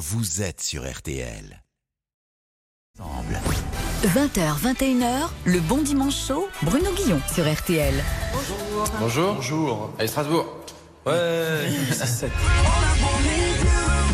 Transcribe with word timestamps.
vous 0.00 0.40
êtes 0.40 0.62
sur 0.62 0.90
RTL. 0.90 1.62
Ensemble. 2.98 3.38
20h, 4.02 4.58
21h, 4.58 5.28
le 5.44 5.60
bon 5.60 5.82
dimanche 5.82 6.26
chaud, 6.26 6.48
Bruno 6.62 6.90
Guillon 6.94 7.20
sur 7.30 7.44
RTL. 7.44 7.92
Bonjour. 8.98 9.34
Bonjour. 9.36 9.90
Allez, 9.98 10.08
Strasbourg. 10.08 10.46
Ouais. 11.04 11.12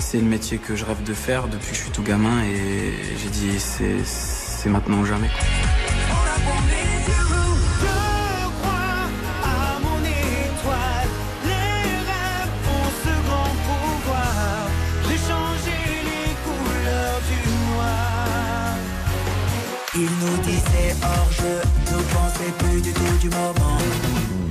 C'est 0.01 0.19
le 0.19 0.25
métier 0.25 0.59
que 0.59 0.75
je 0.75 0.85
rêve 0.85 1.05
de 1.05 1.15
faire 1.15 1.47
depuis 1.47 1.71
que 1.71 1.77
je 1.77 1.83
suis 1.83 1.93
tout 1.93 2.03
gamin 2.03 2.43
et 2.43 2.93
j'ai 3.23 3.31
dit 3.31 3.61
c'est, 3.61 4.05
c'est 4.05 4.69
maintenant 4.69 4.99
ou 4.99 5.07
jamais. 5.07 5.31
Hors 21.03 21.33
jeu, 21.33 21.61
nous 21.91 22.03
pensaient 22.15 22.53
plus 22.59 22.81
du 22.81 22.93
tout 22.93 23.19
du 23.21 23.29
moment. 23.31 24.46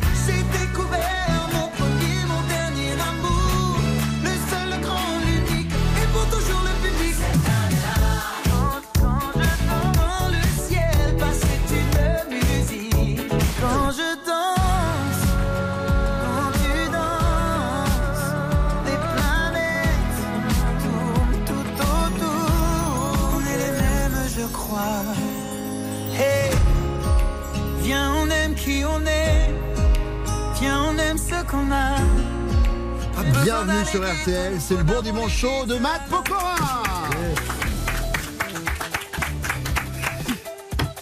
Bienvenue 33.43 33.85
sur 33.85 34.01
RTL, 34.01 34.53
c'est 34.59 34.77
le 34.77 34.83
bon 34.83 35.01
dimanche 35.01 35.37
chaud 35.37 35.65
de 35.67 35.77
Matt 35.77 36.01
Pokora. 36.09 36.55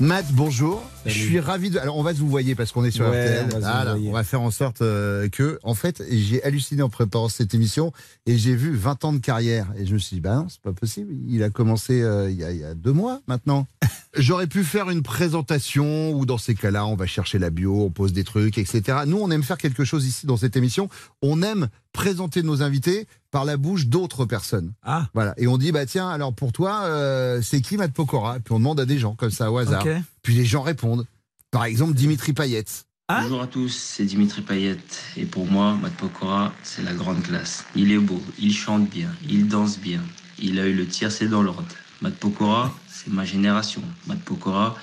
Matt, 0.04 0.26
bonjour. 0.34 0.84
Je 1.06 1.12
suis 1.12 1.40
ravi 1.40 1.70
de. 1.70 1.80
Alors, 1.80 1.96
on 1.98 2.04
va 2.04 2.14
se 2.14 2.20
vous 2.20 2.28
voyer 2.28 2.56
parce 2.56 2.73
qu'on 2.73 2.84
est 2.84 2.92
sur 2.92 3.08
Ouais, 3.08 3.42
RTL. 3.42 3.62
va 3.62 3.96
on 3.96 4.12
va 4.12 4.23
faire 4.26 4.42
en 4.42 4.52
sorte 4.52 4.82
euh, 4.82 5.30
que, 5.30 5.60
en 5.64 5.76
fait, 5.76 6.04
j'ai 6.12 6.44
halluciné 6.44 6.82
en 6.82 6.90
préparant 6.90 7.30
cette 7.30 7.54
émission 7.54 7.94
et 8.26 8.38
j'ai 8.38 8.54
vu 8.54 8.76
20 8.76 9.06
ans 9.06 9.14
de 9.14 9.20
carrière. 9.20 9.68
Et 9.78 9.86
je 9.86 9.94
me 9.94 10.00
suis 10.00 10.18
dit, 10.18 10.20
bah 10.20 10.36
non, 10.36 10.48
c'est 10.50 10.60
pas 10.60 10.73
possible. 10.73 11.14
Il 11.30 11.42
a 11.42 11.50
commencé 11.50 12.02
euh, 12.02 12.30
il, 12.30 12.36
y 12.36 12.44
a, 12.44 12.52
il 12.52 12.60
y 12.60 12.66
a 12.66 12.73
deux 12.76 12.92
mois 12.92 13.22
maintenant. 13.28 13.66
J'aurais 14.18 14.48
pu 14.48 14.66
faire 14.66 14.90
une 14.90 15.04
présentation 15.04 16.12
où, 16.12 16.26
dans 16.26 16.38
ces 16.38 16.54
cas-là, 16.54 16.86
on 16.86 16.95
va 16.95 17.06
chercher 17.06 17.40
la 17.40 17.50
bio, 17.50 17.84
on 17.86 17.90
pose 17.90 18.12
des 18.12 18.26
trucs, 18.26 18.58
etc. 18.58 19.00
Nous, 19.08 19.17
on 19.17 19.32
aime 19.32 19.44
faire 19.44 19.58
quelque 19.58 19.86
chose 19.86 20.06
ici 20.06 20.26
dans 20.26 20.38
cette 20.38 20.58
émission. 20.58 20.90
On 21.22 21.42
aime 21.42 21.70
présenter 21.94 22.44
nos 22.44 22.61
invités 22.61 23.08
par 23.31 23.45
la 23.45 23.55
bouche 23.55 23.88
d'autres 23.88 24.25
personnes. 24.25 24.73
Ah, 24.83 25.08
Voilà. 25.13 25.33
Et 25.38 25.47
on 25.47 25.58
dit, 25.58 25.72
bah 25.72 25.86
tiens, 25.86 26.09
alors 26.09 26.33
pour 26.33 26.52
toi, 26.52 26.81
euh, 26.83 27.41
c'est 27.41 27.61
qui 27.61 27.77
Matt 27.77 27.94
Pokora? 27.94 28.39
Puis 28.44 28.53
on 28.53 28.59
demande 28.59 28.80
à 28.80 28.86
des 28.86 28.99
gens 28.99 29.16
comme 29.16 29.31
ça 29.31 29.52
au 29.52 29.58
hasard. 29.58 29.86
ok. 29.86 29.91
Puis 30.21 30.33
les 30.36 30.45
gens 30.45 30.61
répondent. 30.61 31.05
Par 31.52 31.66
exemple, 31.66 31.94
Dimitri 31.94 32.33
Payet. 32.33 32.66
Ah. 33.09 33.21
Bonjour 33.21 33.41
à 33.41 33.47
tous, 33.47 33.69
c'est 33.69 34.05
Dimitri 34.05 34.41
Payet 34.41 34.77
et 35.17 35.25
pour 35.25 35.45
moi, 35.45 35.75
Matt 35.81 35.94
Pokora, 35.94 36.53
c'est 36.64 36.83
la 36.83 36.94
grande 36.94 37.21
classe. 37.21 37.66
Il 37.75 37.91
est 37.91 37.97
beau, 37.99 38.21
il 38.39 38.53
chante 38.53 38.89
bien, 38.89 39.09
il 39.30 39.47
danse 39.47 39.77
bien, 39.77 40.02
il 40.39 40.58
a 40.59 40.66
eu 40.66 40.73
le 40.73 40.88
tiercé 40.88 41.27
dans 41.27 41.44
l'ordre. 41.44 41.66
Matt 42.02 42.16
Pokora, 42.16 42.73
c'est 42.88 43.11
ma 43.11 43.25
génération. 43.25 43.81
Matt 44.08 44.19
Pokora, 44.21 44.75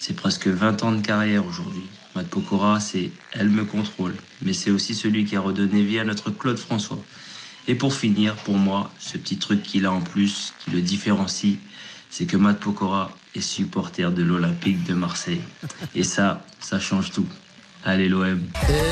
c'est 0.00 0.14
presque 0.14 0.48
20 0.48 0.82
ans 0.82 0.92
de 0.92 1.00
carrière 1.00 1.46
aujourd'hui. 1.46 1.84
Matt 2.18 2.30
Pokora, 2.30 2.80
c'est 2.80 3.12
Elle 3.30 3.48
me 3.48 3.64
contrôle, 3.64 4.16
mais 4.42 4.52
c'est 4.52 4.72
aussi 4.72 4.96
celui 4.96 5.24
qui 5.24 5.36
a 5.36 5.40
redonné 5.40 5.84
vie 5.84 6.00
à 6.00 6.04
notre 6.04 6.32
Claude 6.32 6.58
François. 6.58 6.98
Et 7.68 7.76
pour 7.76 7.94
finir, 7.94 8.34
pour 8.34 8.56
moi, 8.56 8.90
ce 8.98 9.18
petit 9.18 9.36
truc 9.36 9.62
qu'il 9.62 9.86
a 9.86 9.92
en 9.92 10.00
plus, 10.00 10.52
qui 10.58 10.72
le 10.72 10.80
différencie, 10.80 11.58
c'est 12.10 12.26
que 12.26 12.36
Matt 12.36 12.58
Pokora 12.58 13.12
est 13.36 13.40
supporter 13.40 14.10
de 14.10 14.24
l'Olympique 14.24 14.82
de 14.82 14.94
Marseille. 14.94 15.42
Et 15.94 16.02
ça, 16.02 16.44
ça 16.58 16.80
change 16.80 17.12
tout. 17.12 17.28
Allez 17.84 18.08
l'OM. 18.08 18.40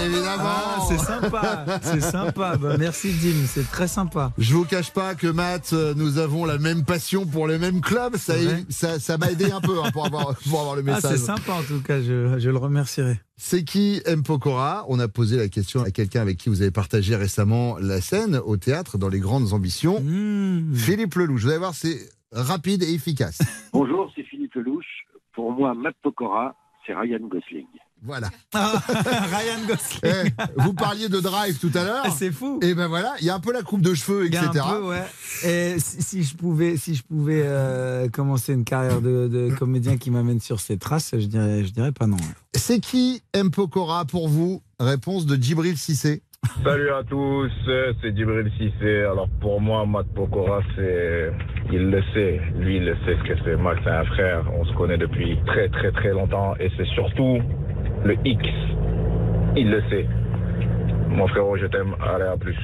Évidemment 0.05 0.43
Ah, 0.47 0.79
c'est 0.89 0.99
sympa, 0.99 1.65
c'est 1.83 2.01
sympa. 2.01 2.57
Bah, 2.57 2.77
merci 2.79 3.13
Dim, 3.13 3.45
c'est 3.47 3.69
très 3.71 3.89
sympa. 3.89 4.33
Je 4.39 4.55
vous 4.55 4.65
cache 4.65 4.93
pas 4.93 5.15
que 5.15 5.27
Matt, 5.27 5.71
euh, 5.73 5.93
nous 5.95 6.19
avons 6.19 6.45
la 6.45 6.57
même 6.59 6.85
passion 6.85 7.27
pour 7.27 7.47
le 7.47 7.59
même 7.59 7.81
club. 7.81 8.17
Ça, 8.17 8.35
ça, 8.71 8.99
ça 9.01 9.19
m'a 9.19 9.31
aidé 9.33 9.51
un 9.51 9.61
peu 9.61 9.83
hein, 9.83 9.91
pour, 9.93 10.07
avoir, 10.07 10.37
pour 10.49 10.61
avoir 10.61 10.77
le 10.77 10.83
Ah, 10.87 10.95
message. 10.95 11.11
c'est 11.19 11.25
sympa 11.27 11.53
en 11.53 11.63
tout 11.63 11.81
cas, 11.83 12.01
je, 12.01 12.39
je 12.39 12.49
le 12.51 12.57
remercierai. 12.59 13.21
C'est 13.37 13.65
qui 13.65 14.01
M. 14.07 14.23
Pokora? 14.23 14.85
On 14.89 14.99
a 15.01 15.09
posé 15.09 15.37
la 15.37 15.49
question 15.49 15.83
à 15.83 15.91
quelqu'un 15.91 16.23
avec 16.23 16.39
qui 16.39 16.49
vous 16.49 16.63
avez 16.63 16.71
partagé 16.71 17.17
récemment 17.17 17.77
la 17.79 18.01
scène 18.01 18.41
au 18.47 18.57
théâtre 18.57 18.97
dans 18.99 19.09
les 19.09 19.21
grandes 19.21 19.53
ambitions. 19.53 20.01
Mmh. 20.01 20.75
Philippe 20.75 21.17
Lelouch. 21.17 21.43
Vous 21.43 21.49
allez 21.49 21.59
voir, 21.59 21.75
c'est 21.75 21.99
rapide 22.33 22.83
et 22.85 22.95
efficace. 22.95 23.39
Bonjour, 23.73 24.11
c'est 24.15 24.23
Philippe 24.23 24.55
Lelouch. 24.55 24.87
Pour 25.35 25.53
moi, 25.53 25.75
Matt 25.75 25.97
Pokora, 26.03 26.55
c'est 26.87 26.95
Ryan 26.95 27.19
Gosling. 27.29 27.67
Voilà. 28.07 28.29
Ah, 28.55 28.73
Ryan 28.89 29.67
Gosling, 29.69 30.01
Eh, 30.05 30.61
vous 30.63 30.73
parliez 30.73 31.09
de 31.11 31.21
drive 31.21 31.59
tout 31.59 31.71
à 31.75 31.85
l'heure. 31.85 32.03
Ah, 32.05 32.11
c'est 32.11 32.31
fou. 32.31 32.59
Et 32.63 32.75
ben 32.75 32.87
voilà, 32.87 33.15
il 33.21 33.27
y 33.27 33.31
a 33.31 33.35
un 33.35 33.41
peu 33.41 33.53
la 33.53 33.63
coupe 33.63 33.83
de 33.83 33.93
cheveux, 33.93 34.27
Il 34.27 34.33
y 34.33 34.37
a 34.39 34.45
etc. 34.47 34.65
un 34.67 34.73
peu, 34.77 34.83
ouais. 34.89 35.03
Et 35.45 35.79
si, 35.79 36.01
si 36.03 36.23
je 36.23 36.35
pouvais, 36.37 36.77
si 36.79 36.95
je 36.95 37.03
pouvais 37.03 37.43
euh, 37.45 38.09
commencer 38.09 38.55
une 38.55 38.65
carrière 38.65 39.03
de, 39.03 39.29
de 39.29 39.51
comédien 39.55 39.99
qui 39.99 40.11
m'amène 40.11 40.41
sur 40.41 40.61
ces 40.61 40.79
traces, 40.79 41.11
je 41.19 41.27
dirais, 41.27 41.65
je 41.65 41.73
dirais 41.73 41.93
pas 41.93 42.07
non. 42.07 42.17
C'est 42.55 42.81
qui 42.81 43.23
M. 43.35 43.51
Pokora 43.51 44.07
pour 44.07 44.29
vous? 44.29 44.63
Réponse 44.81 45.27
de 45.27 45.37
Djibril 45.37 45.77
Cissé. 45.77 46.23
Salut 46.65 46.91
à 46.91 47.03
tous, 47.03 47.51
c'est 47.67 48.17
Djibril 48.17 48.51
Cissé. 48.57 49.01
Alors 49.01 49.29
pour 49.41 49.61
moi, 49.61 49.85
Matt 49.85 50.07
Pokora, 50.15 50.61
c'est, 50.77 51.33
il 51.73 51.91
le 51.91 52.03
sait, 52.15 52.41
lui 52.57 52.77
il 52.77 52.85
le 52.85 52.95
sait 53.05 53.17
ce 53.23 53.29
que 53.29 53.39
c'est. 53.45 53.57
Matt 53.57 53.79
c'est 53.85 53.91
un 53.91 54.05
frère, 54.05 54.45
on 54.59 54.65
se 54.65 54.73
connaît 54.75 54.99
depuis 54.99 55.37
très 55.47 55.69
très 55.69 55.91
très 55.93 56.11
longtemps 56.13 56.55
et 56.61 56.71
c'est 56.77 56.87
surtout 56.95 57.39
le 58.07 58.17
X. 58.25 58.43
Il 59.57 59.71
le 59.71 59.81
sait. 59.91 60.07
Mon 61.09 61.27
frérot, 61.29 61.57
je 61.57 61.67
t'aime. 61.67 61.95
Allez 62.01 62.25
à 62.25 62.37
plus. 62.37 62.57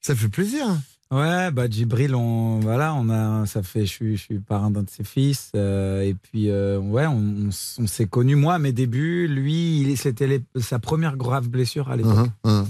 Ça 0.00 0.14
fait 0.14 0.28
plaisir. 0.28 0.66
Ouais, 1.10 1.50
bah 1.50 1.68
Djibril, 1.68 2.14
on 2.14 2.58
voilà, 2.60 2.94
on 2.94 3.10
a, 3.10 3.44
ça 3.44 3.62
fait, 3.62 3.80
je 3.84 3.90
suis, 3.90 4.16
je 4.16 4.22
suis 4.22 4.38
parrain 4.38 4.70
d'un 4.70 4.82
de 4.82 4.88
ses 4.88 5.04
fils, 5.04 5.50
euh, 5.54 6.00
et 6.00 6.14
puis 6.14 6.48
euh, 6.48 6.78
ouais, 6.78 7.04
on, 7.06 7.18
on 7.44 7.48
s- 7.50 7.76
on 7.78 7.86
s'est 7.86 8.06
connus 8.06 8.34
moi 8.34 8.54
à 8.54 8.58
mes 8.58 8.72
débuts. 8.72 9.28
Lui, 9.28 9.94
c'était 9.98 10.40
sa 10.58 10.78
première 10.78 11.18
grave 11.18 11.50
blessure 11.50 11.90
à 11.90 11.96
l'époque. 11.96 12.30
Uhum, 12.46 12.52
uhum. 12.60 12.66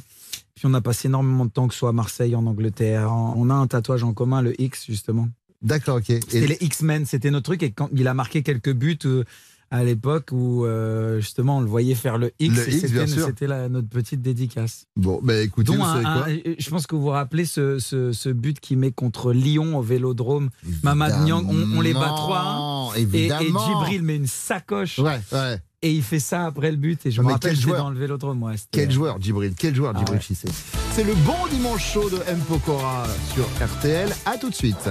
Puis 0.56 0.66
on 0.66 0.74
a 0.74 0.80
passé 0.80 1.06
énormément 1.06 1.44
de 1.44 1.50
temps, 1.52 1.68
que 1.68 1.74
ce 1.74 1.78
soit 1.78 1.90
à 1.90 1.92
Marseille, 1.92 2.34
en 2.34 2.44
Angleterre. 2.46 3.12
En- 3.12 3.34
On 3.36 3.48
a 3.48 3.54
un 3.54 3.68
tatouage 3.68 4.02
en 4.02 4.12
commun, 4.12 4.42
le 4.42 4.60
X 4.60 4.86
justement. 4.88 5.28
D'accord, 5.62 5.98
ok. 5.98 6.10
Et- 6.10 6.20
C'était 6.26 6.48
les 6.48 6.58
X-Men, 6.60 7.06
c'était 7.06 7.30
notre 7.30 7.44
truc. 7.44 7.62
Et 7.62 7.70
quand 7.70 7.90
il 7.94 8.08
a 8.08 8.14
marqué 8.14 8.42
quelques 8.42 8.72
buts 8.72 8.98
euh, 9.04 9.22
à 9.72 9.82
l'époque 9.84 10.28
où 10.32 10.64
euh, 10.66 11.18
justement 11.20 11.56
on 11.56 11.60
le 11.62 11.66
voyait 11.66 11.94
faire 11.94 12.18
le 12.18 12.30
X, 12.38 12.54
Le 12.54 12.62
et 12.68 12.72
X, 12.74 12.80
c'était, 12.82 12.92
bien 12.92 13.06
sûr. 13.06 13.26
c'était 13.26 13.46
la- 13.46 13.68
notre 13.68 13.88
petite 13.88 14.20
dédicace. 14.22 14.84
Bon, 14.96 15.18
bah 15.22 15.40
écoutez, 15.40 15.74
vous 15.74 15.82
un- 15.82 15.92
savez 15.94 16.02
quoi 16.04 16.26
un- 16.52 16.54
je 16.58 16.70
pense 16.70 16.86
que 16.86 16.94
vous 16.94 17.02
vous 17.02 17.08
rappelez 17.08 17.46
ce, 17.46 17.78
ce- 17.78 18.12
ce 18.12 18.28
but 18.28 18.60
qu'il 18.60 18.76
met 18.78 18.92
contre 18.92 19.32
Lyon 19.32 19.78
au 19.78 19.82
Vélodrome. 19.82 20.50
Mamad 20.82 21.24
Niang, 21.24 21.46
on- 21.48 21.78
on 21.78 21.80
les 21.80 21.94
bat 21.94 22.12
3-1. 22.14 22.94
Et, 22.96 23.00
et 23.00 23.02
Évidemment. 23.02 23.66
Djibril 23.66 24.02
met 24.02 24.16
une 24.16 24.26
sacoche 24.26 24.98
Ouais, 24.98 25.18
ouais. 25.32 25.58
et 25.80 25.90
il 25.90 26.02
fait 26.02 26.20
ça 26.20 26.44
après 26.44 26.70
le 26.70 26.76
but. 26.76 27.06
Et 27.06 27.10
je 27.10 27.20
Ah, 27.20 27.24
me 27.24 27.28
rappelle, 27.32 27.50
quel 27.52 27.56
j'étais 27.56 27.68
joueur. 27.70 27.82
dans 27.84 27.90
le 27.90 27.98
Vélodrome. 27.98 28.42
ouais, 28.42 28.56
c'était- 28.58 28.68
Quel 28.82 28.90
joueur, 28.92 29.18
Djibril 29.20 29.54
Quel 29.56 29.74
joueur, 29.74 29.92
Ah 29.94 29.98
Djibril 29.98 30.16
ouais. 30.18 30.22
Cissé 30.22 30.48
C'est 30.92 31.04
le 31.04 31.14
bon 31.24 31.46
dimanche 31.50 31.92
chaud 31.92 32.10
de 32.10 32.18
M. 32.28 32.38
Pokora 32.46 33.04
sur 33.32 33.44
RTL. 33.66 34.10
À 34.26 34.36
tout 34.36 34.50
de 34.50 34.54
suite. 34.54 34.90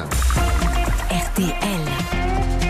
RTL. 1.11 2.60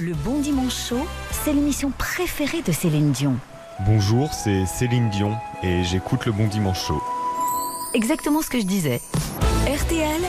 Le 0.00 0.14
bon 0.14 0.38
dimanche 0.38 0.90
chaud, 0.90 1.06
c'est 1.32 1.52
l'émission 1.52 1.90
préférée 1.90 2.62
de 2.62 2.70
Céline 2.70 3.10
Dion. 3.10 3.34
Bonjour, 3.80 4.32
c'est 4.32 4.64
Céline 4.64 5.10
Dion 5.10 5.36
et 5.64 5.82
j'écoute 5.82 6.24
le 6.24 6.30
Bon 6.30 6.46
Dimanche 6.46 6.86
Show. 6.86 7.02
Exactement 7.94 8.40
ce 8.40 8.48
que 8.48 8.60
je 8.60 8.64
disais. 8.64 9.00
RTL, 9.66 10.20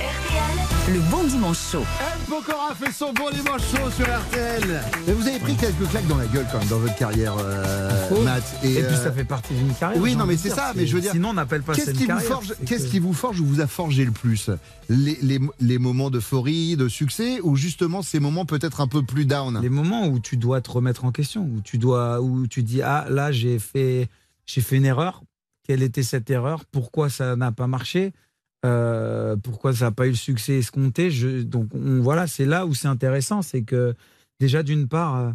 le 0.92 1.00
bon 1.12 1.24
dimanche 1.26 1.58
chaud. 1.72 1.84
M. 2.00 2.20
Pokora 2.28 2.74
fait 2.74 2.92
son 2.92 3.14
bon 3.14 3.30
dimanche 3.32 3.62
chaud 3.62 3.90
sur 3.96 4.06
RTL. 4.06 4.82
Mais 5.06 5.14
vous 5.14 5.28
avez 5.28 5.40
pris 5.40 5.56
quelques 5.56 5.88
claques 5.90 6.08
dans 6.08 6.18
la 6.18 6.26
gueule 6.26 6.46
quand 6.52 6.60
même 6.60 6.68
dans 6.68 6.80
votre 6.80 6.96
carrière, 6.96 7.36
euh, 7.40 7.90
Oh. 8.12 8.22
Matt. 8.24 8.44
Et, 8.64 8.74
puis 8.74 8.78
euh, 8.84 9.04
ça 9.04 9.12
fait 9.12 9.24
partie 9.24 9.54
d'une 9.54 9.74
carrière. 9.76 10.02
oui, 10.02 10.16
non, 10.16 10.26
mais 10.26 10.36
c'est 10.38 10.50
ça, 10.50 10.74
mais 10.76 10.88
je 10.88 10.96
veux 10.96 11.02
dire, 11.02 11.12
Sinon, 11.12 11.30
on 11.30 11.34
n'appelle 11.34 11.62
pas 11.62 11.74
Qu'est-ce 11.76 11.92
qui, 11.92 12.02
vous 12.02 12.08
carrière. 12.08 12.28
forge, 12.28 12.54
c'est 12.60 12.66
qu'est-ce 12.66 12.86
que- 12.86 12.92
qui 12.92 13.00
vous 13.00 13.14
forge 13.14 13.40
ou 13.40 13.46
vous 13.46 13.62
a 13.62 13.68
forgé 13.68 14.04
le 14.06 14.12
plus? 14.12 14.50
Les, 14.90 15.18
les, 15.22 15.40
les 15.60 15.78
moments 15.78 16.10
d'euphorie, 16.10 16.76
de 16.76 16.88
succès 16.88 17.40
ou 17.44 17.56
justement 17.56 18.02
ces 18.02 18.20
moments 18.20 18.46
peut-être 18.46 18.82
un 18.82 18.88
peu 18.88 19.04
plus 19.04 19.26
down? 19.26 19.60
Les 19.62 19.70
moments 19.70 20.08
où 20.08 20.20
tu 20.20 20.38
dois 20.38 20.62
te 20.62 20.72
remettre 20.72 21.06
en 21.06 21.12
question, 21.12 21.44
où 21.44 21.62
tu 21.64 21.78
dois, 21.78 22.20
où 22.22 22.48
tu 22.48 22.64
dis 22.64 22.82
ah 22.82 23.06
là 23.10 23.32
j'ai 23.32 23.60
fait, 23.60 24.08
j'ai 24.48 24.62
fait 24.62 24.78
une 24.78 24.86
erreur. 24.86 25.22
Quelle 25.68 25.84
était 25.84 26.04
cette 26.04 26.30
erreur? 26.32 26.66
Pourquoi 26.72 27.10
ça 27.10 27.36
n'a 27.36 27.52
pas 27.52 27.68
marché? 27.68 28.12
Euh, 28.66 29.36
pourquoi 29.38 29.74
ça 29.74 29.86
n'a 29.86 29.92
pas 29.92 30.06
eu 30.08 30.12
le 30.12 30.16
succès 30.16 30.58
escompté? 30.58 31.12
Je, 31.12 31.42
donc 31.44 31.70
on- 31.74 32.02
voilà, 32.02 32.28
c'est 32.28 32.46
là 32.46 32.66
où 32.66 32.74
c'est 32.74 32.88
intéressant, 32.88 33.42
c'est 33.42 33.64
que 33.64 33.94
déjà 34.40 34.64
d'une 34.64 34.88
part, 34.88 35.16
euh, 35.16 35.32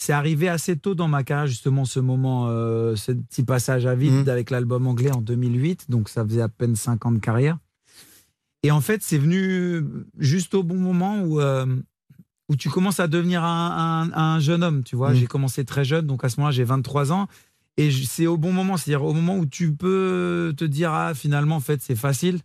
c'est 0.00 0.12
arrivé 0.12 0.48
assez 0.48 0.76
tôt 0.76 0.94
dans 0.94 1.08
ma 1.08 1.24
carrière 1.24 1.46
justement 1.48 1.84
ce 1.84 1.98
moment, 2.00 2.46
euh, 2.48 2.94
ce 2.94 3.10
petit 3.12 3.42
passage 3.42 3.84
à 3.86 3.94
vide 3.96 4.12
Mhm. 4.12 4.28
avec 4.28 4.50
l'album 4.50 4.86
anglais 4.86 5.10
en 5.10 5.20
2008, 5.20 5.90
donc 5.90 6.08
ça 6.08 6.24
faisait 6.24 6.40
à 6.42 6.48
peine 6.48 6.76
5 6.76 7.04
ans 7.06 7.12
de 7.12 7.18
carrière. 7.18 7.58
Et 8.62 8.70
en 8.70 8.80
fait, 8.80 9.02
c'est 9.02 9.18
venu 9.18 9.84
juste 10.18 10.54
au 10.54 10.62
bon 10.62 10.76
moment 10.76 11.20
où, 11.22 11.40
euh, 11.40 11.66
où 12.48 12.56
tu 12.56 12.68
commences 12.70 12.98
à 13.00 13.06
devenir 13.08 13.44
un, 13.44 14.10
un- 14.12 14.16
un 14.16 14.40
jeune 14.40 14.62
homme, 14.64 14.82
tu 14.84 14.96
vois. 14.96 15.10
Mhm. 15.10 15.16
J'ai 15.16 15.26
commencé 15.26 15.64
très 15.64 15.84
jeune, 15.84 16.06
donc 16.06 16.24
à 16.24 16.28
ce 16.28 16.38
moment-là, 16.40 16.52
j'ai 16.52 16.64
23 16.64 17.12
ans. 17.12 17.26
Et 17.76 17.90
c'est 17.92 18.26
au 18.26 18.36
bon 18.36 18.52
moment, 18.52 18.76
c'est-à-dire 18.76 19.04
au 19.04 19.12
moment 19.14 19.36
où 19.36 19.46
tu 19.46 19.72
peux 19.72 20.52
te 20.56 20.64
dire, 20.64 20.92
ah, 20.92 21.14
finalement, 21.14 21.56
en 21.56 21.60
fait, 21.60 21.80
c'est 21.80 21.94
facile. 21.94 22.40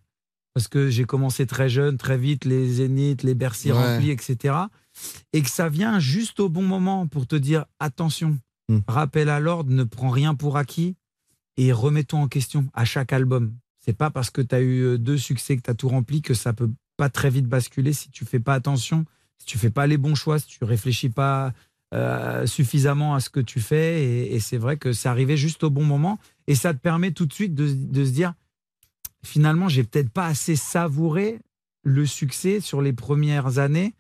Parce 0.54 0.68
que 0.68 0.90
j'ai 0.90 1.06
commencé 1.06 1.48
très 1.48 1.68
jeune, 1.70 1.98
très 1.98 2.18
vite, 2.18 2.46
les 2.46 2.68
zéniths, 2.70 3.24
les 3.24 3.34
Bercy 3.34 3.72
Ouais. 3.72 3.78
remplis, 3.96 4.12
etc. 4.12 4.56
Et 5.34 5.42
que 5.42 5.50
ça 5.50 5.68
vient 5.70 6.00
juste 6.00 6.40
au 6.40 6.50
bon 6.50 6.62
moment 6.64 7.08
pour 7.08 7.26
te 7.28 7.36
dire, 7.36 7.66
attention, 7.80 8.38
Hmm. 8.70 8.80
rappel 8.88 9.28
à 9.28 9.42
l'ordre, 9.42 9.72
ne 9.74 9.84
prends 9.84 10.10
rien 10.10 10.36
pour 10.36 10.56
acquis 10.56 10.96
et 11.58 11.74
remets-toi 11.74 12.18
en 12.18 12.28
question 12.30 12.66
à 12.74 12.86
chaque 12.86 13.12
album. 13.12 13.54
C'est 13.84 13.92
pas 13.98 14.10
parce 14.10 14.30
que 14.30 14.42
tu 14.42 14.56
as 14.56 14.62
eu 14.62 14.84
euh, 14.84 14.98
deux 14.98 15.18
succès 15.18 15.58
que 15.58 15.62
tu 15.64 15.70
as 15.70 15.74
tout 15.74 15.90
rempli 15.90 16.22
que 16.22 16.34
ça 16.34 16.54
peut 16.54 16.70
pas 16.96 17.10
très 17.10 17.30
vite 17.30 17.46
basculer 17.48 17.92
si 17.92 18.10
tu 18.10 18.24
fais 18.24 18.40
pas 18.40 18.54
attention, 18.54 19.04
si 19.38 19.46
tu 19.48 19.58
fais 19.58 19.70
pas 19.70 19.86
les 19.86 19.98
bons 19.98 20.16
choix, 20.16 20.40
si 20.40 20.48
tu 20.48 20.64
réfléchis 20.64 21.10
pas 21.10 21.52
euh, 21.94 22.46
suffisamment 22.46 23.16
à 23.16 23.20
ce 23.20 23.30
que 23.30 23.42
tu 23.42 23.60
fais. 23.60 24.02
Et, 24.02 24.36
et 24.36 24.40
c'est 24.40 24.58
vrai 24.58 24.78
que 24.78 24.94
c'est 24.94 25.10
arrivé 25.10 25.36
juste 25.36 25.66
au 25.66 25.70
bon 25.70 25.84
moment. 25.84 26.18
Et 26.48 26.56
ça 26.56 26.74
te 26.74 26.80
permet 26.80 27.12
tout 27.12 27.26
de 27.26 27.34
suite 27.34 27.54
de, 27.56 27.68
de 27.70 28.06
se 28.06 28.12
dire, 28.12 28.34
finalement, 29.26 29.70
j'ai 29.70 29.84
peut-être 29.84 30.10
pas 30.10 30.26
assez 30.28 30.56
savouré 30.56 31.40
le 31.84 32.06
succès 32.06 32.60
sur 32.60 32.82
les 32.82 32.94
premières 32.94 33.58
années. 33.60 33.94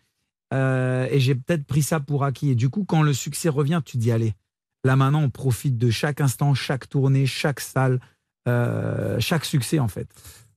euh, 0.53 1.07
et 1.09 1.19
j'ai 1.19 1.35
peut-être 1.35 1.65
pris 1.65 1.81
ça 1.81 1.99
pour 1.99 2.23
acquis. 2.23 2.51
Et 2.51 2.55
du 2.55 2.69
coup, 2.69 2.85
quand 2.85 3.01
le 3.01 3.13
succès 3.13 3.49
revient, 3.49 3.81
tu 3.83 3.97
dis, 3.97 4.11
allez, 4.11 4.35
là 4.83 4.95
maintenant, 4.95 5.23
on 5.23 5.29
profite 5.29 5.77
de 5.77 5.89
chaque 5.89 6.21
instant, 6.21 6.53
chaque 6.53 6.87
tournée, 6.87 7.25
chaque 7.25 7.59
salle, 7.59 7.99
euh, 8.47 9.19
chaque 9.19 9.45
succès, 9.45 9.79
en 9.79 9.87
fait. 9.87 10.07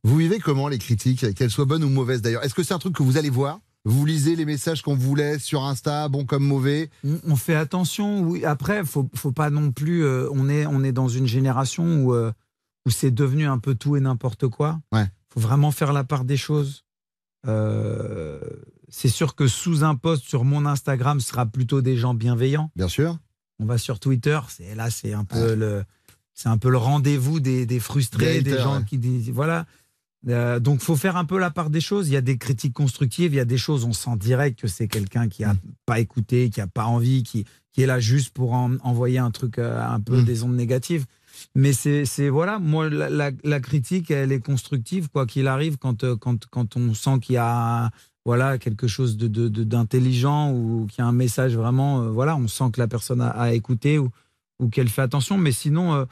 Vous 0.05 0.17
vivez 0.17 0.39
comment 0.39 0.69
les 0.69 0.79
critiques, 0.79 1.35
qu'elles 1.35 1.51
soient 1.51 1.65
bonnes 1.65 1.83
ou 1.83 1.89
mauvaises 1.89 2.21
d'ailleurs? 2.23 2.45
Est-ce 2.45 2.55
que 2.55 2.63
c'est 2.63 2.75
un 2.75 2.79
truc 2.79 2.95
que 2.95 3.03
vous 3.03 3.17
allez 3.17 3.31
voir? 3.31 3.61
Vous 3.85 4.05
lisez 4.05 4.37
les 4.37 4.45
messages 4.45 4.83
qu'on 4.83 4.97
vous 4.97 5.15
laisse 5.15 5.43
sur 5.43 5.65
Insta, 5.65 6.09
bon 6.09 6.25
comme 6.25 6.45
mauvais? 6.45 6.91
On, 7.27 7.37
fait 7.37 7.55
attention. 7.55 8.21
Oui. 8.21 8.45
Après, 8.45 8.85
faut, 8.85 9.09
faut 9.15 9.33
pas 9.33 9.49
non 9.49 9.73
plus. 9.73 10.05
euh, 10.05 10.29
on 10.33 10.49
est, 10.49 10.67
on 10.67 10.83
est 10.85 10.93
dans 10.93 11.09
une 11.09 11.27
génération 11.27 12.05
où, 12.05 12.15
où 12.87 12.91
c'est 12.91 13.11
devenu 13.11 13.47
un 13.47 13.59
peu 13.59 13.75
tout 13.75 13.97
et 13.97 14.01
n'importe 14.01 14.49
quoi. 14.49 14.81
Ouais. 14.93 15.05
Faut 15.35 15.41
vraiment 15.41 15.71
faire 15.73 15.93
la 15.93 16.05
part 16.05 16.25
des 16.25 16.37
choses. 16.39 16.85
Euh, 17.47 18.41
c'est 18.89 19.09
sûr 19.09 19.35
que 19.35 19.47
sous 19.49 19.85
un 19.85 19.95
post 19.95 20.25
sur 20.25 20.45
mon 20.45 20.67
Instagram, 20.67 21.21
sera 21.21 21.47
plutôt 21.47 21.83
des 21.83 21.97
gens 21.97 22.15
bienveillants. 22.15 22.71
Bien 22.77 22.89
sûr. 22.89 23.19
On 23.59 23.65
va 23.67 23.79
sur 23.79 23.99
Twitter, 24.01 24.39
c'est 24.49 24.75
là, 24.75 24.91
c'est 24.91 25.13
un 25.13 25.25
peu 25.25 25.55
le, 25.55 25.85
c'est 26.35 26.49
un 26.49 26.59
peu 26.59 26.71
le 26.71 26.77
rendez-vous 26.77 27.41
des, 27.41 27.67
des 27.67 27.81
frustrés, 27.81 28.43
Des 28.43 28.59
gens 28.59 28.79
ouais. 28.79 28.85
qui 28.85 28.99
disent, 28.99 29.31
voilà. 29.31 29.67
Euh, 30.29 30.59
donc, 30.61 30.81
faut 30.81 30.97
faire 30.97 31.17
un 31.17 31.25
peu 31.25 31.39
la 31.39 31.51
part 31.51 31.71
des 31.71 31.81
choses. 31.81 32.09
Il 32.09 32.13
y 32.13 32.17
a 32.17 32.21
des 32.21 32.37
critiques 32.37 32.73
constructives, 32.75 33.33
il 33.33 33.37
y 33.37 33.41
a 33.41 33.45
des 33.45 33.59
choses, 33.59 33.85
on 33.85 33.93
sent 33.93 34.17
direct 34.17 34.61
que 34.61 34.69
c'est 34.69 34.89
quelqu'un 34.89 35.29
qui 35.29 35.45
a 35.45 35.55
Mm. 35.55 35.59
pas 35.87 36.01
écouté, 36.01 36.51
qui 36.51 36.61
a 36.61 36.67
pas 36.67 36.85
envie, 36.85 37.23
qui, 37.23 37.45
qui 37.73 37.83
est 37.83 37.87
là 37.87 38.01
juste 38.01 38.31
pour 38.35 38.53
en- 38.53 38.77
envoyer 38.83 39.19
un 39.19 39.31
truc 39.31 39.59
euh, 39.59 39.81
un 39.81 40.01
peu 40.01 40.21
Mm. 40.21 40.25
des 40.25 40.43
ondes 40.43 40.57
négatives. 40.57 41.07
Mais 41.55 41.73
c'est, 41.73 42.05
c'est 42.05 42.29
voilà, 42.29 42.59
moi, 42.59 42.89
la, 42.91 43.09
la- 43.11 43.31
la 43.45 43.61
critique, 43.61 44.11
elle 44.11 44.33
est 44.33 44.41
constructive, 44.41 45.09
quoi 45.09 45.27
qu'il 45.27 45.47
arrive, 45.49 45.77
quand, 45.79 46.05
euh, 46.05 46.17
quand, 46.17 46.47
quand 46.47 46.77
on 46.77 46.95
sent 46.95 47.19
qu'il 47.23 47.35
y 47.35 47.39
a 47.39 47.91
voilà, 48.25 48.59
quelque 48.59 48.89
chose 48.89 49.17
de, 49.17 49.29
de- 49.29 49.49
de- 49.49 49.63
d'intelligent 49.65 50.53
ou 50.53 50.87
qu'il 50.91 50.99
y 51.01 51.03
a 51.03 51.07
un 51.07 51.13
message 51.13 51.57
vraiment, 51.57 52.03
euh, 52.03 52.09
voilà, 52.11 52.37
on 52.37 52.49
sent 52.49 52.65
que 52.73 52.81
la 52.81 52.89
personne 52.89 53.21
a, 53.21 53.29
a 53.29 53.53
écouté 53.53 53.99
ou, 53.99 54.11
ou 54.59 54.69
qu'elle 54.69 54.89
fait 54.89 55.03
attention. 55.03 55.39
Mais 55.39 55.53
sinon, 55.53 55.95
euh, 55.95 56.05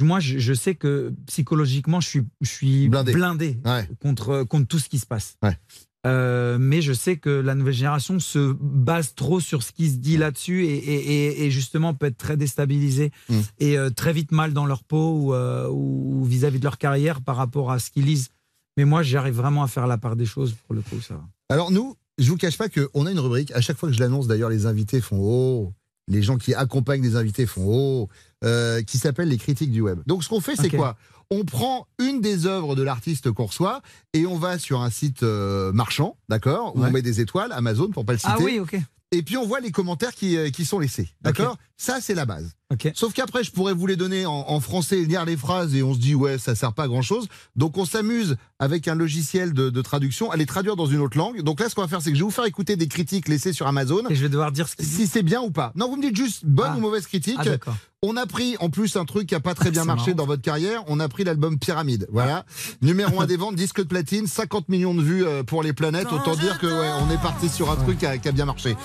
moi, 0.00 0.20
je, 0.20 0.38
je 0.38 0.54
sais 0.54 0.74
que 0.74 1.12
psychologiquement, 1.26 2.00
je 2.00 2.08
suis, 2.08 2.22
je 2.40 2.48
suis 2.50 2.88
Blindé. 2.88 3.12
blindé, 3.12 3.58
Ouais. 3.64 3.88
contre, 4.00 4.44
contre 4.44 4.66
tout 4.68 4.78
ce 4.78 4.88
qui 4.88 4.98
se 4.98 5.06
passe. 5.06 5.36
Ouais. 5.42 5.58
Euh, 6.06 6.58
mais 6.60 6.82
je 6.82 6.92
sais 6.92 7.16
que 7.16 7.30
la 7.30 7.54
nouvelle 7.54 7.72
génération 7.74 8.20
se 8.20 8.52
base 8.60 9.14
trop 9.14 9.40
sur 9.40 9.62
ce 9.62 9.72
qui 9.72 9.88
se 9.90 9.96
dit 9.96 10.16
là-dessus 10.18 10.64
et, 10.66 10.74
et- 10.76 11.24
et- 11.26 11.44
et 11.46 11.50
justement 11.50 11.94
peut 11.94 12.06
être 12.06 12.18
très 12.18 12.36
déstabilisée 12.36 13.10
Mm. 13.30 13.40
et 13.60 13.78
euh, 13.78 13.88
très 13.90 14.12
vite 14.12 14.30
mal 14.32 14.52
dans 14.52 14.66
leur 14.66 14.84
peau 14.84 15.12
ou, 15.18 15.34
euh, 15.34 15.68
ou 15.70 16.24
vis-à-vis 16.24 16.58
de 16.58 16.64
leur 16.64 16.76
carrière 16.78 17.22
par 17.22 17.36
rapport 17.36 17.72
à 17.72 17.78
ce 17.78 17.90
qu'ils 17.90 18.04
lisent. 18.04 18.28
Mais 18.76 18.84
moi, 18.84 19.02
j'arrive 19.02 19.34
vraiment 19.34 19.62
à 19.62 19.66
faire 19.68 19.86
la 19.86 19.96
part 19.98 20.16
des 20.16 20.26
choses 20.26 20.54
pour 20.66 20.74
le 20.74 20.82
coup, 20.82 21.00
ça 21.00 21.14
va. 21.14 21.22
Alors 21.48 21.70
nous, 21.70 21.96
je 22.18 22.28
vous 22.28 22.36
cache 22.36 22.58
pas 22.58 22.68
qu'on 22.68 23.06
a 23.06 23.10
une 23.10 23.18
rubrique, 23.20 23.50
à 23.52 23.60
chaque 23.60 23.76
fois 23.78 23.88
que 23.88 23.94
je 23.94 24.00
l'annonce 24.00 24.26
d'ailleurs, 24.26 24.50
les 24.50 24.66
invités 24.66 25.00
font 25.00 25.18
Oh 25.20 25.72
les 26.06 26.22
gens 26.22 26.36
qui 26.36 26.52
accompagnent 26.52 27.02
les 27.02 27.16
invités 27.16 27.46
font 27.46 27.64
Oh 27.66 28.08
euh, 28.44 28.82
qui 28.82 28.98
s'appelle 28.98 29.28
les 29.28 29.38
critiques 29.38 29.70
du 29.72 29.80
web. 29.80 30.00
Donc 30.06 30.22
ce 30.22 30.28
qu'on 30.28 30.40
fait, 30.42 30.54
c'est 30.54 30.68
quoi? 30.68 30.98
On 31.30 31.44
prend 31.44 31.86
une 31.98 32.20
des 32.20 32.46
œuvres 32.46 32.74
de 32.76 32.82
l'artiste 32.82 33.30
qu'on 33.32 33.46
reçoit 33.46 33.80
et 34.12 34.26
on 34.26 34.36
va 34.36 34.58
sur 34.58 34.80
un 34.82 34.90
site 34.90 35.22
euh, 35.22 35.72
marchand, 35.72 36.16
d'accord 36.28 36.76
Où 36.76 36.80
Ouais. 36.80 36.88
on 36.88 36.92
met 36.92 37.02
des 37.02 37.20
étoiles, 37.20 37.52
Amazon 37.52 37.88
pour 37.90 38.04
pas 38.04 38.12
le 38.12 38.18
citer. 38.18 38.32
Ah 38.34 38.40
oui, 38.42 38.58
ok. 38.60 38.76
Et 39.14 39.22
puis 39.22 39.36
on 39.36 39.46
voit 39.46 39.60
les 39.60 39.70
commentaires 39.70 40.14
qui, 40.14 40.36
euh, 40.36 40.50
qui 40.50 40.64
sont 40.64 40.78
laissés, 40.78 41.08
d'accord? 41.22 41.56
Ça, 41.76 41.98
c'est 42.00 42.14
la 42.14 42.24
base. 42.24 42.52
Ok. 42.72 42.90
Sauf 42.94 43.12
qu'après, 43.12 43.42
je 43.42 43.50
pourrais 43.50 43.72
vous 43.74 43.86
les 43.88 43.96
donner 43.96 44.26
en, 44.26 44.32
en 44.48 44.60
français, 44.60 44.96
lire 45.02 45.24
les 45.24 45.36
phrases 45.36 45.74
et 45.74 45.82
on 45.82 45.92
se 45.92 45.98
dit, 45.98 46.14
ouais, 46.14 46.38
ça 46.38 46.54
sert 46.54 46.72
pas 46.72 46.84
à 46.84 46.88
grand 46.88 47.02
chose. 47.02 47.26
Donc, 47.56 47.76
on 47.76 47.84
s'amuse 47.84 48.36
avec 48.60 48.86
un 48.86 48.94
logiciel 48.94 49.52
de, 49.52 49.70
de 49.70 49.82
traduction 49.82 50.30
à 50.30 50.36
les 50.36 50.46
traduire 50.46 50.76
dans 50.76 50.86
une 50.86 51.00
autre 51.00 51.18
langue. 51.18 51.42
Donc 51.42 51.58
là, 51.60 51.68
ce 51.68 51.74
qu'on 51.74 51.82
va 51.82 51.88
faire, 51.88 52.00
c'est 52.00 52.10
que 52.10 52.16
je 52.16 52.20
vais 52.20 52.24
vous 52.26 52.30
faire 52.30 52.44
écouter 52.46 52.76
des 52.76 52.86
critiques 52.86 53.26
laissées 53.28 53.52
sur 53.52 53.66
Amazon. 53.66 54.02
Et 54.08 54.14
je 54.14 54.22
vais 54.22 54.28
devoir 54.28 54.52
dire 54.52 54.68
ce 54.68 54.76
Si 54.84 55.06
c'est 55.08 55.24
bien 55.24 55.42
ou 55.42 55.50
pas. 55.50 55.72
Non, 55.74 55.88
vous 55.88 55.96
me 55.96 56.02
dites 56.02 56.16
juste 56.16 56.44
bonne 56.46 56.70
Ah. 56.74 56.76
ou 56.76 56.80
mauvaise 56.80 57.06
critique. 57.06 57.36
Ah, 57.38 57.44
d'accord. 57.44 57.76
on 58.02 58.16
a 58.16 58.26
pris 58.26 58.56
en 58.60 58.70
plus 58.70 58.96
un 58.96 59.04
truc 59.04 59.26
qui 59.28 59.34
a 59.34 59.40
pas 59.40 59.54
très 59.54 59.70
bien 59.72 59.84
marché 59.84 60.12
marrant. 60.12 60.16
dans 60.18 60.26
votre 60.26 60.42
carrière. 60.42 60.84
On 60.86 61.00
a 61.00 61.08
pris 61.08 61.24
l'album 61.24 61.58
Pyramide. 61.58 62.06
Voilà. 62.12 62.46
Numéro 62.82 63.20
un 63.20 63.26
des 63.32 63.36
ventes, 63.36 63.56
disque 63.56 63.78
de 63.80 63.88
platine, 63.88 64.28
50 64.28 64.68
millions 64.68 64.94
de 64.94 65.02
vues 65.02 65.26
euh, 65.26 65.42
pour 65.42 65.62
les 65.64 65.72
planètes. 65.72 66.12
Autant 66.12 66.36
dire 66.36 66.58
que 66.60 66.66
ouais, 66.68 66.90
on 67.00 67.10
est 67.12 67.20
parti 67.20 67.48
sur 67.48 67.70
un 67.70 67.76
truc 67.76 67.98
qui 67.98 68.06
a, 68.06 68.16
qui 68.16 68.28
a 68.28 68.32
bien 68.32 68.44
marché. 68.46 68.76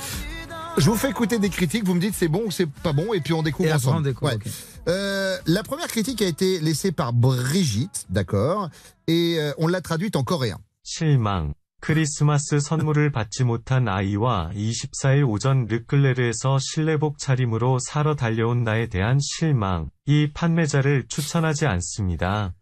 Je 0.77 0.89
vous 0.89 0.95
fais 0.95 1.10
écouter 1.10 1.39
des 1.39 1.50
critiques, 1.50 1.83
vous 1.86 1.94
me 1.94 2.00
dites 2.00 2.13
c'est 2.16 2.27
bon 2.30 2.44
ou 2.45 2.51
c'est 2.51 2.66
pas 2.69 2.94
bon, 2.94 3.13
et 3.13 3.19
puis 3.19 3.33
on 3.33 3.44
découvre 3.44 3.69
Et 3.69 3.74
ensemble. 3.74 3.98
on 3.98 4.01
découvre, 4.01 4.31
Ouais. 4.31 4.38
ok. 4.38 4.48
Euh, 4.88 5.38
la 5.45 5.62
première 5.63 5.88
critique 5.88 6.21
a 6.21 6.25
été 6.27 6.60
laissée 6.62 6.92
par 6.92 7.12
Brigitte, 7.12 8.06
d'accord, 8.10 8.69
et 9.07 9.38
euh, 9.39 9.51
on 9.57 9.68
l'a 9.68 9.81
traduite 9.81 10.16
en 10.16 10.24
coréen. 10.24 10.57
실망. 10.83 11.54
크리스마스 11.81 12.60
선물을 12.60 13.11
받지 13.14 13.44
못한 13.45 13.88
아이와 13.88 14.52
24일 14.54 15.23
오전 15.30 15.66
르클레르에서 15.66 16.59
실내복 16.59 17.18
차림으로 17.18 17.80
사러 17.80 18.16
달려온 18.16 18.64
나에 18.64 18.88
대한 18.88 19.18
실망. 19.21 19.90
이 20.06 20.30
판매자를 20.33 21.06
추천하지 21.07 21.66
않습니다. 21.68 22.54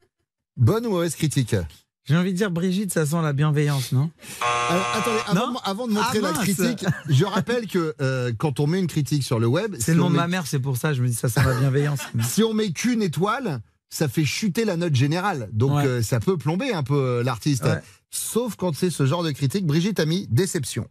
Bonne 0.55 0.85
ou 0.85 0.91
mauvaise 0.91 1.15
critique 1.17 1.57
J'ai 2.07 2.15
envie 2.15 2.31
de 2.31 2.37
dire, 2.37 2.51
Brigitte, 2.51 2.93
ça 2.93 3.05
sent 3.05 3.21
la 3.21 3.33
bienveillance, 3.33 3.91
non? 3.91 4.09
Alors, 4.69 4.85
attendez, 4.95 5.19
avant, 5.27 5.47
Non 5.47 5.53
de, 5.53 5.59
avant 5.65 5.87
de 5.87 5.93
montrer 5.93 6.19
Ah, 6.23 6.31
la 6.31 6.33
critique, 6.33 6.85
je 7.09 7.25
rappelle 7.25 7.67
que 7.67 7.95
euh, 8.01 8.31
quand 8.37 8.59
on 8.61 8.67
met 8.67 8.79
une 8.79 8.87
critique 8.87 9.23
sur 9.23 9.39
le 9.39 9.47
web, 9.47 9.75
C'est 9.77 9.85
si 9.85 9.91
le 9.91 9.97
nom 9.97 10.09
de 10.09 10.15
ma 10.15 10.27
mère, 10.27 10.47
c'est 10.47 10.59
pour 10.59 10.77
ça, 10.77 10.93
je 10.93 11.01
me 11.01 11.07
dis, 11.09 11.13
ça 11.13 11.27
sent 11.27 11.41
la 11.45 11.53
bienveillance. 11.59 11.99
Si 12.23 12.43
on 12.43 12.53
met 12.53 12.71
qu'une 12.71 13.01
étoile, 13.01 13.59
ça 13.89 14.07
fait 14.07 14.23
chuter 14.25 14.63
la 14.63 14.77
note 14.77 14.95
générale. 14.95 15.49
Donc 15.51 15.71
Ouais. 15.75 15.85
euh, 15.85 16.01
ça 16.01 16.19
peut 16.21 16.37
plomber 16.37 16.73
un 16.73 16.83
peu 16.83 16.95
euh, 16.95 17.23
l'artiste. 17.23 17.63
Ouais. 17.65 17.81
Sauf 18.09 18.55
quand 18.55 18.73
c'est 18.75 18.89
ce 18.89 19.05
genre 19.05 19.23
de 19.23 19.31
critique. 19.31 19.65
Brigitte 19.65 19.99
a 19.99 20.05
mis 20.05 20.27
déception. 20.29 20.87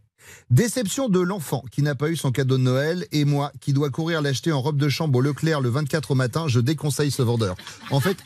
Déception 0.49 1.07
de 1.09 1.19
l'enfant 1.19 1.63
qui 1.71 1.81
n'a 1.81 1.95
pas 1.95 2.09
eu 2.09 2.15
son 2.17 2.31
cadeau 2.31 2.57
de 2.57 2.63
Noël 2.63 3.07
et 3.11 3.23
moi 3.25 3.51
qui 3.61 3.71
dois 3.73 3.89
courir 3.89 4.21
l'acheter 4.21 4.51
en 4.51 4.61
robe 4.61 4.77
de 4.77 4.89
chambre 4.89 5.17
au 5.19 5.21
Leclerc 5.21 5.61
le 5.61 5.69
24 5.69 6.11
au 6.11 6.15
matin, 6.15 6.45
je 6.47 6.59
déconseille 6.59 7.11
ce 7.11 7.21
vendeur. 7.21 7.55
En 7.91 7.99
fait, 8.01 8.17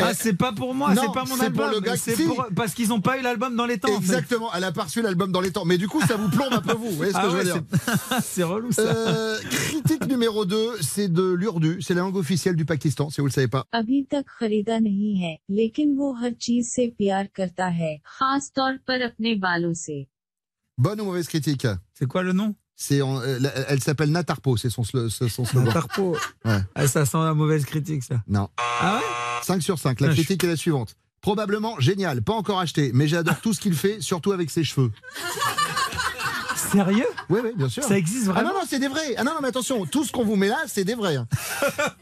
Ah, 0.00 0.14
c'est 0.14 0.32
pas 0.34 0.52
pour 0.52 0.74
moi, 0.74 0.94
Non, 0.94 1.02
c'est 1.02 1.12
pas 1.12 1.24
mon 1.24 1.36
c'est 1.36 1.50
pour 1.50 1.64
album. 1.64 1.70
le 1.72 1.80
gars- 1.80 1.96
c'est 1.96 2.14
si. 2.14 2.24
pour- 2.24 2.46
parce 2.54 2.72
qu'ils 2.74 2.92
ont 2.92 3.00
pas 3.00 3.18
eu 3.18 3.22
l'album 3.22 3.56
dans 3.56 3.66
les 3.66 3.78
temps. 3.78 3.88
en 3.90 4.00
fait. 4.00 4.04
exactement, 4.06 4.48
elle 4.54 4.62
a 4.64 4.70
pas 4.72 4.84
reçu 4.84 5.02
l'album 5.02 5.32
dans 5.32 5.40
les 5.40 5.50
temps. 5.50 5.64
Mais 5.64 5.76
du 5.76 5.88
coup, 5.88 6.00
ça 6.02 6.16
vous 6.16 6.28
plombe 6.30 6.52
un 6.52 6.60
peu 6.60 6.72
vous. 6.74 6.90
Vous 6.90 6.96
voyez 6.96 7.12
ce 7.12 7.16
que 7.18 7.22
Ah 7.22 7.28
je 7.30 7.36
veux 7.36 7.38
ouais, 7.38 7.44
dire 7.44 7.62
c'est- 7.72 8.20
c'est 8.22 8.42
relou 8.44 8.70
ça. 8.72 8.82
Euh, 8.82 9.38
critique 9.50 10.06
numéro 10.06 10.44
2, 10.44 10.80
c'est 10.80 11.08
de 11.12 11.32
l'Urdu. 11.32 11.82
C'est 11.82 11.94
la 11.94 12.02
langue 12.02 12.16
officielle 12.16 12.54
du 12.56 12.64
Pakistan, 12.64 13.10
si 13.10 13.20
vous 13.20 13.26
le 13.26 13.32
savez 13.32 13.48
pas. 13.48 13.64
अभी 13.74 14.02
तक 14.12 14.24
खरीदा 14.38 14.78
नहीं 14.78 15.16
है 15.22 15.36
लेकिन 15.50 15.96
वो 15.96 16.12
हर 16.22 16.32
चीज 16.40 16.66
से 16.68 16.86
प्यार 16.98 17.28
करता 17.36 17.66
है 17.66 17.96
खास 18.06 18.50
तौर 18.56 18.76
पर 18.86 19.02
अपने 19.10 19.34
बालों 19.46 19.72
से 19.74 20.06
Bonne 20.80 21.00
ou 21.00 21.04
mauvaise 21.06 21.26
critique 21.28 21.66
C'est 21.92 22.06
quoi 22.06 22.22
le 22.22 22.32
nom 22.32 22.54
C'est 22.75 23.01
en- 23.01 23.19
euh, 23.21 23.39
Elle 23.67 23.81
s'appelle 23.81 24.09
Natarpo, 24.11 24.57
c'est 24.57 24.69
son, 24.69 24.81
slo- 24.81 25.09
son 25.09 25.45
slogan. 25.45 25.71
Tarpo. 25.73 26.17
Ouais. 26.45 26.59
Ah, 26.75 26.87
ça 26.87 27.05
sent 27.05 27.17
la 27.17 27.33
mauvaise 27.33 27.65
critique, 27.65 28.03
ça. 28.03 28.15
Non. 28.27 28.49
Ah 28.57 28.95
ouais? 28.97 29.03
5 29.43 29.61
sur 29.61 29.77
5. 29.79 30.01
La 30.01 30.07
Ah, 30.07 30.11
je- 30.11 30.15
critique 30.15 30.43
est 30.43 30.47
la 30.47 30.55
suivante. 30.55 30.95
Probablement 31.21 31.79
génial, 31.79 32.21
pas 32.21 32.33
encore 32.33 32.59
acheté, 32.59 32.91
mais 32.93 33.07
j'adore 33.07 33.39
tout 33.39 33.53
ce 33.53 33.61
qu'il 33.61 33.75
fait, 33.75 34.01
surtout 34.01 34.31
avec 34.33 34.49
ses 34.49 34.63
cheveux. 34.65 34.91
Sérieux? 36.55 37.05
Oui, 37.29 37.39
oui, 37.43 37.51
bien 37.55 37.69
sûr. 37.69 37.83
Ça 37.83 37.97
existe 37.97 38.27
Ah 38.29 38.33
vraiment 38.33 38.49
non, 38.49 38.59
non, 38.61 38.65
c'est 38.67 38.79
des 38.79 38.87
vrais. 38.87 39.15
Ah 39.17 39.23
non, 39.23 39.33
non, 39.35 39.39
mais 39.41 39.47
attention, 39.49 39.85
tout 39.85 40.03
ce 40.03 40.11
qu'on 40.11 40.23
vous 40.25 40.35
met 40.35 40.47
là, 40.47 40.57
c'est 40.67 40.83
des 40.83 40.95
vrais. 40.95 41.15
hein. 41.17 41.27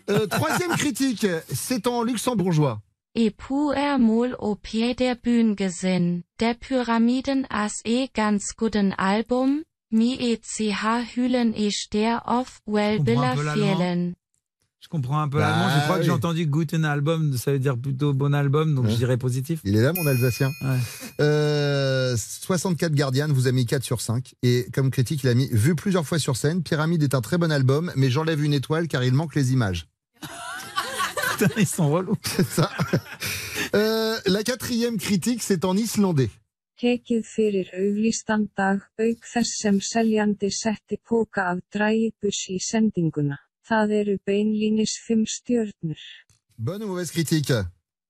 Euh, 0.10 0.28
troisième 0.28 0.72
critique, 0.72 1.26
c'est 1.54 1.88
en 1.88 2.04
luxembourgeois. 2.04 2.82
Epu 3.14 3.74
er 3.76 3.98
mol 4.00 4.36
op 4.40 4.66
der 4.98 5.16
Bühn 5.22 5.56
gesehen, 5.58 6.24
der 6.40 6.54
Pyramiden 6.56 7.46
as 7.50 7.82
e 7.86 8.08
ganz 8.16 8.54
guten 8.58 8.94
Album, 8.98 9.64
mi 9.92 10.14
e 10.20 10.38
ch 10.42 10.62
hülen 11.16 11.54
ich 11.56 11.90
der 11.92 12.22
of 12.28 12.62
well 12.68 12.98
comprends 12.98 13.02
un 13.02 13.04
billa 13.04 13.36
peu 13.36 13.44
l'allemand. 13.44 13.78
vielen. 13.78 14.14
Je 14.84 14.88
comprends 14.88 15.20
un 15.22 15.30
peu 15.30 15.38
Bah 15.38 15.50
l'allemand. 15.50 15.70
Je 15.78 15.84
crois 15.84 15.98
que 16.00 16.04
j'ai 16.04 16.10
entendu 16.12 16.48
Guten 16.48 16.86
Album, 16.86 17.38
ça 17.38 17.52
veut 17.52 17.60
dire 17.60 17.78
plutôt 17.78 18.14
bon 18.14 18.34
album, 18.34 18.74
donc 18.74 18.86
Ouais. 18.86 18.92
je 18.92 18.96
dirais 18.98 19.18
positif. 19.18 19.60
Il 19.64 19.76
est 19.76 19.82
là, 19.82 19.94
mon 19.94 20.08
Alsacien. 20.08 20.50
Ouais. 20.64 20.78
Euh, 21.20 22.18
64 22.18 22.92
Guardian 22.96 23.28
vous 23.30 23.48
a 23.48 23.52
mis 23.52 23.68
4 23.68 23.84
sur 23.84 24.02
5. 24.02 24.34
Et 24.42 24.66
comme 24.74 24.90
critique, 24.90 25.22
il 25.24 25.30
a 25.30 25.36
mis 25.36 25.48
Vu 25.52 25.76
plusieurs 25.76 26.08
fois 26.08 26.18
sur 26.18 26.36
scène, 26.36 26.64
Pyramide 26.64 27.04
est 27.04 27.14
un 27.14 27.22
très 27.22 27.38
bon 27.38 27.52
album, 27.52 27.92
mais 27.96 28.10
j'enlève 28.10 28.44
une 28.44 28.54
étoile 28.54 28.88
car 28.88 29.04
il 29.04 29.14
manque 29.14 29.36
les 29.36 29.54
images. 29.54 29.88
Putain, 31.38 31.54
ils 31.58 31.68
sont 31.68 31.90
relous. 31.92 32.18
C'est 32.24 32.48
ça. 32.48 32.72
Euh, 33.76 34.18
la 34.26 34.44
quatrième 34.44 34.98
critique, 34.98 35.44
c'est 35.44 35.64
en 35.64 35.78
islandais. 35.78 36.30
Tekið 36.82 37.28
fyrir 37.30 37.68
auglýstan 37.78 38.48
dag, 38.58 38.80
auk 38.98 39.28
þess 39.34 39.60
sem 39.62 39.78
seljandi 39.86 40.50
setti 40.50 40.98
póka 40.98 41.46
af 41.52 41.62
drægibus 41.76 42.40
í 42.50 42.58
sendinguna. 42.72 43.38
Það 43.70 43.96
eru 44.00 44.18
beinlínis 44.26 44.98
fimm 45.06 45.22
stjörnur. 45.30 46.02
Bonne 46.58 46.90
ou 46.90 46.96
mauvaise 46.96 47.14
critique 47.14 47.62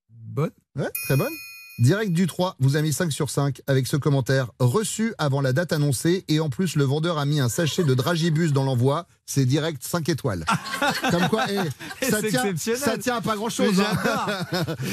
Bonne. 0.08 0.56
Ouais, 0.74 0.88
très 1.04 1.18
bonne. 1.20 1.51
Direct 1.78 2.12
du 2.12 2.26
3 2.26 2.54
vous 2.60 2.76
a 2.76 2.82
mis 2.82 2.92
5 2.92 3.10
sur 3.10 3.30
5 3.30 3.62
avec 3.66 3.86
ce 3.86 3.96
commentaire 3.96 4.50
reçu 4.60 5.14
avant 5.18 5.40
la 5.40 5.52
date 5.54 5.72
annoncée 5.72 6.22
et 6.28 6.38
en 6.38 6.50
plus 6.50 6.76
le 6.76 6.84
vendeur 6.84 7.16
a 7.18 7.24
mis 7.24 7.40
un 7.40 7.48
sachet 7.48 7.82
de 7.82 7.94
dragibus 7.94 8.52
dans 8.52 8.62
l'envoi. 8.62 9.06
C'est 9.24 9.46
direct 9.46 9.82
5 9.82 10.06
étoiles. 10.10 10.44
Comme 11.10 11.28
quoi, 11.28 11.46
eh, 11.50 11.56
ça, 12.10 12.20
C'est 12.20 12.28
tient, 12.28 12.44
exceptionnel. 12.44 12.78
ça 12.80 12.98
tient 12.98 13.16
à 13.16 13.20
pas 13.22 13.36
grand 13.36 13.48
chose. 13.48 13.74
Mais 13.76 13.84
J'adore, 13.84 14.28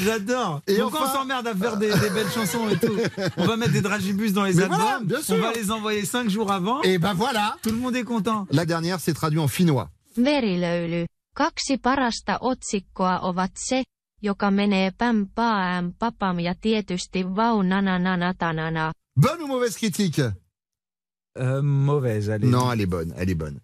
j'adore. 0.05 0.62
Et 0.67 0.75
Pourquoi 0.77 1.01
enfin- 1.01 1.09
on 1.09 1.13
s'emmerde 1.19 1.48
à 1.48 1.55
faire 1.55 1.75
des, 1.77 1.89
des 1.89 2.09
belles 2.12 2.31
chansons 2.33 2.69
et 2.69 2.77
tout 2.77 2.95
On 3.38 3.45
va 3.45 3.57
mettre 3.57 3.74
des 3.74 3.81
dragibus 3.81 4.31
dans 4.31 4.45
les 4.45 4.53
Mais 4.53 4.63
albums, 4.63 4.79
voilà, 4.79 5.00
bien 5.03 5.21
sûr. 5.21 5.36
on 5.36 5.41
va 5.41 5.51
les 5.51 5.71
envoyer 5.71 6.05
5 6.05 6.29
jours 6.29 6.50
avant, 6.51 6.81
Et 6.83 6.98
ben 6.98 7.13
voilà. 7.13 7.57
tout 7.62 7.71
le 7.71 7.77
monde 7.77 7.95
est 7.98 8.03
content. 8.05 8.48
La 8.51 8.65
dernière, 8.65 9.00
c'est 9.01 9.13
traduit 9.13 9.39
en 9.39 9.50
finnois. 9.50 9.89
Verilöyly. 10.17 11.05
Kaksi 11.36 11.77
parasta 11.77 12.38
otsikkoa 12.41 13.19
ovat 13.24 13.51
se, 13.55 13.83
joka 14.21 14.51
menee 14.51 14.91
päm 14.91 15.27
paam 15.35 15.93
papam 15.99 16.39
ja 16.39 16.53
tietysti 16.55 17.23
vau 17.23 17.61
nanananatanana. 17.63 18.91
Bonne 19.15 19.41
ou 19.43 19.47
mauvaise 19.47 19.75
critique? 19.77 20.21
Euh, 21.38 21.61
mauvaise, 21.61 22.29
allez. 22.29 22.47
Non, 22.47 22.69
elle 22.71 22.81
est 22.81 22.85
bonne, 22.85 23.13
elle 23.15 23.29
est 23.29 23.35
bonne. 23.35 23.59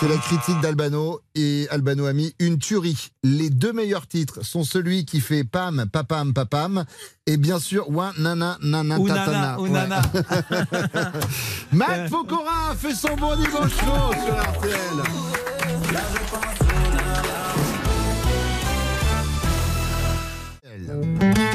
C'est 0.00 0.08
la 0.08 0.16
critique 0.16 0.58
d'Albano 0.62 1.20
et 1.34 1.66
Albano 1.70 2.06
a 2.06 2.12
mis 2.14 2.32
une 2.38 2.58
tuerie. 2.58 3.10
Les 3.22 3.50
deux 3.50 3.72
meilleurs 3.72 4.06
titres 4.06 4.42
sont 4.44 4.64
celui 4.64 5.04
qui 5.04 5.20
fait 5.20 5.44
Pam, 5.44 5.84
Papam, 5.92 6.32
Papam 6.32 6.84
et 7.26 7.36
bien 7.36 7.58
sûr 7.58 7.90
Wa 7.90 8.12
Nana 8.18 8.56
Nana 8.62 8.98
Ou 8.98 9.08
Tatana. 9.08 9.32
nana, 9.32 9.58
ou 9.60 9.64
Ouais. 9.64 9.70
nana. 9.70 10.00
Matt 11.72 12.08
Pokora 12.10 12.74
fait 12.76 12.94
son 12.94 13.14
bon 13.16 13.36
dimanche 13.36 13.72
chaud 13.72 14.12
sur 14.24 14.34
RTL. 14.52 15.02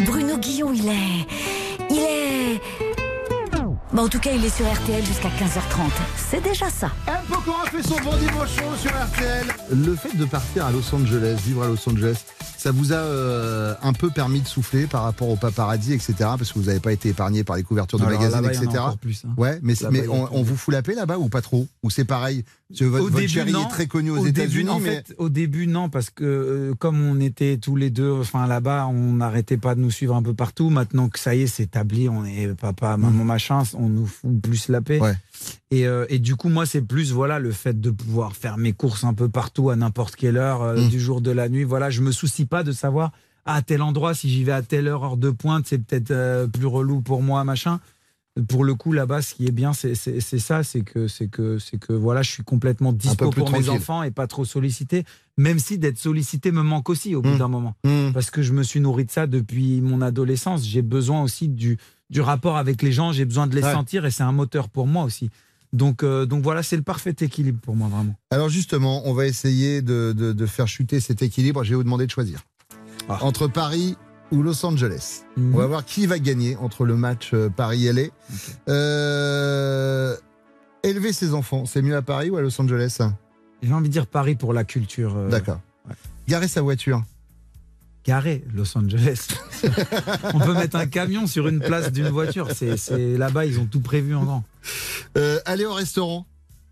Bruno 0.05 0.37
Guillon, 0.37 0.73
il 0.73 0.87
est. 0.87 1.27
Il 1.89 1.97
est. 1.97 2.61
Bah, 3.93 4.01
en 4.01 4.07
tout 4.07 4.19
cas, 4.19 4.31
il 4.33 4.43
est 4.43 4.49
sur 4.49 4.65
RTL 4.65 5.05
jusqu'à 5.05 5.29
15h30. 5.29 5.91
C'est 6.17 6.41
déjà 6.41 6.69
ça. 6.69 6.89
M. 7.07 7.13
Pokora 7.29 7.65
fait 7.65 7.83
son 7.83 7.95
bon 8.03 8.15
dimanche 8.17 8.49
sur 8.81 8.91
RTL. 8.91 9.45
Le 9.71 9.95
fait 9.95 10.17
de 10.17 10.25
partir 10.25 10.65
à 10.65 10.71
Los 10.71 10.93
Angeles, 10.95 11.37
vivre 11.45 11.63
à 11.63 11.67
Los 11.67 11.87
Angeles, 11.87 12.17
ça 12.63 12.71
vous 12.71 12.93
a 12.93 12.95
euh, 12.95 13.75
un 13.83 13.91
peu 13.91 14.09
permis 14.09 14.39
de 14.39 14.47
souffler 14.47 14.87
par 14.87 15.03
rapport 15.03 15.27
au 15.27 15.35
paparazzi, 15.35 15.91
etc. 15.91 16.13
Parce 16.19 16.53
que 16.53 16.59
vous 16.59 16.67
n'avez 16.67 16.79
pas 16.79 16.93
été 16.93 17.09
épargné 17.09 17.43
par 17.43 17.57
les 17.57 17.63
couvertures 17.63 17.99
de 17.99 18.05
magazines, 18.05 18.37
y 18.37 18.39
en 18.39 18.45
a 18.45 18.53
etc. 18.53 18.83
plus, 19.01 19.25
hein. 19.25 19.33
Ouais, 19.35 19.59
mais, 19.61 19.73
y 19.73 20.07
on, 20.09 20.43
vous 20.43 20.55
fout 20.55 20.73
la 20.73 20.81
paix 20.81 20.95
là-bas 20.95 21.17
ou 21.17 21.27
pas 21.27 21.41
trop? 21.41 21.67
Ou 21.83 21.89
c'est 21.89 22.05
pareil 22.05 22.45
votre, 22.81 22.85
Au 22.85 23.03
votre 23.03 23.15
début, 23.17 23.27
chérie 23.27 23.51
non. 23.51 23.67
est 23.67 23.69
très 23.69 23.87
connue 23.87 24.11
aux, 24.11 24.25
États-Unis, 24.25 24.69
en 24.69 24.79
mais 24.79 24.95
fait, 24.95 25.13
au 25.17 25.29
début, 25.29 25.67
non, 25.67 25.89
parce 25.89 26.09
que 26.09 26.23
euh, 26.23 26.73
comme 26.73 27.01
on 27.05 27.19
était 27.19 27.57
tous 27.57 27.75
les 27.75 27.89
deux, 27.89 28.11
enfin 28.11 28.47
là-bas, 28.47 28.87
on 28.87 29.13
n'arrêtait 29.13 29.57
pas 29.57 29.75
de 29.75 29.81
nous 29.81 29.91
suivre 29.91 30.15
un 30.15 30.23
peu 30.23 30.33
partout. 30.33 30.69
Maintenant 30.69 31.09
que 31.09 31.19
ça 31.19 31.35
y 31.35 31.41
est, 31.43 31.47
c'est 31.47 31.63
établi, 31.63 32.09
on 32.09 32.25
est 32.25 32.55
papa, 32.55 32.97
maman, 32.97 33.25
machin, 33.25 33.63
on 33.73 33.89
nous 33.89 34.07
fout 34.07 34.41
plus 34.41 34.69
la 34.69 34.81
paix. 34.81 34.99
Ouais. 34.99 35.15
Et, 35.71 35.85
euh, 35.85 36.05
et 36.09 36.19
du 36.19 36.35
coup, 36.35 36.49
moi, 36.49 36.65
c'est 36.65 36.81
plus 36.81 37.11
voilà 37.11 37.39
le 37.39 37.51
fait 37.51 37.79
de 37.79 37.91
pouvoir 37.91 38.35
faire 38.35 38.57
mes 38.57 38.73
courses 38.73 39.03
un 39.03 39.13
peu 39.13 39.29
partout 39.29 39.69
à 39.69 39.75
n'importe 39.75 40.15
quelle 40.15 40.37
heure 40.37 40.61
euh, 40.61 40.83
Mm. 40.83 40.89
du 40.89 40.99
jour 40.99 41.21
de 41.21 41.31
la 41.31 41.49
nuit. 41.49 41.63
Voilà, 41.63 41.89
je 41.89 42.01
me 42.01 42.11
soucie 42.11 42.45
pas 42.53 42.63
de 42.63 42.71
savoir 42.71 43.11
à 43.45 43.61
tel 43.61 43.81
endroit 43.81 44.13
si 44.13 44.29
j'y 44.29 44.43
vais 44.43 44.51
à 44.53 44.61
telle 44.61 44.87
heure 44.87 45.03
heure 45.03 45.17
de 45.17 45.31
pointe, 45.31 45.65
c'est 45.67 45.79
peut-être 45.79 46.11
euh, 46.11 46.47
plus 46.47 46.67
relou 46.67 47.01
pour 47.01 47.21
moi, 47.23 47.43
machin. 47.43 47.79
Pour 48.47 48.63
le 48.63 48.73
coup, 48.73 48.93
là-bas, 48.93 49.21
ce 49.21 49.35
qui 49.35 49.45
est 49.45 49.51
bien, 49.51 49.73
c'est 49.73 49.93
ça, 50.49 50.63
c'est 50.63 50.81
que 50.81 51.07
c'est 51.07 51.27
que 51.27 51.59
c'est 51.59 51.77
que 51.77 51.93
voilà, 51.93 52.21
je 52.23 52.31
suis 52.31 52.43
complètement 52.43 52.91
dispo 52.91 53.29
pour 53.29 53.51
mes 53.51 53.69
enfants 53.69 54.01
et 54.01 54.09
pas 54.11 54.25
trop 54.27 54.43
sollicité. 54.45 55.03
Même 55.37 55.59
si 55.59 55.77
d'être 55.77 55.99
sollicité 55.99 56.51
me 56.51 56.63
manque 56.63 56.89
aussi 56.89 57.15
au 57.15 57.21
bout 57.21 57.35
Mm. 57.35 57.37
d'un 57.37 57.47
moment, 57.47 57.75
Hmm. 57.83 58.11
parce 58.13 58.31
que 58.31 58.41
je 58.41 58.53
me 58.53 58.63
suis 58.63 58.79
nourri 58.79 59.05
de 59.05 59.11
ça 59.11 59.27
depuis 59.27 59.81
mon 59.81 60.01
adolescence. 60.01 60.65
J'ai 60.65 60.81
besoin 60.83 61.21
aussi 61.23 61.47
du 61.47 61.77
du 62.09 62.21
rapport 62.21 62.57
avec 62.57 62.81
les 62.83 62.91
gens. 62.91 63.11
J'ai 63.11 63.25
besoin 63.25 63.45
de 63.47 63.55
les 63.55 63.63
Ouais. 63.63 63.71
sentir 63.73 64.05
et 64.05 64.11
c'est 64.11 64.23
un 64.23 64.31
moteur 64.31 64.69
pour 64.69 64.85
moi 64.87 65.03
aussi. 65.03 65.29
Donc 65.73 66.03
euh, 66.03 66.25
donc 66.25 66.43
voilà, 66.43 66.61
c'est 66.63 66.77
le 66.77 66.83
parfait 66.83 67.15
équilibre 67.19 67.59
pour 67.59 67.75
moi 67.75 67.87
vraiment. 67.89 68.15
Alors 68.31 68.47
justement, 68.49 69.01
on 69.05 69.13
va 69.13 69.25
essayer 69.25 69.81
de, 69.81 70.13
de- 70.15 70.31
de 70.31 70.45
faire 70.45 70.67
chuter 70.67 70.99
cet 70.99 71.21
équilibre. 71.23 71.63
Je 71.63 71.71
vais 71.71 71.75
vous 71.75 71.83
demander 71.83 72.05
de 72.05 72.11
choisir. 72.11 72.41
Ah. 73.09 73.17
Entre 73.21 73.47
Paris 73.47 73.97
ou 74.31 74.41
Los 74.43 74.63
Angeles. 74.65 75.23
Mhm. 75.35 75.53
On 75.55 75.57
va 75.57 75.65
voir 75.67 75.83
qui 75.85 76.05
va 76.07 76.19
gagner 76.19 76.55
entre 76.57 76.85
le 76.85 76.95
match 76.95 77.31
euh, 77.33 77.49
Paris-LA. 77.49 78.03
Euh, 78.69 80.15
élever 80.83 81.13
ses 81.13 81.33
enfants, 81.33 81.65
c'est 81.65 81.81
mieux 81.81 81.95
à 81.95 82.01
Paris 82.01 82.29
ou 82.29 82.37
à 82.37 82.41
Los 82.41 82.59
Angeles? 82.61 82.99
J'ai 83.61 83.73
envie 83.73 83.87
de 83.89 83.93
dire 83.93 84.07
Paris 84.07 84.35
pour 84.35 84.53
la 84.53 84.63
culture. 84.63 85.15
euh, 85.17 85.29
D'accord. 85.29 85.59
Garer 86.27 86.47
sa 86.47 86.61
voiture. 86.61 87.03
Carré, 88.03 88.43
Los 88.53 88.77
Angeles. 88.77 89.27
On 90.33 90.39
peut 90.39 90.53
mettre 90.53 90.75
un 90.75 90.87
camion 90.87 91.25
sur 91.25 91.47
une 91.47 91.59
place 91.59 91.91
d'une 91.91 92.09
voiture. 92.09 92.49
C'est- 92.51 93.17
là-bas, 93.17 93.45
ils 93.45 93.59
ont 93.59 93.65
tout 93.65 93.79
prévu 93.79 94.13
en 94.15 94.23
grand. 94.23 94.43
Euh, 95.17 95.39
aller 95.45 95.65
au 95.65 95.73
restaurant. 95.73 96.25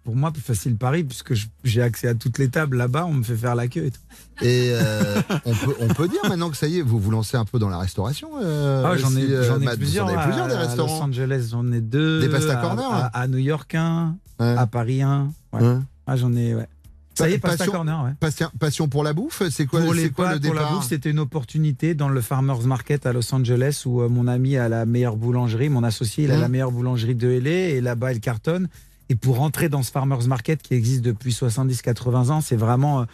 Pour 0.03 0.15
moi, 0.15 0.31
plus 0.31 0.41
facile 0.41 0.77
Paris, 0.77 1.03
puisque 1.03 1.33
j'ai 1.63 1.81
accès 1.83 2.07
à 2.07 2.15
toutes 2.15 2.39
les 2.39 2.50
tables 2.50 2.75
là-bas, 2.75 3.05
on 3.05 3.13
me 3.13 3.21
fait 3.24 3.36
faire 3.36 3.53
la 3.53 3.67
queue 3.67 3.86
et 3.86 3.91
tout. 3.91 4.00
Et 4.41 4.71
euh, 4.74 5.21
on, 5.45 5.53
peut, 5.53 5.75
on 5.79 5.88
peut 5.89 6.07
dire 6.07 6.21
maintenant 6.27 6.50
que 6.50 6.57
ça 6.57 6.65
y 6.67 6.79
est, 6.79 6.81
vous 6.81 6.98
vous 7.00 7.12
lancez 7.12 7.38
un 7.38 7.45
peu 7.45 7.60
dans 7.60 7.69
la 7.69 7.77
restauration. 7.77 8.29
euh, 8.41 8.83
Ah, 8.83 8.98
j'en 8.98 9.12
ai, 9.15 9.27
si, 9.27 9.31
euh, 9.31 9.60
ai 9.60 9.75
plusieurs. 9.77 10.05
en 10.05 10.10
avez 10.10 10.17
à- 10.17 10.24
plusieurs 10.25 10.48
des 10.48 10.53
à 10.53 10.62
Los 10.62 10.65
restaurants. 10.67 11.01
Angeles, 11.03 11.50
j'en 11.51 11.71
ai 11.71 11.81
deux. 11.81 12.19
Des 12.19 12.29
pasta 12.29 12.57
à- 12.57 12.62
corner, 12.63 12.91
à, 12.91 13.05
à 13.15 13.27
New 13.27 13.38
York, 13.38 13.75
un. 13.75 14.15
Ouais. 14.39 14.55
À 14.57 14.65
Paris, 14.65 15.03
un. 15.03 15.31
Ouais. 15.53 15.62
Ouais. 15.62 15.77
Ah, 16.07 16.15
j'en 16.17 16.33
ai, 16.36 16.55
ouais. 16.55 16.67
Ça 17.13 17.29
y 17.29 17.33
est, 17.33 17.39
Pasta 17.39 17.57
passion, 17.57 17.71
Corner, 17.73 18.03
ouais. 18.05 18.11
passion, 18.19 18.49
passion 18.59 18.87
pour 18.87 19.03
la 19.03 19.13
bouffe, 19.13 19.43
c'est 19.49 19.65
quoi, 19.65 19.81
pour 19.81 19.93
les 19.93 20.09
quoi 20.09 20.33
le 20.33 20.39
pâtes, 20.39 20.45
pour 20.45 20.53
la 20.55 20.61
départ 20.61 20.75
bouffe, 20.75 20.87
c'était 20.87 21.09
une 21.11 21.19
opportunité 21.19 21.93
dans 21.93 22.07
le 22.09 22.21
Farmers 22.21 22.61
Market 22.61 23.05
à 23.05 23.11
Los 23.13 23.33
Angeles 23.35 23.83
où 23.85 24.01
euh, 24.01 24.07
mon 24.09 24.27
ami 24.27 24.55
a 24.57 24.69
la 24.69 24.85
meilleure 24.85 25.17
boulangerie, 25.17 25.69
mon 25.69 25.83
associé, 25.83 26.23
il 26.23 26.31
a 26.31 26.35
Mhm. 26.35 26.41
la 26.41 26.47
meilleure 26.47 26.71
boulangerie 26.71 27.15
de 27.15 27.27
LA 27.29 27.49
et 27.75 27.81
là-bas, 27.81 28.13
il 28.13 28.19
cartonne. 28.21 28.69
Et 29.09 29.15
pour 29.15 29.35
rentrer 29.37 29.67
dans 29.67 29.83
ce 29.83 29.91
Farmers 29.91 30.25
Market 30.27 30.61
qui 30.61 30.73
existe 30.73 31.01
depuis 31.01 31.33
70-80 31.33 32.29
ans, 32.31 32.39
c'est 32.41 32.55
vraiment, 32.55 33.01
euh, 33.01 33.05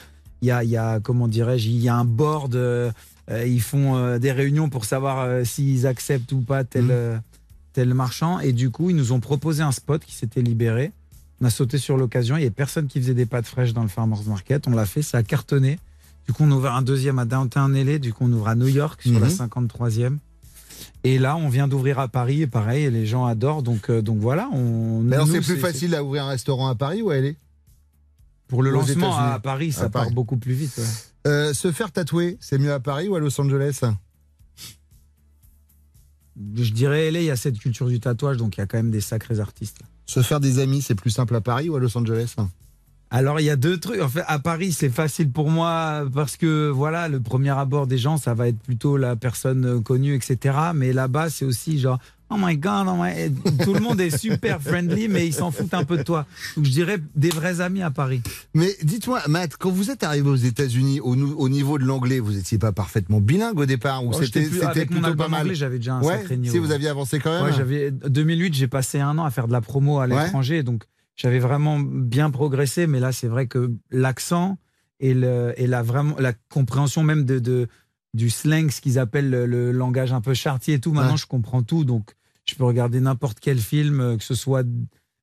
il 0.43 0.47
y, 0.49 0.51
a, 0.51 0.63
y 0.63 0.77
a, 0.77 0.99
comment 0.99 1.27
dirais-je, 1.27 1.67
il 1.69 1.77
y 1.79 1.89
a 1.89 1.95
un 1.95 2.05
board, 2.05 2.53
euh, 2.55 2.91
ils 3.47 3.61
font 3.61 3.95
euh, 3.95 4.19
des 4.19 4.31
réunions 4.31 4.69
pour 4.69 4.85
savoir 4.85 5.19
euh, 5.21 5.43
s'ils 5.43 5.87
acceptent 5.87 6.31
ou 6.33 6.41
pas 6.41 6.63
tel, 6.63 6.83
Mhm. 6.85 7.21
tel 7.73 7.93
marchand. 7.95 8.39
Et 8.39 8.53
du 8.53 8.69
coup, 8.69 8.91
ils 8.91 8.95
nous 8.95 9.11
ont 9.11 9.19
proposé 9.19 9.63
un 9.63 9.71
spot 9.71 10.03
qui 10.05 10.13
s'était 10.13 10.43
libéré. 10.43 10.91
On 11.41 11.45
a 11.45 11.49
sauté 11.49 11.77
sur 11.77 11.97
l'occasion. 11.97 12.35
Il 12.35 12.39
n'y 12.39 12.45
avait 12.45 12.51
personne 12.53 12.87
qui 12.87 12.99
faisait 12.99 13.13
des 13.13 13.25
pâtes 13.27 13.45
fraîches 13.45 13.73
dans 13.73 13.83
le 13.83 13.89
Farmers 13.89 14.23
Market. 14.25 14.67
On 14.67 14.71
l'a 14.71 14.85
fait, 14.85 15.01
ça 15.03 15.19
a 15.19 15.23
cartonné. 15.23 15.79
Du 16.25 16.33
coup, 16.33 16.43
on 16.43 16.51
ouvre 16.51 16.71
un 16.71 16.81
deuxième 16.81 17.19
à 17.19 17.25
Downtown 17.25 17.73
LA. 17.75 17.99
Du 17.99 18.11
coup, 18.13 18.25
on 18.25 18.33
ouvre 18.33 18.47
à 18.47 18.55
New 18.55 18.67
York 18.67 19.01
sur 19.03 19.19
la 19.19 19.27
Mhm. 19.27 19.35
53e. 19.35 20.17
Et 21.03 21.19
là, 21.19 21.37
on 21.37 21.47
vient 21.47 21.67
d'ouvrir 21.67 21.99
à 21.99 22.07
Paris. 22.07 22.41
Et 22.41 22.47
pareil, 22.47 22.85
et 22.85 22.89
les 22.91 23.05
gens 23.05 23.25
adorent. 23.25 23.61
Donc, 23.63 23.89
euh, 23.89 24.01
donc 24.01 24.17
voilà. 24.19 24.49
On, 24.51 25.01
Mais 25.03 25.15
alors 25.15 25.27
c'est 25.27 25.41
plus 25.41 25.57
facile 25.57 25.93
à 25.95 26.03
ouvrir 26.03 26.25
un 26.25 26.29
restaurant 26.29 26.67
à 26.69 26.75
Paris 26.75 27.01
ou 27.03 27.11
à 27.11 27.17
LA 27.17 27.31
Pour 28.47 28.63
le 28.63 28.71
lancement 28.71 29.15
à 29.17 29.39
Paris, 29.39 29.71
ça 29.71 29.83
À 29.85 29.89
part 29.89 30.03
Paris. 30.03 30.13
beaucoup 30.15 30.37
plus 30.37 30.53
vite. 30.53 30.73
ouais. 30.77 30.83
Euh, 31.27 31.53
Se 31.53 31.71
faire 31.71 31.91
tatouer, 31.91 32.37
c'est 32.41 32.57
mieux 32.57 32.73
à 32.73 32.79
Paris 32.79 33.07
ou 33.09 33.15
à 33.15 33.19
Los 33.19 33.39
Angeles? 33.39 33.81
Je 36.55 36.71
dirais 36.71 37.09
LA, 37.11 37.19
il 37.21 37.25
y 37.25 37.31
a 37.31 37.35
cette 37.35 37.57
culture 37.59 37.87
du 37.87 37.99
tatouage. 37.99 38.37
Donc, 38.37 38.57
il 38.57 38.59
y 38.59 38.63
a 38.63 38.67
quand 38.67 38.77
même 38.77 38.91
des 38.91 39.01
sacrés 39.01 39.39
artistes. 39.39 39.79
Se 40.07 40.21
faire 40.21 40.39
des 40.39 40.59
amis, 40.59 40.81
c'est 40.81 40.95
plus 40.95 41.11
simple 41.11 41.35
à 41.35 41.41
Paris 41.41 41.69
ou 41.69 41.75
à 41.75 41.79
Los 41.79 41.95
Angeles 41.97 42.35
Alors 43.11 43.41
il 43.41 43.43
y 43.45 43.49
a 43.49 43.57
deux 43.57 43.77
trucs. 43.77 44.01
En 44.01 44.07
fait, 44.07 44.23
à 44.25 44.39
Paris, 44.39 44.71
c'est 44.71 44.89
facile 44.89 45.29
pour 45.29 45.49
moi 45.49 46.05
parce 46.13 46.37
que 46.37 46.69
voilà, 46.69 47.09
le 47.09 47.19
premier 47.19 47.49
abord 47.49 47.87
des 47.87 47.97
gens, 47.97 48.17
ça 48.17 48.33
va 48.33 48.47
être 48.47 48.59
plutôt 48.59 48.95
la 48.95 49.17
personne 49.17 49.83
connue, 49.83 50.15
etc. 50.15 50.57
Mais 50.73 50.93
là-bas, 50.93 51.29
c'est 51.29 51.45
aussi 51.45 51.77
genre, 51.77 51.99
Oh 52.29 52.35
my 52.37 52.57
god, 52.57 52.87
oh 52.89 52.95
my- 53.01 53.31
tout 53.63 53.73
le 53.73 53.79
monde 53.79 54.01
est 54.01 54.15
super 54.17 54.61
friendly, 54.61 55.07
mais 55.07 55.25
ils 55.25 55.33
s'en 55.33 55.49
foutent 55.51 55.73
un 55.73 55.85
peu 55.85 55.97
de 55.97 56.03
toi. 56.03 56.25
Donc 56.57 56.65
je 56.65 56.71
dirais 56.71 56.97
des 57.15 57.29
vrais 57.29 57.61
amis 57.61 57.81
à 57.81 57.89
Paris. 57.91 58.21
Mais 58.53 58.75
dites-moi, 58.83 59.21
Matt, 59.29 59.55
quand 59.57 59.69
vous 59.71 59.91
êtes 59.91 60.03
arrivé 60.03 60.27
aux 60.29 60.35
États-Unis, 60.35 60.99
au, 60.99 61.15
niveau 61.49 61.77
de 61.77 61.85
l'anglais, 61.85 62.19
vous 62.19 62.33
n'étiez 62.33 62.57
pas 62.57 62.73
parfaitement 62.73 63.21
bilingue 63.21 63.57
au 63.59 63.65
départ 63.65 64.03
ou 64.05 64.09
Oh, 64.13 64.21
c'était 64.21 64.41
plutôt 64.85 65.15
pas 65.15 65.27
mal? 65.29 65.53
j'avais 65.55 65.77
déjà 65.77 65.95
un 65.95 66.01
ouais, 66.03 66.17
sacré 66.17 66.35
niveau. 66.37 66.51
Si 66.53 66.59
vous 66.59 66.71
aviez 66.71 66.89
avancé 66.89 67.19
quand 67.19 67.31
même. 67.31 67.43
Ouais, 67.45 67.53
j'avais 67.55 67.91
2008, 67.91 68.53
j'ai 68.55 68.67
passé 68.67 68.99
un 68.99 69.17
an 69.17 69.23
à 69.25 69.31
faire 69.31 69.47
de 69.47 69.53
la 69.53 69.61
promo 69.61 69.99
à 69.99 70.07
Ouais. 70.07 70.23
l'étranger, 70.23 70.63
donc 70.63 70.83
j'avais 71.15 71.39
vraiment 71.39 71.79
bien 71.79 72.29
progressé. 72.29 72.87
Mais 72.87 72.99
là, 72.99 73.11
c'est 73.13 73.27
vrai 73.27 73.47
que 73.47 73.71
l'accent 73.89 74.57
et, 74.99 75.13
le, 75.13 75.53
et 75.55 75.67
la, 75.67 75.81
vraiment, 75.81 76.15
la 76.19 76.33
compréhension 76.33 77.03
même 77.03 77.23
de, 77.23 77.39
de- 77.39 77.67
du 78.13 78.29
slang, 78.29 78.69
ce 78.71 78.81
qu'ils 78.81 78.97
appellent 78.99 79.29
le, 79.29 79.45
le 79.45 79.71
langage 79.71 80.11
un 80.11 80.21
peu 80.21 80.33
chartier 80.33 80.75
et 80.75 80.79
tout, 80.79 80.91
maintenant 80.91 81.11
Ouais. 81.11 81.17
je 81.17 81.25
comprends 81.27 81.61
tout. 81.61 81.83
Donc 81.85 82.11
je 82.49 82.55
peux 82.55 82.63
regarder 82.63 82.99
n'importe 82.99 83.39
quel 83.39 83.59
film, 83.59 83.99
euh, 83.99 84.17
que 84.17 84.23
ce 84.23 84.35
soit 84.35 84.63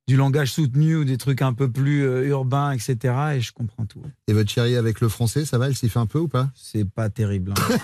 du 0.07 0.15
langage 0.17 0.51
soutenu 0.51 0.95
ou 0.97 1.03
des 1.03 1.17
trucs 1.17 1.41
un 1.41 1.53
peu 1.53 1.71
plus 1.71 2.03
euh, 2.03 2.27
urbains, 2.27 2.71
etc. 2.71 2.97
Et 3.35 3.41
je 3.41 3.51
comprends 3.51 3.85
tout. 3.85 4.01
Et 4.27 4.33
votre 4.33 4.51
chérie 4.51 4.75
avec 4.75 5.01
le 5.01 5.09
français, 5.09 5.45
ça 5.45 5.57
va 5.57 5.67
Elle 5.67 5.75
s'y 5.75 5.89
fait 5.89 5.97
un 5.97 6.05
peu 6.05 6.19
ou 6.19 6.27
pas? 6.27 6.51
C'est 6.55 6.87
pas 6.87 7.09
terrible. 7.09 7.53
hein. 7.57 7.77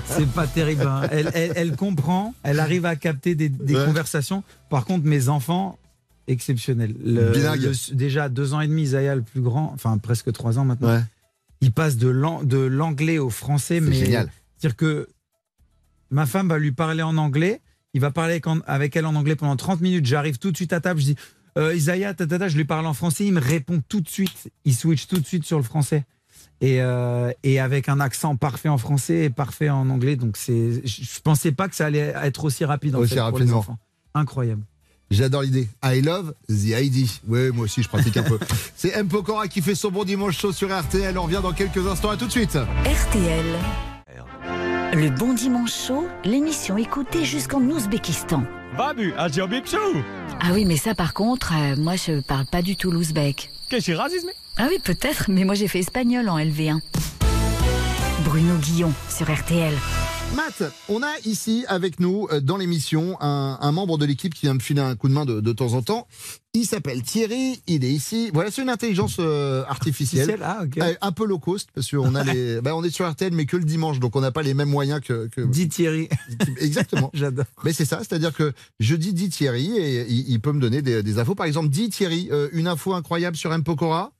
c'est 0.06 0.28
pas 0.30 0.46
terrible. 0.46 0.86
hein. 0.86 1.02
Elle, 1.10 1.30
elle- 1.34 1.52
elle 1.56 1.76
comprend, 1.76 2.34
elle 2.42 2.58
arrive 2.60 2.86
à 2.86 2.96
capter 2.96 3.34
des, 3.34 3.50
des 3.50 3.76
Ouais. 3.76 3.84
conversations. 3.84 4.42
Par 4.70 4.86
contre, 4.86 5.04
mes 5.04 5.28
enfants, 5.28 5.78
exceptionnels. 6.26 6.94
Le- 7.04 7.32
le- 7.32 7.94
déjà 7.94 8.28
deux 8.30 8.54
ans 8.54 8.60
et 8.62 8.68
demi, 8.68 8.82
Isaiah 8.82 9.14
le 9.14 9.22
plus 9.22 9.40
grand, 9.42 9.70
enfin 9.74 9.98
presque 9.98 10.32
trois 10.32 10.58
ans 10.58 10.64
maintenant. 10.64 10.88
Ouais. 10.94 11.02
Il 11.60 11.72
passe 11.72 11.96
de 11.96 12.08
l'an- 12.08 12.42
de 12.44 12.58
l'anglais 12.58 13.18
au 13.18 13.28
français, 13.30 13.80
mais 13.80 13.92
génial. 13.92 14.30
dire 14.60 14.74
que 14.76 15.08
ma 16.10 16.24
femme 16.24 16.48
va 16.48 16.58
lui 16.58 16.72
parler 16.72 17.02
en 17.02 17.16
anglais, 17.18 17.60
il 17.94 18.00
va 18.00 18.10
parler 18.10 18.40
avec, 18.66 18.96
elle 18.96 19.06
en 19.06 19.14
anglais 19.14 19.36
pendant 19.36 19.56
30 19.56 19.80
minutes. 19.80 20.06
J'arrive 20.06 20.38
tout 20.38 20.50
de 20.50 20.56
suite 20.56 20.72
à 20.72 20.80
table, 20.80 21.00
je 21.00 21.06
dis 21.06 21.16
euh, 21.56 21.74
Isaiah, 21.74 22.14
ta, 22.14 22.26
ta, 22.26 22.38
ta, 22.38 22.48
je 22.48 22.56
lui 22.56 22.64
parle 22.64 22.86
en 22.86 22.94
français, 22.94 23.24
il 23.26 23.32
me 23.32 23.40
répond 23.40 23.82
tout 23.88 24.00
de 24.00 24.08
suite, 24.08 24.50
il 24.64 24.74
switch 24.74 25.06
tout 25.06 25.18
de 25.18 25.26
suite 25.26 25.44
sur 25.44 25.56
le 25.56 25.64
français. 25.64 26.04
Et, 26.60 26.82
euh, 26.82 27.30
et 27.44 27.60
avec 27.60 27.88
un 27.88 28.00
accent 28.00 28.34
parfait 28.36 28.68
en 28.68 28.78
français 28.78 29.24
et 29.24 29.30
parfait 29.30 29.70
en 29.70 29.88
anglais. 29.90 30.16
Donc 30.16 30.36
c'est, 30.36 30.84
je 30.86 31.20
pensais 31.20 31.52
pas 31.52 31.68
que 31.68 31.76
ça 31.76 31.86
allait 31.86 32.12
être 32.22 32.44
aussi 32.44 32.64
rapide 32.64 32.96
en 32.96 32.98
Aussi 33.00 33.14
fait, 33.14 33.20
pour 33.20 33.26
les 33.30 33.32
rapidement. 33.32 33.58
enfants. 33.58 33.78
Incroyable. 34.14 34.62
J'adore 35.10 35.42
l'idée. 35.42 35.68
I 35.84 36.02
love 36.02 36.34
the 36.48 36.74
ID. 36.78 37.08
Oui, 37.28 37.50
moi 37.50 37.64
aussi, 37.64 37.82
je 37.82 37.88
pratique 37.88 38.16
un 38.18 38.24
peu. 38.24 38.38
C'est 38.76 38.90
M. 38.90 39.08
Pokora 39.08 39.48
qui 39.48 39.62
fait 39.62 39.74
son 39.74 39.90
bon 39.90 40.04
dimanche 40.04 40.36
chaud 40.38 40.52
sur 40.52 40.68
RTL. 40.76 41.16
On 41.16 41.22
revient 41.22 41.40
dans 41.42 41.52
quelques 41.52 41.86
instants. 41.86 42.10
À 42.10 42.16
tout 42.16 42.26
de 42.26 42.32
suite. 42.32 42.56
RTL. 42.84 43.46
Le 44.92 45.10
Bon 45.10 45.32
Dimanche 45.32 45.72
Chaud, 45.86 46.08
l'émission 46.24 46.76
écoutée 46.76 47.24
jusqu'en 47.24 47.60
Ouzbékistan. 47.60 48.42
Babu. 48.76 49.12
Ah 50.40 50.48
oui, 50.52 50.64
mais 50.64 50.76
ça 50.76 50.94
par 50.94 51.14
contre, 51.14 51.52
euh, 51.54 51.76
moi 51.76 51.94
je 51.96 52.20
parle 52.20 52.46
pas 52.46 52.62
du 52.62 52.76
tout 52.76 52.90
l'ouzbek. 52.90 53.50
Qu'est-ce 53.68 53.86
que 53.86 53.92
c'est 53.92 53.94
racisme? 53.94 54.30
Ah 54.56 54.66
oui, 54.70 54.78
peut-être, 54.82 55.26
mais 55.28 55.44
moi 55.44 55.54
j'ai 55.54 55.68
fait 55.68 55.80
espagnol 55.80 56.28
en 56.28 56.38
LV1. 56.38 56.80
Bruno 58.24 58.54
Guillon 58.56 58.92
sur 59.08 59.32
RTL. 59.32 59.74
Matt, 60.34 60.62
on 60.88 61.02
a 61.02 61.18
ici 61.24 61.64
avec 61.68 62.00
nous 62.00 62.28
euh, 62.30 62.40
dans 62.40 62.56
l'émission 62.56 63.16
un, 63.20 63.58
un 63.60 63.72
membre 63.72 63.98
de 63.98 64.04
l'équipe 64.04 64.34
qui 64.34 64.42
vient 64.42 64.54
me 64.54 64.60
filer 64.60 64.80
un 64.80 64.94
coup 64.94 65.08
de 65.08 65.14
main 65.14 65.24
de, 65.24 65.40
de 65.40 65.52
temps 65.52 65.72
en 65.72 65.82
temps. 65.82 66.06
Il 66.54 66.66
s'appelle 66.66 67.02
Thierry, 67.02 67.60
il 67.66 67.84
est 67.84 67.90
ici. 67.90 68.30
Voilà, 68.32 68.50
c'est 68.50 68.62
une 68.62 68.68
intelligence 68.68 69.16
euh, 69.20 69.64
artificielle. 69.68 70.38
Ah. 70.42 70.64
Euh, 70.78 70.94
un 71.00 71.12
peu 71.12 71.24
low 71.24 71.38
cost 71.38 71.70
parce 71.74 71.90
qu'on 71.90 72.14
a 72.14 72.24
les, 72.24 72.60
bah, 72.62 72.76
on 72.76 72.84
est 72.84 72.90
sur 72.90 73.08
RTL 73.08 73.32
mais 73.32 73.46
que 73.46 73.56
le 73.56 73.64
dimanche, 73.64 74.00
donc 74.00 74.16
on 74.16 74.20
n'a 74.20 74.30
pas 74.30 74.42
les 74.42 74.54
mêmes 74.54 74.68
moyens 74.68 75.00
que. 75.00 75.28
que... 75.28 75.40
Dit 75.40 75.68
Thierry. 75.68 76.08
Exactement. 76.58 77.10
J'adore. 77.14 77.46
Mais 77.64 77.72
c'est 77.72 77.84
ça, 77.84 77.98
c'est-à-dire 77.98 78.32
que 78.32 78.52
je 78.80 78.96
dis 78.96 79.12
dit 79.12 79.30
Thierry 79.30 79.76
et 79.76 80.06
il, 80.08 80.30
il 80.30 80.40
peut 80.40 80.52
me 80.52 80.60
donner 80.60 80.82
des, 80.82 81.02
des 81.02 81.18
infos. 81.18 81.34
Par 81.34 81.46
exemple, 81.46 81.68
dit 81.68 81.88
Thierry, 81.88 82.28
euh, 82.32 82.48
une 82.52 82.66
info 82.66 82.92
incroyable 82.94 83.36
sur 83.36 83.52
M. 83.52 83.64
Pokora? 83.64 84.12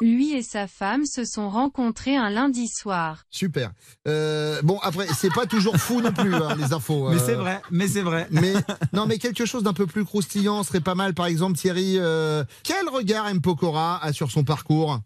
Lui 0.00 0.34
et 0.34 0.42
sa 0.42 0.66
femme 0.66 1.06
se 1.06 1.24
sont 1.24 1.48
rencontrés 1.48 2.16
un 2.16 2.28
lundi 2.28 2.68
soir. 2.68 3.24
Super. 3.30 3.72
Euh, 4.06 4.60
bon, 4.62 4.78
après, 4.82 5.06
c'est 5.08 5.32
pas 5.32 5.46
toujours 5.46 5.76
fou 5.76 6.02
non 6.02 6.12
plus, 6.12 6.34
hein, 6.34 6.54
les 6.58 6.74
infos. 6.74 7.08
Mais 7.08 7.16
euh, 7.16 7.24
c'est 7.24 7.34
vrai, 7.34 7.62
mais 7.70 7.88
c'est 7.88 8.02
vrai. 8.02 8.28
Mais 8.30 8.52
non, 8.92 9.06
mais 9.06 9.18
quelque 9.18 9.46
chose 9.46 9.62
d'un 9.62 9.72
peu 9.72 9.86
plus 9.86 10.04
croustillant 10.04 10.62
serait 10.64 10.80
pas 10.80 10.94
mal. 10.94 11.14
Par 11.14 11.26
exemple, 11.26 11.56
Thierry, 11.56 11.96
euh, 11.98 12.44
quel 12.62 12.88
regard 12.88 13.28
M. 13.28 13.40
Pokora 13.40 14.02
a 14.02 14.12
sur 14.12 14.30
son 14.30 14.44
parcours? 14.44 15.00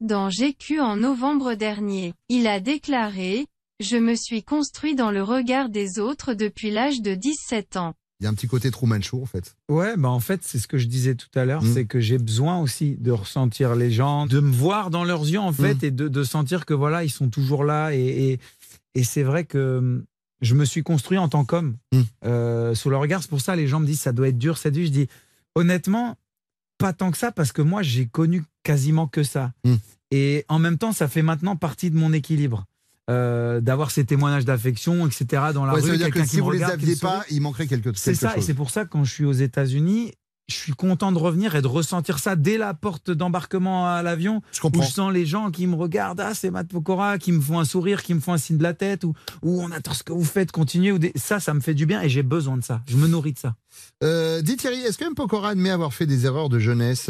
Dans 0.00 0.30
GQ 0.30 0.80
en 0.80 0.96
novembre 0.96 1.54
dernier, 1.54 2.14
il 2.28 2.46
a 2.46 2.60
déclaré 2.60 3.46
«Je 3.80 3.96
me 3.96 4.14
suis 4.14 4.44
construit 4.44 4.94
dans 4.94 5.10
le 5.10 5.22
regard 5.22 5.68
des 5.68 5.98
autres 5.98 6.34
depuis 6.34 6.70
l'âge 6.70 7.02
de 7.02 7.14
17 7.14 7.76
ans. 7.76 7.94
Il 8.22 8.26
y 8.26 8.28
a 8.28 8.30
un 8.30 8.34
petit 8.34 8.46
côté 8.46 8.70
Truman 8.70 9.02
Show, 9.02 9.20
en 9.20 9.26
fait. 9.26 9.56
Ouais, 9.68 9.96
bah 9.96 10.08
en 10.08 10.20
fait, 10.20 10.44
c'est 10.44 10.60
ce 10.60 10.68
que 10.68 10.78
je 10.78 10.86
disais 10.86 11.16
tout 11.16 11.26
à 11.34 11.44
l'heure, 11.44 11.64
Mm. 11.64 11.74
c'est 11.74 11.86
que 11.86 11.98
j'ai 11.98 12.18
besoin 12.18 12.60
aussi 12.60 12.94
de 13.00 13.10
ressentir 13.10 13.74
les 13.74 13.90
gens, 13.90 14.26
de 14.26 14.38
me 14.38 14.52
voir 14.52 14.90
dans 14.90 15.02
leurs 15.02 15.22
yeux, 15.28 15.40
en 15.40 15.52
fait, 15.52 15.74
Mm. 15.82 15.84
et 15.86 15.90
de, 15.90 16.06
de 16.06 16.22
sentir 16.22 16.64
que 16.64 16.72
voilà, 16.72 17.02
ils 17.02 17.10
sont 17.10 17.28
toujours 17.28 17.64
là. 17.64 17.90
Et, 17.92 17.98
et, 18.32 18.40
et 18.94 19.02
c'est 19.02 19.24
vrai 19.24 19.44
que 19.44 19.78
hum, 19.78 20.04
je 20.40 20.54
me 20.54 20.64
suis 20.64 20.84
construit 20.84 21.18
en 21.18 21.28
tant 21.28 21.44
qu'homme 21.44 21.76
Mm. 21.92 22.00
euh, 22.26 22.74
sous 22.76 22.90
le 22.90 22.96
regard. 22.96 23.22
C'est 23.22 23.28
pour 23.30 23.40
ça 23.40 23.56
les 23.56 23.66
gens 23.66 23.80
me 23.80 23.86
disent 23.86 24.00
ça 24.00 24.12
doit 24.12 24.28
être 24.28 24.38
dur, 24.38 24.56
cette 24.56 24.76
vie. 24.76 24.86
Je 24.86 24.92
dis 24.92 25.08
honnêtement, 25.56 26.16
pas 26.78 26.92
tant 26.92 27.10
que 27.10 27.18
ça, 27.18 27.32
parce 27.32 27.50
que 27.52 27.60
moi, 27.62 27.82
j'ai 27.82 28.06
connu 28.06 28.44
quasiment 28.62 29.08
que 29.08 29.24
ça. 29.24 29.52
Et 30.12 30.44
en 30.48 30.58
même 30.60 30.78
temps, 30.78 30.92
ça 30.92 31.08
fait 31.08 31.22
maintenant 31.22 31.56
partie 31.56 31.90
de 31.90 31.96
mon 31.96 32.12
équilibre. 32.12 32.66
Euh, 33.10 33.60
d'avoir 33.60 33.90
ces 33.90 34.04
témoignages 34.04 34.44
d'affection, 34.44 35.06
etc. 35.06 35.24
dans 35.54 35.64
la 35.64 35.74
Ouais, 35.74 35.80
rue, 35.80 35.86
ça 35.86 35.92
veut 35.92 35.96
dire 35.98 36.06
quelqu'un 36.06 36.20
que 36.20 36.24
qui 36.26 36.30
si 36.36 36.40
vous 36.40 36.50
les 36.50 36.58
regarde, 36.58 36.78
qui 36.78 36.84
aviez 36.84 36.96
pas, 36.96 37.24
il 37.30 37.40
manquerait 37.40 37.66
quelque, 37.66 37.84
quelque 37.84 37.98
C'est 37.98 38.14
ça, 38.14 38.32
et 38.32 38.34
chose. 38.36 38.44
c'est 38.46 38.54
pour 38.54 38.70
ça 38.70 38.84
que 38.84 38.90
quand 38.90 39.04
je 39.04 39.12
suis 39.12 39.24
aux 39.24 39.32
États-Unis, 39.32 40.12
je 40.48 40.54
suis 40.56 40.72
content 40.72 41.12
de 41.12 41.18
revenir 41.18 41.54
et 41.56 41.62
de 41.62 41.66
ressentir 41.66 42.18
ça 42.18 42.36
dès 42.36 42.58
la 42.58 42.74
porte 42.74 43.10
d'embarquement 43.10 43.86
à 43.88 44.02
l'avion. 44.02 44.42
Je 44.52 44.58
Où 44.58 44.62
comprends. 44.62 44.82
je 44.82 44.90
sens 44.90 45.12
les 45.12 45.24
gens 45.24 45.50
qui 45.50 45.66
me 45.66 45.74
regardent, 45.76 46.20
ah, 46.20 46.34
c'est 46.34 46.50
Matt 46.50 46.68
Pokora, 46.68 47.16
qui 47.18 47.32
me 47.32 47.40
font 47.40 47.58
un 47.60 47.64
sourire, 47.64 48.02
qui 48.02 48.12
me 48.12 48.20
font 48.20 48.32
un 48.34 48.38
signe 48.38 48.58
de 48.58 48.62
la 48.62 48.74
tête, 48.74 49.04
ou, 49.04 49.14
ou 49.42 49.62
on 49.62 49.70
attend 49.70 49.94
ce 49.94 50.02
que 50.02 50.12
vous 50.12 50.24
faites, 50.24 50.52
continuez. 50.52 50.92
Ou 50.92 50.98
des- 50.98 51.12
Ça, 51.16 51.40
ça 51.40 51.54
me 51.54 51.60
fait 51.60 51.74
du 51.74 51.86
bien 51.86 52.02
et 52.02 52.08
j'ai 52.08 52.22
besoin 52.24 52.56
de 52.56 52.64
ça. 52.64 52.82
Je 52.88 52.96
me 52.96 53.06
nourris 53.06 53.32
de 53.32 53.38
ça. 53.38 53.54
Euh, 54.04 54.42
dis 54.42 54.56
Thierry, 54.56 54.80
est-ce 54.80 54.98
que 54.98 55.04
M. 55.04 55.14
Pokora 55.14 55.50
admet 55.50 55.70
avoir 55.70 55.94
fait 55.94 56.06
des 56.06 56.26
erreurs 56.26 56.48
de 56.48 56.58
jeunesse? 56.58 57.08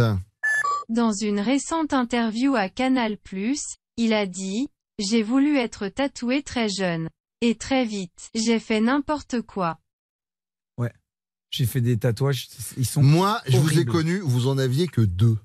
Dans 0.88 1.12
une 1.12 1.40
récente 1.40 1.92
interview 1.94 2.54
à 2.54 2.68
Canal+, 2.68 3.16
il 3.96 4.12
a 4.12 4.26
dit 4.26 4.68
«J'ai 4.98 5.22
voulu 5.22 5.56
être 5.58 5.88
tatoué 5.88 6.42
très 6.42 6.68
jeune. 6.68 7.08
Et 7.40 7.56
très 7.56 7.84
vite, 7.84 8.30
j'ai 8.34 8.60
fait 8.60 8.80
n'importe 8.80 9.40
quoi. 9.42 9.78
J'ai 11.54 11.66
fait 11.66 11.82
des 11.82 11.98
tatouages, 11.98 12.48
ils 12.78 12.86
sont. 12.86 13.02
Moi, 13.02 13.38
je 13.46 13.58
vous 13.58 13.78
ai 13.78 13.84
connu, 13.84 14.20
vous 14.20 14.46
en 14.48 14.56
aviez 14.56 14.86
que 14.88 15.02
deux. 15.02 15.36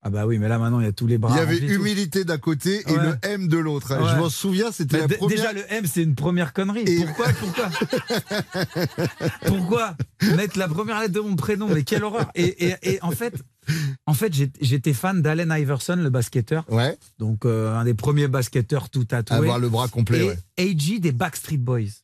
Ah 0.00 0.08
bah 0.08 0.26
oui, 0.26 0.38
mais 0.38 0.48
là 0.48 0.58
maintenant, 0.58 0.80
il 0.80 0.84
y 0.86 0.88
a 0.88 0.92
tous 0.92 1.06
les 1.06 1.18
bras. 1.18 1.34
il 1.34 1.36
y 1.36 1.40
avait 1.40 1.58
humilité 1.58 2.24
d'un 2.24 2.38
côté 2.38 2.80
et 2.90 2.96
Ouais. 2.96 3.06
le 3.08 3.18
M 3.24 3.46
de 3.46 3.58
l'autre. 3.58 3.94
Ouais. 3.94 4.08
Je 4.10 4.16
m'en 4.16 4.30
souviens, 4.30 4.72
c'était 4.72 4.96
Bah, 4.96 5.02
la 5.02 5.08
d- 5.08 5.16
première. 5.18 5.36
Déjà, 5.36 5.52
le 5.52 5.62
M, 5.70 5.84
c'est 5.84 6.02
une 6.02 6.14
première 6.14 6.54
connerie. 6.54 6.84
Et- 6.86 7.04
Pourquoi 7.04 7.26
Pourquoi 7.34 7.68
Pourquoi 9.46 9.96
mettre 10.34 10.58
la 10.58 10.68
première 10.68 10.98
lettre 11.00 11.12
de 11.12 11.20
mon 11.20 11.36
prénom? 11.36 11.68
Mais 11.68 11.82
quelle 11.82 12.04
horreur 12.04 12.30
et, 12.34 12.68
et- 12.68 12.76
et 12.94 13.02
en 13.02 13.10
fait, 13.10 13.34
en 14.06 14.14
fait 14.14 14.32
j'étais 14.60 14.92
fan 14.92 15.22
d'Allen 15.22 15.54
Iverson, 15.56 15.96
le 15.96 16.10
basketteur. 16.10 16.64
Ouais. 16.70 16.98
Donc, 17.18 17.44
euh, 17.44 17.74
un 17.76 17.84
des 17.84 17.94
premiers 17.94 18.28
basketteurs 18.28 18.88
tout 18.90 19.04
tatoué. 19.04 19.36
Avoir 19.36 19.58
le 19.58 19.68
bras 19.68 19.88
complet. 19.88 20.20
et 20.20 20.24
ouais. 20.24 20.70
AG 20.70 21.00
des 21.00 21.12
Backstreet 21.12 21.58
Boys. 21.58 22.02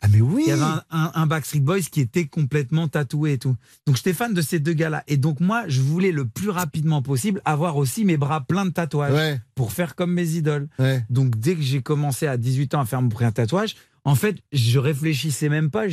Ah 0.00 0.06
mais 0.08 0.20
oui. 0.20 0.44
Il 0.46 0.50
y 0.50 0.52
avait 0.52 0.62
un, 0.62 0.82
un- 0.90 1.10
un 1.14 1.26
Backstreet 1.26 1.58
Boys 1.60 1.80
qui 1.90 2.00
était 2.00 2.26
complètement 2.26 2.86
tatoué 2.86 3.32
et 3.32 3.38
tout. 3.38 3.56
Donc 3.84 3.96
j'étais 3.96 4.12
fan 4.12 4.32
de 4.32 4.40
ces 4.42 4.60
deux 4.60 4.72
gars-là. 4.74 5.02
Et 5.08 5.16
donc 5.16 5.40
moi, 5.40 5.64
je 5.66 5.80
voulais 5.80 6.12
le 6.12 6.24
plus 6.24 6.50
rapidement 6.50 7.02
possible 7.02 7.42
avoir 7.44 7.76
aussi 7.76 8.04
mes 8.04 8.16
bras 8.16 8.42
pleins 8.42 8.66
de 8.66 8.70
tatouages 8.70 9.12
Ouais. 9.12 9.40
pour 9.56 9.72
faire 9.72 9.96
comme 9.96 10.12
mes 10.12 10.36
idoles. 10.36 10.68
Ouais. 10.78 11.04
Donc 11.10 11.36
dès 11.36 11.56
que 11.56 11.62
j'ai 11.62 11.82
commencé 11.82 12.28
à 12.28 12.36
18 12.36 12.74
ans 12.74 12.80
à 12.82 12.84
faire 12.86 13.02
mon 13.02 13.08
premier 13.08 13.32
tatouage, 13.32 13.74
en 14.04 14.14
fait, 14.14 14.36
je 14.52 14.78
réfléchissais 14.78 15.48
même 15.48 15.70
pas. 15.70 15.86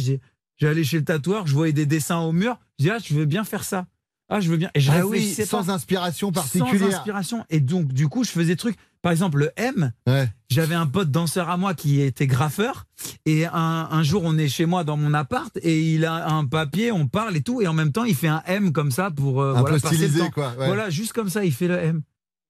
J'allais 0.58 0.84
chez 0.84 0.99
le 0.99 1.04
tatoueur, 1.06 1.47
je 1.47 1.54
voyais 1.54 1.73
des 1.73 1.88
dessins 1.88 2.19
au 2.19 2.32
mur. 2.32 2.60
Je 2.78 2.84
dis, 2.86 2.91
ah, 2.91 2.97
je 3.04 3.13
veux 3.15 3.25
bien 3.25 3.43
faire 3.43 3.63
ça. 3.63 3.88
Ah, 4.30 4.40
je 4.40 4.50
veux 4.50 4.58
bien. 4.58 4.70
Et 4.74 4.80
je 4.80 4.92
Ah 4.92 5.06
oui, 5.06 5.34
sans 5.46 5.66
pas. 5.66 5.72
inspiration 5.74 6.28
Sans 6.30 6.34
particulière. 6.34 6.98
inspiration. 6.98 7.46
Et 7.50 7.60
donc, 7.60 7.94
du 7.94 8.08
coup, 8.08 8.24
je 8.24 8.32
faisais 8.32 8.54
des 8.54 8.56
trucs. 8.56 8.76
Par 9.04 9.12
exemple, 9.12 9.38
le 9.38 9.52
M, 9.56 9.92
Ouais. 10.08 10.28
j'avais 10.50 10.74
un 10.74 10.88
pote 10.88 11.12
danseur 11.12 11.50
à 11.52 11.58
moi 11.58 11.76
qui 11.76 12.02
était 12.02 12.26
graffeur. 12.26 12.86
Et 13.28 13.46
un, 13.46 13.54
un 13.92 14.02
jour, 14.04 14.24
on 14.26 14.36
est 14.40 14.48
chez 14.48 14.66
moi 14.66 14.84
dans 14.84 14.98
mon 14.98 15.14
appart 15.14 15.56
et 15.62 15.80
il 15.94 16.06
a 16.06 16.28
un 16.28 16.46
papier, 16.46 16.92
on 16.92 17.08
parle 17.08 17.38
et 17.38 17.42
tout. 17.42 17.62
Et 17.62 17.68
en 17.68 17.74
même 17.74 17.92
temps, 17.92 18.04
il 18.04 18.16
fait 18.16 18.28
un 18.28 18.42
M 18.48 18.72
comme 18.72 18.90
ça 18.90 19.12
pour 19.12 19.44
euh, 19.44 19.54
Un 19.54 19.60
voilà, 19.62 19.76
peu 19.76 19.82
passer 19.82 19.96
le 19.98 20.02
stylisé, 20.08 20.20
temps. 20.22 20.32
quoi, 20.32 20.56
ouais. 20.58 20.66
Voilà, 20.66 20.90
juste 20.90 21.14
comme 21.14 21.30
ça, 21.30 21.46
il 21.46 21.54
fait 21.54 21.68
le 21.68 21.78
M. 21.78 22.02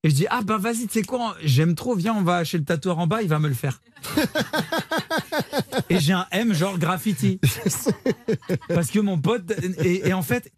Et 0.06 0.10
je 0.12 0.16
dis, 0.16 0.28
ah 0.30 0.42
bah 0.44 0.58
vas-y, 0.60 0.86
tu 0.88 1.00
sais 1.00 1.02
quoi, 1.04 1.36
j'aime 1.44 1.74
trop, 1.76 1.96
viens, 1.96 2.14
on 2.14 2.22
va 2.22 2.44
chez 2.44 2.60
le 2.60 2.64
tatoueur 2.64 3.00
en 3.00 3.08
bas, 3.08 3.22
il 3.24 3.28
va 3.28 3.40
me 3.40 3.48
le 3.50 3.56
faire. 3.56 3.82
et 5.90 6.00
j'ai 6.00 6.14
un 6.14 6.28
M 6.32 6.54
genre 6.54 6.78
graffiti. 6.78 7.40
Parce 8.70 8.92
que 8.92 9.00
mon 9.00 9.18
pote, 9.20 9.52
et, 9.84 10.08
et 10.10 10.14
en 10.14 10.22
fait, 10.22 10.52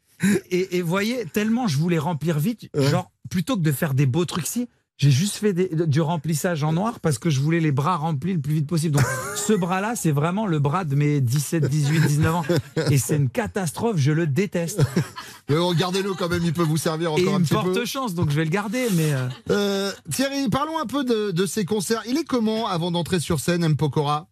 et, 0.52 0.78
et 0.78 0.82
voyez, 0.82 1.26
tellement 1.26 1.68
je 1.68 1.78
voulais 1.78 2.00
remplir 2.00 2.40
vite, 2.40 2.70
genre, 2.76 3.12
plutôt 3.30 3.56
que 3.58 3.62
de 3.62 3.72
faire 3.72 3.94
des 3.94 4.06
beaux 4.06 4.26
trucs 4.26 4.48
ci, 4.48 4.68
J'ai 5.00 5.12
juste 5.12 5.36
fait 5.36 5.54
des- 5.54 5.70
du 5.86 6.02
remplissage 6.02 6.64
en 6.64 6.74
noir 6.74 7.00
parce 7.02 7.20
que 7.20 7.30
je 7.30 7.40
voulais 7.40 7.60
les 7.60 7.72
bras 7.72 7.98
remplis 7.98 8.34
le 8.34 8.42
plus 8.42 8.56
vite 8.56 8.68
possible. 8.68 8.96
Donc, 8.96 9.06
ce 9.36 9.54
bras-là, 9.54 9.96
c'est 9.96 10.10
vraiment 10.12 10.48
le 10.48 10.58
bras 10.58 10.86
de 10.86 10.96
mes 10.96 11.22
17, 11.22 11.68
18, 11.70 12.00
19 12.08 12.34
ans. 12.36 12.44
Et 12.90 12.98
c'est 12.98 13.16
une 13.18 13.30
catastrophe, 13.30 13.98
je 13.98 14.12
le 14.12 14.26
déteste. 14.26 14.82
Mais 15.50 15.56
regardez-le 15.58 16.16
quand 16.16 16.30
même, 16.30 16.42
il 16.44 16.52
peut 16.52 16.64
vous 16.64 16.78
servir 16.78 17.10
Et 17.10 17.22
encore 17.22 17.24
il 17.26 17.36
un 17.36 17.40
me 17.40 17.44
petit 17.44 17.54
porte 17.54 17.74
peu. 17.76 17.86
chance, 17.86 18.16
donc 18.16 18.32
je 18.32 18.36
vais 18.38 18.44
le 18.46 18.50
garder. 18.50 18.88
Mais 18.96 19.14
euh, 19.14 19.28
Euh, 19.52 19.92
Thierry, 20.12 20.50
parlons 20.50 20.80
un 20.80 20.88
peu 20.88 21.04
de, 21.04 21.30
de 21.30 21.46
ces 21.46 21.64
concerts. 21.64 22.02
Il 22.08 22.18
est 22.18 22.24
comment 22.26 22.66
avant 22.68 22.90
d'entrer 22.90 23.20
sur 23.20 23.40
scène, 23.40 23.64
M. 23.64 23.76
Pokora? 23.78 24.28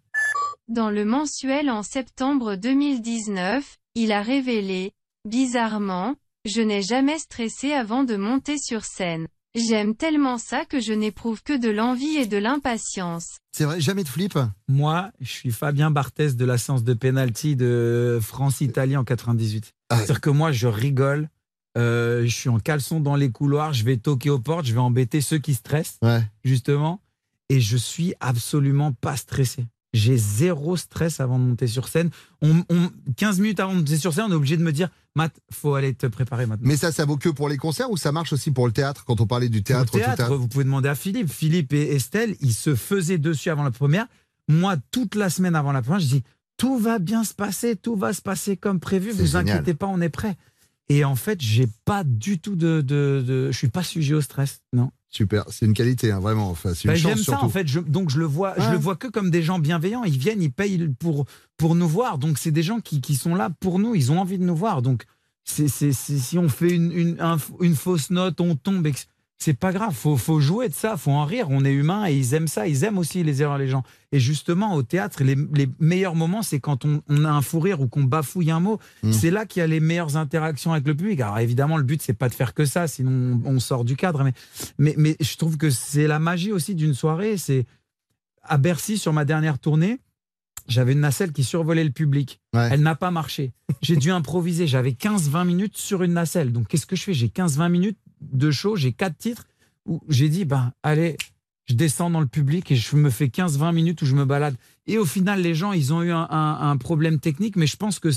Dans 0.67 0.89
le 0.89 1.05
mensuel 1.05 1.69
en 1.69 1.83
septembre 1.83 2.55
2019, 2.55 3.77
il 3.93 4.11
a 4.11 4.23
révélé, 4.23 4.93
bizarrement, 5.25 6.15
je 6.45 6.61
n'ai 6.61 6.81
jamais 6.81 7.17
stressé 7.19 7.73
avant 7.73 8.03
de 8.03 8.15
monter 8.15 8.57
sur 8.57 8.85
scène. 8.85 9.27
J'aime 9.55 9.95
tellement 9.95 10.37
ça 10.37 10.65
que 10.65 10.81
je 10.81 10.91
n'éprouve 10.91 11.41
que 11.41 11.57
de 11.57 11.69
l'envie 11.69 12.17
et 12.17 12.25
de 12.25 12.37
l'impatience. 12.37 13.37
C'est 13.53 13.63
vrai, 13.63 13.79
jamais 13.79 14.03
de 14.03 14.09
flip? 14.09 14.37
Moi, 14.67 15.11
je 15.21 15.31
suis 15.31 15.51
Fabien 15.51 15.91
Barthès 15.91 16.35
de 16.35 16.43
la 16.45 16.57
séance 16.57 16.83
de 16.83 16.93
penalty 16.93 17.55
de 17.55 18.19
France-Italie 18.21 18.97
en 18.97 19.05
98. 19.05 19.71
Ah 19.89 19.95
C'est-à-dire 19.97 20.19
que 20.21 20.29
moi, 20.29 20.51
je 20.51 20.67
rigole. 20.67 21.29
euh, 21.77 22.23
je 22.25 22.33
suis 22.35 22.49
en 22.49 22.59
caleçon 22.59 22.99
dans 23.01 23.15
les 23.15 23.31
couloirs, 23.31 23.73
je 23.73 23.83
vais 23.85 23.97
toquer 23.97 24.29
aux 24.29 24.39
portes, 24.39 24.65
je 24.65 24.73
vais 24.73 24.79
embêter 24.79 25.19
ceux 25.21 25.37
qui 25.39 25.53
stressent, 25.53 25.97
Ouais. 26.01 26.23
justement. 26.45 27.01
Et 27.49 27.59
je 27.61 27.75
suis 27.77 28.13
absolument 28.21 28.91
pas 28.93 29.15
stressé. 29.17 29.65
J'ai 29.93 30.17
zéro 30.17 30.75
stress 30.77 31.19
avant 31.21 31.37
de 31.39 31.43
monter 31.45 31.67
sur 31.67 31.87
scène. 31.87 32.09
On, 32.41 32.63
on- 32.69 32.89
15 33.17 33.39
minutes 33.39 33.59
avant 33.61 33.73
de 33.73 33.79
monter 33.79 33.97
sur 33.97 34.13
scène, 34.13 34.25
on 34.27 34.31
est 34.31 34.35
obligé 34.35 34.57
de 34.57 34.63
me 34.63 34.71
dire 34.73 34.89
Matt, 35.15 35.33
faut 35.51 35.75
aller 35.75 35.93
te 35.93 36.07
préparer 36.07 36.45
maintenant. 36.45 36.67
Mais 36.67 36.75
ça, 36.77 36.91
ça 36.91 37.05
vaut 37.05 37.15
que 37.17 37.29
pour 37.29 37.47
les 37.47 37.57
concerts 37.57 37.89
ou 37.89 37.95
ça 37.97 38.11
marche 38.11 38.33
aussi 38.33 38.51
pour 38.51 38.67
le 38.67 38.73
théâtre 38.73 39.05
quand 39.05 39.21
on 39.21 39.27
parlait 39.27 39.47
du 39.49 39.63
théâtre, 39.63 39.95
Au 39.95 39.97
théâtre, 39.97 40.35
vous 40.35 40.47
pouvez 40.49 40.65
demander 40.65 40.89
à 40.89 40.95
Philippe. 40.95 41.31
Philippe 41.31 41.71
et 41.73 41.95
Estelle, 41.95 42.35
ils 42.41 42.53
se 42.53 42.75
faisaient 42.75 43.17
dessus 43.17 43.49
avant 43.49 43.63
la 43.63 43.71
première. 43.71 44.07
Moi, 44.49 44.75
toute 44.91 45.15
la 45.15 45.29
semaine 45.29 45.55
avant 45.55 45.71
la 45.71 45.81
première, 45.81 46.01
je 46.01 46.07
dis 46.07 46.23
tout 46.57 46.77
va 46.77 46.99
bien 46.99 47.23
se 47.23 47.33
passer, 47.33 47.75
tout 47.75 47.95
va 47.95 48.13
se 48.13 48.21
passer 48.21 48.57
comme 48.57 48.79
prévu. 48.79 49.11
Vous 49.11 49.25
génial. 49.25 49.57
inquiétez 49.57 49.73
pas, 49.73 49.87
on 49.87 50.01
est 50.01 50.09
prêt. 50.09 50.35
Et 50.89 51.03
en 51.03 51.15
fait, 51.15 51.41
j'ai 51.41 51.67
pas 51.85 52.03
du 52.03 52.39
tout 52.39 52.55
de, 52.55 52.81
de, 52.81 53.23
de- 53.25 53.49
je 53.51 53.57
suis 53.57 53.69
pas 53.69 53.83
sujet 53.83 54.13
au 54.13 54.21
stress, 54.21 54.61
non. 54.73 54.91
Super, 55.15 55.45
c'est 55.49 55.65
une 55.65 55.73
qualité, 55.73 56.11
hein, 56.11 56.19
vraiment. 56.19 56.49
Enfin, 56.49 56.73
c'est 56.73 56.83
une 56.83 56.91
Bah, 56.91 56.95
J'aime 56.95 57.17
ça 57.17 57.23
surtout. 57.23 57.45
en 57.45 57.49
fait. 57.49 57.65
Je- 57.69 57.79
donc 57.79 58.09
je 58.09 58.19
le 58.19 58.25
vois, 58.25 58.53
je 58.57 58.69
le 58.71 58.77
vois 58.77 58.97
que 58.97 59.07
comme 59.07 59.29
des 59.31 59.43
gens 59.43 59.59
bienveillants. 59.59 60.03
Ils 60.03 60.17
viennent, 60.17 60.41
ils 60.41 60.51
payent 60.51 60.89
pour 60.99 61.25
pour 61.55 61.73
nous 61.75 61.87
voir. 61.87 62.17
Donc 62.17 62.37
c'est 62.37 62.51
des 62.51 62.63
gens 62.63 62.81
qui, 62.81 62.99
qui 62.99 63.15
sont 63.15 63.33
là 63.33 63.49
pour 63.61 63.79
nous. 63.79 63.95
Ils 63.95 64.11
ont 64.11 64.19
envie 64.19 64.37
de 64.37 64.43
nous 64.43 64.57
voir. 64.57 64.81
Donc 64.81 65.05
c'est 65.45 65.69
c'est- 65.69 65.93
c'est- 65.93 66.17
si 66.17 66.37
on 66.37 66.49
fait 66.49 66.69
une 66.69 66.91
une, 66.91 67.15
un- 67.21 67.37
une 67.61 67.75
fausse 67.75 68.09
note, 68.09 68.41
on 68.41 68.55
tombe. 68.57 68.85
C'est 69.37 69.53
pas 69.53 69.73
grave. 69.73 69.93
Faut 69.93 70.17
faut 70.17 70.39
jouer 70.39 70.69
de 70.69 70.73
ça. 70.73 70.97
Faut 70.97 71.11
en 71.11 71.25
rire. 71.25 71.47
On 71.49 71.65
est 71.65 71.73
humain 71.73 72.07
et 72.07 72.15
ils 72.15 72.33
aiment 72.33 72.47
ça. 72.47 72.67
Ils 72.67 72.83
aiment 72.83 72.97
aussi 72.97 73.23
les 73.23 73.41
erreurs 73.41 73.57
les 73.57 73.67
gens. 73.67 73.83
Et 74.11 74.19
justement 74.19 74.75
au 74.75 74.83
théâtre, 74.83 75.23
les, 75.23 75.35
les 75.53 75.67
meilleurs 75.79 76.15
moments, 76.15 76.41
c'est 76.41 76.59
quand 76.59 76.85
on, 76.85 77.01
on 77.09 77.25
a 77.25 77.29
un 77.29 77.41
fou 77.41 77.59
rire 77.59 77.81
ou 77.81 77.87
qu'on 77.87 78.03
bafouille 78.03 78.49
un 78.49 78.61
mot. 78.61 78.79
Mm. 79.03 79.11
C'est 79.11 79.31
là 79.31 79.45
qu'il 79.45 79.59
y 79.59 79.63
a 79.63 79.67
les 79.67 79.81
meilleures 79.81 80.15
interactions 80.15 80.71
avec 80.71 80.87
le 80.87 80.95
public. 80.95 81.19
Alors 81.19 81.39
évidemment, 81.39 81.77
le 81.77 81.83
but 81.83 82.01
c'est 82.01 82.13
pas 82.13 82.29
de 82.29 82.33
faire 82.33 82.53
que 82.53 82.65
ça, 82.65 82.87
sinon 82.87 83.41
on, 83.45 83.55
on 83.55 83.59
sort 83.59 83.83
du 83.83 83.95
cadre. 83.95 84.23
Mais 84.23 84.33
mais, 84.77 84.95
mais 84.97 85.17
je 85.19 85.35
trouve 85.37 85.57
que 85.57 85.69
c'est 85.69 86.07
la 86.07 86.19
magie 86.19 86.51
aussi 86.51 86.73
d'une 86.73 86.93
soirée. 86.93 87.37
C'est 87.37 87.65
à 88.41 88.57
Bercy, 88.57 88.97
sur 88.97 89.11
ma 89.11 89.25
dernière 89.25 89.59
tournée, 89.59 89.99
j'avais 90.67 90.93
une 90.93 91.01
nacelle 91.01 91.31
qui 91.31 91.43
survolait 91.43 91.83
le 91.83 91.91
public. 91.91 92.39
Ouais. 92.53 92.69
Elle 92.71 92.81
n'a 92.81 92.95
pas 92.95 93.11
marché. 93.11 93.53
J'ai 93.81 93.97
dû 93.97 94.11
improviser. 94.11 94.65
J'avais 94.65 94.91
15-20 94.91 95.45
minutes 95.45 95.77
sur 95.77 96.03
une 96.03 96.13
nacelle. 96.13 96.51
Donc 96.51 96.67
qu'est-ce 96.67 96.85
que 96.85 96.95
je 96.95 97.03
fais? 97.03 97.13
J'ai 97.13 97.27
15-20 97.27 97.69
minutes 97.69 97.97
de 98.33 98.51
show, 98.51 98.75
j'ai 98.75 98.91
quatre 98.93 99.17
titres 99.17 99.45
où 99.85 100.01
j'ai 100.09 100.29
dit, 100.29 100.45
ben 100.45 100.71
allez, 100.83 101.17
je 101.67 101.73
descends 101.75 102.09
dans 102.09 102.19
le 102.21 102.27
public 102.27 102.71
et 102.71 102.75
je 102.75 102.95
me 102.95 103.09
fais 103.09 103.27
15-20 103.27 103.73
minutes 103.73 104.01
où 104.01 104.05
je 104.05 104.15
me 104.15 104.25
balade. 104.25 104.55
Et 104.87 104.97
au 104.97 105.05
final, 105.05 105.41
les 105.41 105.55
gens, 105.55 105.71
ils 105.73 105.93
ont 105.93 106.01
eu 106.03 106.11
un, 106.11 106.27
un- 106.29 106.69
un 106.71 106.77
problème 106.77 107.19
technique, 107.19 107.55
mais 107.55 107.67
je 107.67 107.75
pense 107.77 107.99
que 107.99 108.09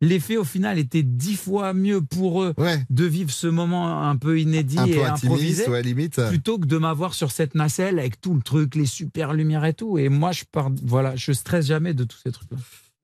l'effet 0.00 0.36
au 0.36 0.44
final 0.44 0.78
était 0.78 1.02
dix 1.02 1.36
fois 1.36 1.72
mieux 1.72 2.00
pour 2.02 2.42
eux 2.42 2.52
Ouais. 2.58 2.84
de 2.90 3.04
vivre 3.04 3.30
ce 3.30 3.46
moment 3.46 4.02
un 4.08 4.16
peu 4.16 4.38
inédit 4.40 4.78
Un 4.78 4.84
et 4.86 4.94
peu 4.94 5.04
improvisé 5.04 5.68
ouais, 5.68 5.82
limite. 5.82 6.20
plutôt 6.28 6.58
que 6.58 6.66
de 6.66 6.76
m'avoir 6.76 7.14
sur 7.14 7.30
cette 7.30 7.54
nacelle 7.54 7.98
avec 7.98 8.20
tout 8.20 8.34
le 8.34 8.42
truc, 8.42 8.74
les 8.74 8.86
super 8.86 9.32
lumières 9.32 9.64
et 9.64 9.72
tout. 9.74 9.98
Et 9.98 10.08
moi, 10.08 10.32
je 10.32 10.44
pars, 10.50 10.70
voilà, 10.82 11.16
je 11.16 11.32
stresse 11.32 11.66
jamais 11.66 11.94
de 11.94 12.04
tous 12.04 12.18
ces 12.24 12.30
trucs-là. 12.32 12.58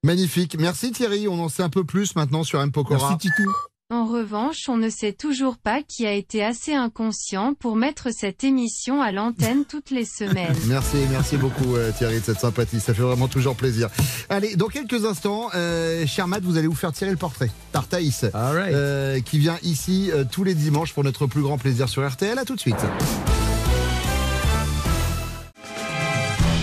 Magnifique. 0.05 0.57
Merci 0.59 0.90
Thierry. 0.90 1.29
On 1.29 1.38
en 1.40 1.48
sait 1.48 1.62
un 1.62 1.70
peu 1.70 1.85
plus 1.85 2.14
maintenant 2.16 2.42
sur 2.44 2.61
M. 2.61 2.72
Pokora. 2.72 3.11
Merci 3.11 3.29
Titou. 3.29 3.51
En 3.92 4.07
revanche, 4.07 4.70
on 4.70 4.78
ne 4.78 4.88
sait 4.88 5.12
toujours 5.12 5.59
pas 5.59 5.83
qui 5.83 6.07
a 6.07 6.14
été 6.14 6.42
assez 6.42 6.72
inconscient 6.72 7.52
pour 7.52 7.76
mettre 7.76 8.09
cette 8.11 8.42
émission 8.42 9.02
à 9.02 9.12
l'antenne 9.12 9.66
toutes 9.66 9.90
les 9.90 10.07
semaines. 10.07 10.57
Merci, 10.66 10.96
merci 11.11 11.37
beaucoup 11.37 11.76
euh, 11.76 11.92
Thierry 11.92 12.20
de 12.20 12.24
cette 12.24 12.40
sympathie, 12.40 12.81
ça 12.81 12.94
fait 12.94 13.02
vraiment 13.02 13.28
toujours 13.28 13.55
plaisir. 13.55 13.90
Allez, 14.31 14.57
dans 14.57 14.68
quelques 14.68 15.05
instants, 15.05 15.50
euh, 15.55 16.07
cher 16.07 16.26
Matt, 16.26 16.42
vous 16.42 16.57
allez 16.57 16.68
vous 16.68 16.74
faire 16.74 16.92
tirer 16.92 17.11
le 17.11 17.18
portrait 17.18 17.50
par 17.70 17.87
Thaïs, 17.87 18.24
All 18.33 18.57
right. 18.57 18.72
euh, 18.74 19.20
qui 19.20 19.38
vient 19.38 19.59
ici 19.62 20.11
euh, 20.11 20.24
tous 20.24 20.42
les 20.42 20.55
dimanches 20.55 20.94
pour 20.94 21.05
notre 21.05 21.26
plus 21.26 21.42
grand 21.42 21.59
plaisir 21.59 21.87
sur 21.90 22.09
RTL. 22.09 22.38
À 22.38 22.46
tout 22.46 22.55
de 22.55 22.61
suite. 22.61 22.83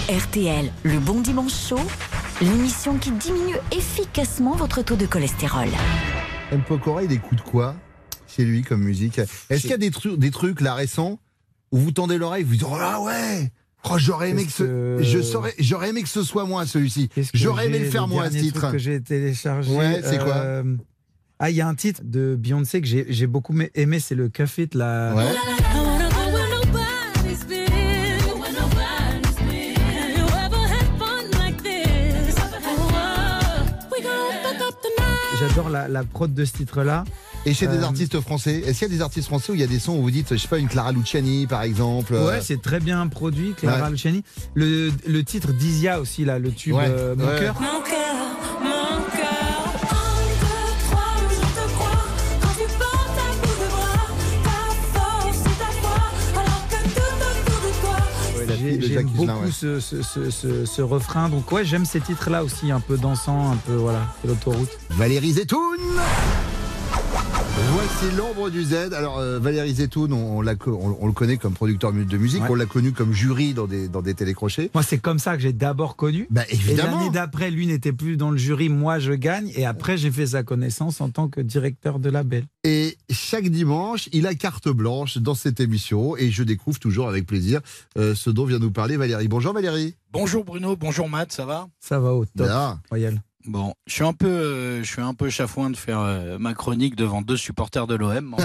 RTL, 0.09 0.71
le 0.81 0.97
bon 0.97 1.21
dimanche 1.21 1.53
chaud, 1.53 1.79
l'émission 2.41 2.97
qui 2.97 3.11
diminue 3.11 3.57
efficacement 3.71 4.55
votre 4.55 4.81
taux 4.81 4.95
de 4.95 5.05
cholestérol. 5.05 5.67
M. 6.51 6.61
Pokora, 6.67 7.03
il 7.03 7.11
écoute 7.11 7.41
quoi 7.41 7.75
chez 8.27 8.43
lui 8.45 8.61
comme 8.63 8.81
musique 8.83 9.19
Est-ce 9.49 9.61
qu'il 9.61 9.69
y 9.71 9.73
a 9.73 9.77
des, 9.77 9.91
trucs, 9.91 10.17
des 10.17 10.31
trucs 10.31 10.61
là 10.61 10.73
récents 10.73 11.19
où 11.71 11.77
vous 11.77 11.91
tendez 11.91 12.17
l'oreille, 12.17 12.43
vous 12.43 12.53
dites 12.53 12.65
oh 12.69 12.77
là 12.77 12.99
ouais 13.01 13.51
Oh, 13.89 13.95
j'aurais 13.97 14.31
aimé 14.31 14.45
que, 14.45 14.51
ce... 14.51 14.63
que- 14.63 14.97
je 15.03 15.21
saurais- 15.21 15.55
j'aurais 15.57 15.89
aimé 15.89 16.03
que 16.03 16.09
ce 16.09 16.21
soit 16.21 16.45
moi 16.45 16.65
celui-ci. 16.65 17.09
J'aurais 17.33 17.67
aimé 17.67 17.79
le 17.79 17.89
faire 17.89 18.07
moi 18.07 18.29
ce 18.29 18.37
titre. 18.37 18.59
truc 18.59 18.71
que 18.73 18.77
j'ai 18.77 19.01
téléchargé. 19.01 19.73
Ouais, 19.73 20.01
c'est 20.03 20.17
quoi 20.19 20.35
euh, 20.35 20.75
Ah, 21.39 21.49
il 21.49 21.55
y 21.55 21.61
a 21.61 21.67
un 21.67 21.75
titre 21.75 22.01
de 22.03 22.35
Beyoncé 22.37 22.81
que 22.81 22.87
j'ai 22.87 23.27
beaucoup 23.27 23.55
aimé, 23.75 23.99
c'est 23.99 24.15
le 24.15 24.27
Cuff 24.27 24.57
It, 24.57 24.75
là. 24.75 25.15
Ouais. 25.15 25.98
J'adore 35.59 35.69
la, 35.71 35.87
la 35.89 36.03
prod 36.03 36.33
de 36.33 36.45
ce 36.45 36.53
titre-là. 36.53 37.03
Et 37.45 37.53
chez 37.53 37.67
des 37.67 37.77
Euh, 37.79 37.83
artistes 37.83 38.19
français, 38.21 38.59
est-ce 38.65 38.79
qu'il 38.79 38.87
y 38.89 38.91
a 38.91 38.95
des 38.97 39.01
artistes 39.01 39.27
français 39.27 39.51
où 39.51 39.55
il 39.55 39.61
y 39.61 39.63
a 39.63 39.67
des 39.67 39.79
sons 39.79 39.93
où 39.97 40.01
vous 40.01 40.11
dites, 40.11 40.27
je 40.31 40.37
sais 40.37 40.47
pas, 40.47 40.57
une 40.57 40.67
Clara 40.69 40.91
Luciani 40.93 41.47
par 41.47 41.63
exemple 41.63 42.13
euh, 42.13 42.27
Ouais, 42.27 42.39
c'est 42.41 42.61
très 42.61 42.79
bien 42.79 43.05
produit, 43.07 43.53
Clara 43.57 43.83
Ouais. 43.85 43.91
Luciani. 43.91 44.23
Le, 44.53 44.91
le 45.07 45.23
titre 45.23 45.51
d'Isia 45.51 45.99
aussi, 45.99 46.23
là, 46.25 46.39
le 46.39 46.51
tube 46.51 46.75
Ouais, 46.75 46.85
euh, 46.87 47.15
Mon 47.17 47.25
ouais. 47.27 47.39
cœur. 47.39 47.55
Mon 47.61 47.81
cœur, 47.81 48.28
J'aime 58.93 59.07
beaucoup 59.07 59.41
ouais. 59.45 59.51
ce, 59.51 59.79
ce, 59.79 60.01
ce, 60.01 60.29
ce- 60.29 60.65
ce 60.65 60.81
refrain. 60.81 61.29
Donc 61.29 61.51
ouais, 61.51 61.65
j'aime 61.65 61.85
ces 61.85 61.99
titres-là 62.01 62.43
aussi, 62.43 62.71
un 62.71 62.79
peu 62.79 62.97
dansant, 62.97 63.51
un 63.51 63.57
peu 63.57 63.73
voilà, 63.75 64.01
c'est 64.21 64.27
l'autoroute. 64.27 64.69
Valérie 64.91 65.33
Zetoun 65.33 65.77
Voici 67.67 68.15
l'ombre 68.15 68.49
du 68.49 68.63
Z. 68.63 68.93
Alors 68.93 69.19
euh, 69.19 69.37
Valérie 69.39 69.73
Zetoun, 69.75 70.13
on, 70.13 70.37
on 70.37 70.41
l'a 70.41 70.55
co- 70.55 70.79
on- 70.81 70.97
on 71.01 71.07
le 71.07 71.11
connaît 71.13 71.37
comme 71.37 71.53
producteur 71.53 71.91
de 71.91 72.17
musique, 72.17 72.41
Ouais. 72.43 72.47
on 72.49 72.55
l'a 72.55 72.65
connu 72.65 72.93
comme 72.93 73.11
jury 73.11 73.53
dans 73.53 73.67
des, 73.67 73.87
dans 73.89 74.01
des 74.01 74.13
télécrochets. 74.13 74.71
Moi, 74.73 74.81
c'est 74.83 74.97
comme 74.97 75.19
ça 75.19 75.35
que 75.35 75.41
j'ai 75.41 75.51
d'abord 75.53 75.95
connu. 75.95 76.25
Bah 76.29 76.43
Et 76.49 76.55
évidemment 76.55 76.97
l'année 76.99 77.09
d'après, 77.11 77.51
lui 77.51 77.67
n'était 77.67 77.91
plus 77.91 78.15
dans 78.17 78.31
le 78.31 78.37
jury, 78.37 78.69
moi 78.69 78.99
je 78.99 79.11
gagne. 79.13 79.51
Et 79.55 79.65
après, 79.65 79.97
j'ai 79.97 80.09
fait 80.11 80.27
sa 80.27 80.43
connaissance 80.43 81.01
en 81.01 81.09
tant 81.09 81.27
que 81.27 81.41
directeur 81.41 81.99
de 81.99 82.09
label. 82.09 82.45
Et 82.63 82.97
chaque 83.09 83.49
dimanche, 83.49 84.07
il 84.13 84.25
a 84.25 84.33
carte 84.35 84.69
blanche 84.69 85.17
dans 85.17 85.35
cette 85.35 85.59
émission 85.59 86.15
et 86.15 86.31
je 86.31 86.43
découvre 86.43 86.79
toujours 86.79 87.09
avec 87.09 87.25
plaisir 87.25 87.59
euh, 87.97 88.15
ce 88.15 88.29
dont 88.29 88.45
vient 88.45 88.59
nous 88.59 88.71
parler 88.71 88.95
Valérie. 88.97 89.27
Bonjour 89.27 89.53
Valérie. 89.53 89.95
Bonjour 90.13 90.43
Bruno, 90.45 90.75
bonjour 90.75 91.09
Matt, 91.09 91.31
ça 91.31 91.45
va? 91.45 91.67
Ça 91.79 91.99
va 91.99 92.13
au 92.13 92.25
top. 92.25 92.47
Bien. 92.47 92.79
Royal. 92.89 93.21
Bon, 93.45 93.73
je 93.87 93.93
suis 93.93 94.03
un 94.03 94.11
peu, 94.11 94.27
euh, 94.27 94.83
je 94.83 94.91
suis 94.91 95.01
un 95.01 95.13
peu 95.13 95.29
chafouin 95.29 95.69
de 95.69 95.77
faire 95.77 95.99
euh, 96.01 96.37
ma 96.37 96.53
chronique 96.53 96.95
devant 96.97 97.21
deux 97.21 97.37
supporters 97.37 97.87
de 97.87 97.95
l'OM. 97.95 98.35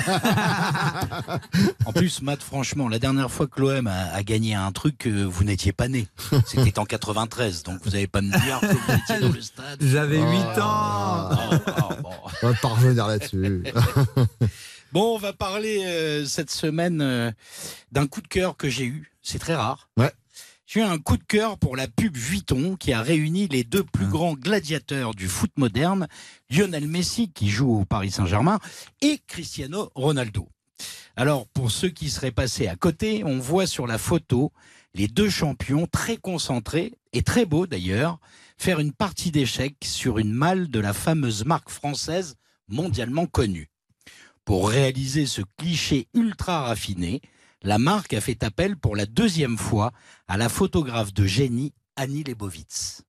en 1.86 1.92
plus, 1.92 2.22
Matt, 2.22 2.40
franchement, 2.42 2.88
la 2.88 3.00
dernière 3.00 3.30
fois 3.30 3.48
que 3.48 3.60
l'OM 3.60 3.88
a, 3.88 4.12
a 4.12 4.22
gagné 4.22 4.54
un 4.54 4.70
truc, 4.70 5.06
euh, 5.06 5.24
vous 5.24 5.42
n'étiez 5.42 5.72
pas 5.72 5.88
né. 5.88 6.06
C'était 6.46 6.78
en 6.78 6.84
93, 6.84 7.64
donc 7.64 7.80
vous 7.82 7.90
n'avez 7.90 8.06
pas 8.06 8.22
me 8.22 8.30
dire 8.30 8.60
que 8.60 8.66
vous 8.66 8.92
étiez 8.94 9.20
dans 9.20 9.34
le 9.34 9.40
stade. 9.40 9.82
J'avais 9.82 10.20
Oh. 10.20 10.30
8 10.30 10.60
ans. 10.60 11.28
Oh, 11.32 11.54
oh, 11.66 11.94
bon. 12.02 12.10
On 12.42 12.48
va 12.48 12.54
pas 12.54 12.68
revenir 12.68 13.06
là-dessus. 13.06 13.64
Bon, 14.92 15.16
on 15.16 15.18
va 15.18 15.32
parler 15.32 15.82
euh, 15.84 16.24
cette 16.24 16.52
semaine 16.52 17.34
d'un 17.90 18.06
coup 18.06 18.20
de 18.20 18.28
cœur 18.28 18.56
que 18.56 18.68
j'ai 18.68 18.84
eu. 18.84 19.10
C'est 19.22 19.40
très 19.40 19.56
rare. 19.56 19.88
Ouais. 19.96 20.12
J'ai 20.66 20.80
eu 20.80 20.82
un 20.82 20.98
coup 20.98 21.18
de 21.18 21.24
cœur 21.24 21.58
pour 21.58 21.76
la 21.76 21.88
pub 21.88 22.16
Vuitton 22.16 22.76
qui 22.76 22.94
a 22.94 23.02
réuni 23.02 23.48
les 23.48 23.64
deux 23.64 23.84
plus 23.84 24.06
grands 24.06 24.32
gladiateurs 24.32 25.14
du 25.14 25.28
foot 25.28 25.50
moderne, 25.58 26.08
Lionel 26.48 26.88
Messi 26.88 27.30
qui 27.30 27.50
joue 27.50 27.80
au 27.80 27.84
Paris 27.84 28.10
Saint-Germain 28.10 28.58
et 29.02 29.20
Cristiano 29.26 29.90
Ronaldo. 29.94 30.48
Alors, 31.16 31.46
pour 31.48 31.70
ceux 31.70 31.90
qui 31.90 32.08
seraient 32.08 32.30
passés 32.30 32.66
à 32.66 32.76
côté, 32.76 33.24
on 33.24 33.38
voit 33.38 33.66
sur 33.66 33.86
la 33.86 33.98
photo 33.98 34.52
les 34.94 35.06
deux 35.06 35.28
champions 35.28 35.86
très 35.86 36.16
concentrés, 36.16 36.94
et 37.12 37.22
très 37.22 37.44
beaux 37.44 37.66
d'ailleurs, 37.66 38.18
faire 38.56 38.80
une 38.80 38.92
partie 38.92 39.30
d'échecs 39.30 39.84
sur 39.84 40.18
une 40.18 40.32
malle 40.32 40.68
de 40.68 40.80
la 40.80 40.94
fameuse 40.94 41.44
marque 41.44 41.70
française 41.70 42.36
mondialement 42.68 43.26
connue. 43.26 43.70
Pour 44.44 44.70
réaliser 44.70 45.26
ce 45.26 45.42
cliché 45.58 46.08
ultra 46.14 46.62
raffiné, 46.62 47.20
la 47.64 47.78
marque 47.78 48.12
a 48.12 48.20
fait 48.20 48.44
appel 48.44 48.76
pour 48.76 48.94
la 48.94 49.06
deuxième 49.06 49.56
fois 49.56 49.92
à 50.28 50.36
la 50.36 50.50
photographe 50.50 51.14
de 51.14 51.26
génie 51.26 51.72
Annie 51.96 52.22
Leibovitz. 52.22 53.02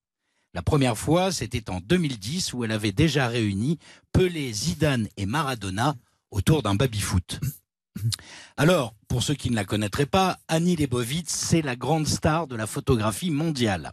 La 0.53 0.61
première 0.61 0.97
fois, 0.97 1.33
c'était 1.33 1.69
en 1.69 1.81
2010 1.81 2.53
où 2.53 2.63
elle 2.63 2.71
avait 2.71 2.93
déjà 2.93 3.27
réuni 3.27 3.77
Pelé, 4.13 4.53
Zidane 4.53 5.09
et 5.17 5.25
Maradona 5.25 5.95
autour 6.31 6.63
d'un 6.63 6.75
baby-foot. 6.75 7.41
Alors, 8.57 8.95
pour 9.09 9.23
ceux 9.23 9.33
qui 9.33 9.49
ne 9.49 9.55
la 9.55 9.65
connaîtraient 9.65 10.05
pas, 10.05 10.37
Annie 10.47 10.77
Leibovitz, 10.77 11.29
c'est 11.29 11.61
la 11.61 11.75
grande 11.75 12.07
star 12.07 12.47
de 12.47 12.55
la 12.55 12.65
photographie 12.65 13.31
mondiale. 13.31 13.91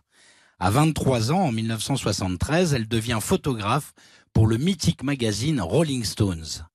À 0.60 0.70
23 0.70 1.32
ans, 1.32 1.40
en 1.40 1.52
1973, 1.52 2.74
elle 2.74 2.86
devient 2.86 3.18
photographe 3.20 3.92
pour 4.32 4.46
le 4.46 4.58
mythique 4.58 5.02
magazine 5.02 5.60
Rolling 5.60 6.04
Stones. 6.04 6.68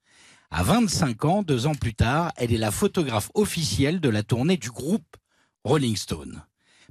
À 0.49 0.63
25 0.63 1.25
ans, 1.25 1.43
deux 1.43 1.67
ans 1.67 1.75
plus 1.75 1.93
tard, 1.93 2.31
elle 2.37 2.53
est 2.53 2.57
la 2.57 2.71
photographe 2.71 3.29
officielle 3.33 3.99
de 3.99 4.07
la 4.07 4.23
tournée 4.23 4.55
du 4.55 4.71
groupe 4.71 5.17
Rolling 5.65 5.97
Stone. 5.97 6.41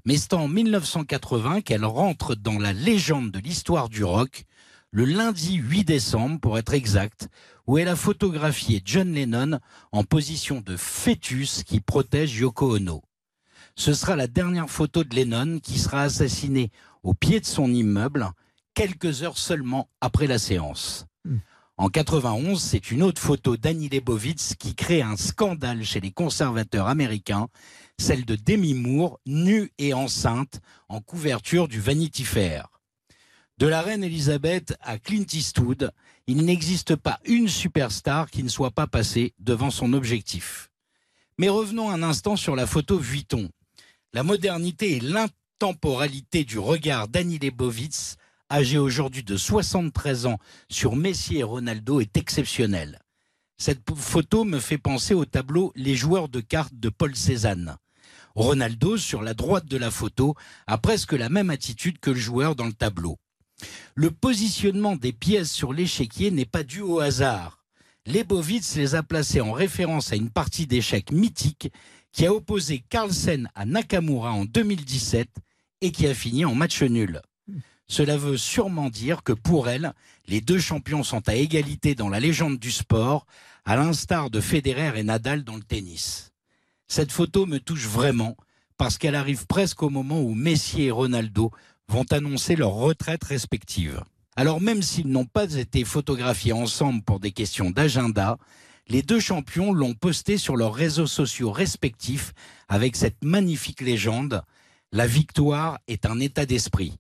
Mais 0.05 0.19
c'est 0.19 0.35
en 0.35 0.47
1980 0.47 1.63
qu'elle 1.63 1.87
rentre 1.87 2.35
dans 2.35 2.59
la 2.59 2.75
légende 2.75 3.31
de 3.31 3.39
l'histoire 3.39 3.89
du 3.89 4.05
rock, 4.05 4.45
le 4.91 5.07
lundi 5.07 5.55
8 5.55 5.85
décembre 5.85 6.39
pour 6.39 6.59
être 6.59 6.75
exact, 6.75 7.29
où 7.67 7.79
elle 7.79 7.89
a 7.89 7.97
photographié 7.97 8.83
John 8.85 9.15
Lennon 9.15 9.59
en 9.91 10.05
position 10.05 10.61
de 10.61 10.77
fœtus 10.77 11.63
qui 11.65 11.81
protège 11.81 12.37
Yoko 12.37 12.77
Ono. 12.77 13.03
Ce 13.75 13.95
sera 13.95 14.17
la 14.17 14.27
dernière 14.27 14.69
photo 14.69 15.03
de 15.03 15.15
Lennon 15.17 15.61
qui 15.61 15.79
sera 15.79 16.03
assassiné 16.03 16.71
au 17.03 17.15
pied 17.15 17.41
de 17.41 17.47
son 17.47 17.73
immeuble 17.73 18.29
quelques 18.75 19.23
heures 19.23 19.39
seulement 19.39 19.89
après 20.03 20.27
la 20.27 20.39
séance. 20.39 21.07
En 21.79 21.91
91, 21.91 22.59
c'est 22.59 22.91
une 22.91 23.03
autre 23.03 23.21
photo 23.21 23.59
d'Annie 23.59 23.91
Leibovitz 23.91 24.55
qui 24.59 24.75
crée 24.75 25.03
un 25.03 25.19
scandale 25.19 25.85
chez 25.85 26.01
les 26.01 26.11
conservateurs 26.11 26.87
américains, 26.87 27.49
celle 27.99 28.25
de 28.25 28.35
Demi 28.35 28.73
Moore, 28.73 29.21
nue 29.27 29.71
et 29.77 29.93
enceinte, 29.93 30.61
en 30.89 31.03
couverture 31.03 31.69
du 31.69 31.79
Vanity 31.79 32.25
Fair. 32.25 32.69
De 33.59 33.67
la 33.67 33.83
reine 33.83 34.03
Elisabeth 34.03 34.75
à 34.81 34.99
Clint 34.99 35.27
Eastwood, 35.31 35.93
il 36.27 36.47
n'existe 36.47 36.97
pas 36.97 37.21
une 37.27 37.49
superstar 37.49 38.31
qui 38.31 38.43
ne 38.43 38.49
soit 38.49 38.71
pas 38.71 38.87
passée 38.87 39.35
devant 39.39 39.71
son 39.71 39.93
objectif. 39.93 40.71
Mais 41.37 41.51
revenons 41.51 41.91
un 41.91 42.03
instant 42.03 42.37
sur 42.37 42.57
la 42.57 42.67
photo 42.67 42.99
Vuitton. 42.99 43.51
La 44.15 44.23
modernité 44.23 44.97
et 44.97 45.01
l'intemporalité 45.01 46.45
du 46.45 46.59
regard 46.59 47.09
d'Annie 47.09 47.39
Leibovitz, 47.39 48.17
âgée 48.51 48.79
aujourd'hui 48.79 49.23
de 49.23 49.37
73 49.37 50.27
ans, 50.27 50.39
sur 50.71 50.97
Messi 50.97 51.39
et 51.39 51.43
Ronaldo 51.43 52.01
est 52.01 52.17
exceptionnelle. 52.17 53.01
Cette 53.59 53.81
photo 53.95 54.45
me 54.45 54.59
fait 54.59 54.79
penser 54.79 55.15
au 55.15 55.25
tableau 55.25 55.73
Les 55.77 55.97
joueurs 55.97 56.29
de 56.29 56.41
cartes 56.41 56.75
de 56.75 56.89
Paul 56.89 57.17
Cézanne. 57.17 57.77
Ronaldo, 58.35 58.99
sur 58.99 59.23
la 59.23 59.33
droite 59.33 59.67
de 59.67 59.79
la 59.79 59.91
photo, 59.91 60.35
a 60.67 60.77
presque 60.77 61.13
la 61.13 61.31
même 61.31 61.49
attitude 61.49 61.99
que 61.99 62.11
le 62.11 62.19
joueur 62.19 62.55
dans 62.55 62.67
le 62.67 62.75
tableau. 62.75 63.17
Le 63.95 64.11
positionnement 64.11 64.97
des 64.97 65.13
pièces 65.13 65.51
sur 65.51 65.73
l'échiquier 65.73 66.31
n'est 66.31 66.45
pas 66.45 66.63
dû 66.63 66.83
au 66.83 67.01
hasard. 67.01 67.65
Lebovitz 68.05 68.77
les 68.77 68.95
a 68.95 69.03
placées 69.03 69.41
en 69.41 69.53
référence 69.53 70.13
à 70.13 70.17
une 70.17 70.31
partie 70.31 70.67
d'échecs 70.67 71.11
mythique 71.11 71.73
qui 72.13 72.27
a 72.27 72.33
opposé 72.33 72.85
Carlsen 72.89 73.49
à 73.55 73.65
Nakamura 73.65 74.33
en 74.33 74.45
2017 74.45 75.29
et 75.81 75.91
qui 75.91 76.07
a 76.07 76.15
fini 76.15 76.45
en 76.45 76.55
match 76.55 76.83
nul. 76.83 77.21
Cela 77.89 78.17
veut 78.17 78.37
sûrement 78.37 78.91
dire 78.91 79.23
que 79.23 79.33
pour 79.33 79.69
elle, 79.69 79.93
les 80.27 80.41
deux 80.41 80.59
champions 80.59 81.05
sont 81.05 81.29
à 81.29 81.37
égalité 81.37 81.95
dans 81.95 82.09
la 82.09 82.21
légende 82.21 82.59
du 82.59 82.73
sport, 82.73 83.27
à 83.65 83.77
l'instar 83.77 84.31
de 84.31 84.41
Federer 84.41 84.99
et 84.99 85.05
Nadal 85.05 85.45
dans 85.45 85.57
le 85.57 85.63
tennis. 85.63 86.33
Cette 86.89 87.13
photo 87.13 87.47
me 87.47 87.59
touche 87.59 87.87
vraiment 87.87 88.37
parce 88.77 88.99
qu'elle 88.99 89.15
arrive 89.15 89.47
presque 89.47 89.83
au 89.83 89.91
moment 89.91 90.21
où 90.21 90.35
Messi 90.35 90.83
et 90.83 90.91
Ronaldo 90.91 91.51
vont 91.89 92.05
annoncer 92.11 92.57
leur 92.57 92.73
retraite 92.73 93.25
respective. 93.25 94.03
Alors 94.37 94.61
même 94.61 94.83
s'ils 94.83 95.09
n'ont 95.09 95.25
pas 95.25 95.55
été 95.55 95.85
photographiés 95.85 96.53
ensemble 96.53 97.03
pour 97.03 97.21
des 97.21 97.33
questions 97.33 97.71
d'agenda, 97.71 98.37
les 98.89 99.03
deux 99.03 99.21
champions 99.21 99.73
l'ont 99.73 99.95
posté 99.95 100.39
sur 100.39 100.57
leurs 100.57 100.75
réseaux 100.75 101.07
sociaux 101.07 101.51
respectifs 101.51 102.33
avec 102.69 102.97
cette 102.97 103.25
magnifique 103.25 103.81
légende 103.81 104.43
La 104.93 105.07
victoire 105.07 105.79
est 105.89 106.07
un 106.07 106.21
état 106.21 106.47
d'esprit. 106.47 106.99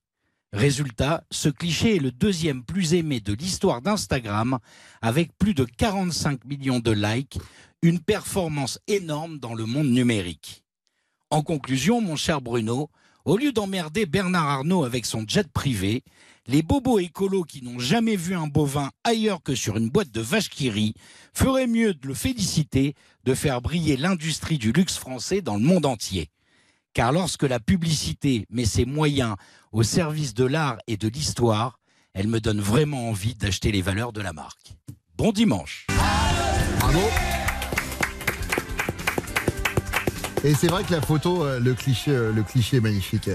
Résultat, 0.56 1.22
ce 1.30 1.50
cliché 1.50 1.96
est 1.96 2.00
le 2.00 2.10
deuxième 2.10 2.64
plus 2.64 2.94
aimé 2.94 3.20
de 3.20 3.34
l'histoire 3.34 3.82
d'Instagram 3.82 4.58
avec 5.02 5.36
plus 5.36 5.52
de 5.52 5.64
45 5.64 6.46
millions 6.46 6.80
de 6.80 6.92
likes, 6.92 7.38
une 7.82 8.00
performance 8.00 8.78
énorme 8.88 9.38
dans 9.38 9.52
le 9.52 9.66
monde 9.66 9.90
numérique. 9.90 10.64
En 11.28 11.42
conclusion, 11.42 12.00
mon 12.00 12.16
cher 12.16 12.40
Bruno, 12.40 12.88
au 13.26 13.36
lieu 13.36 13.52
d'emmerder 13.52 14.06
Bernard 14.06 14.48
Arnault 14.48 14.84
avec 14.84 15.04
son 15.04 15.26
jet 15.28 15.46
privé, 15.52 16.02
les 16.46 16.62
bobos 16.62 17.00
écolos 17.00 17.44
qui 17.44 17.62
n'ont 17.62 17.78
jamais 17.78 18.16
vu 18.16 18.34
un 18.34 18.46
bovin 18.46 18.90
ailleurs 19.04 19.42
que 19.42 19.54
sur 19.54 19.76
une 19.76 19.90
boîte 19.90 20.10
de 20.10 20.22
vache 20.22 20.48
qui 20.48 20.70
rit 20.70 20.94
feraient 21.34 21.66
mieux 21.66 21.92
de 21.92 22.08
le 22.08 22.14
féliciter 22.14 22.94
de 23.24 23.34
faire 23.34 23.60
briller 23.60 23.98
l'industrie 23.98 24.56
du 24.56 24.72
luxe 24.72 24.96
français 24.96 25.42
dans 25.42 25.56
le 25.56 25.62
monde 25.62 25.84
entier. 25.84 26.30
Car 26.96 27.12
lorsque 27.12 27.42
la 27.42 27.60
publicité 27.60 28.46
met 28.48 28.64
ses 28.64 28.86
moyens 28.86 29.34
au 29.70 29.82
service 29.82 30.32
de 30.32 30.46
l'art 30.46 30.78
et 30.86 30.96
de 30.96 31.08
l'histoire, 31.08 31.78
elle 32.14 32.26
me 32.26 32.40
donne 32.40 32.58
vraiment 32.58 33.10
envie 33.10 33.34
d'acheter 33.34 33.70
les 33.70 33.82
valeurs 33.82 34.14
de 34.14 34.22
la 34.22 34.32
marque. 34.32 34.72
Bon 35.14 35.30
dimanche. 35.30 35.86
Bravo. 36.78 37.35
Et 40.46 40.54
c'est 40.54 40.68
vrai 40.68 40.84
que 40.84 40.92
la 40.92 41.00
photo, 41.00 41.42
euh, 41.42 41.58
le 41.58 41.74
cliché, 41.74 42.12
euh, 42.12 42.32
le 42.32 42.42
cliché 42.44 42.76
est 42.76 42.80
magnifique. 42.80 43.28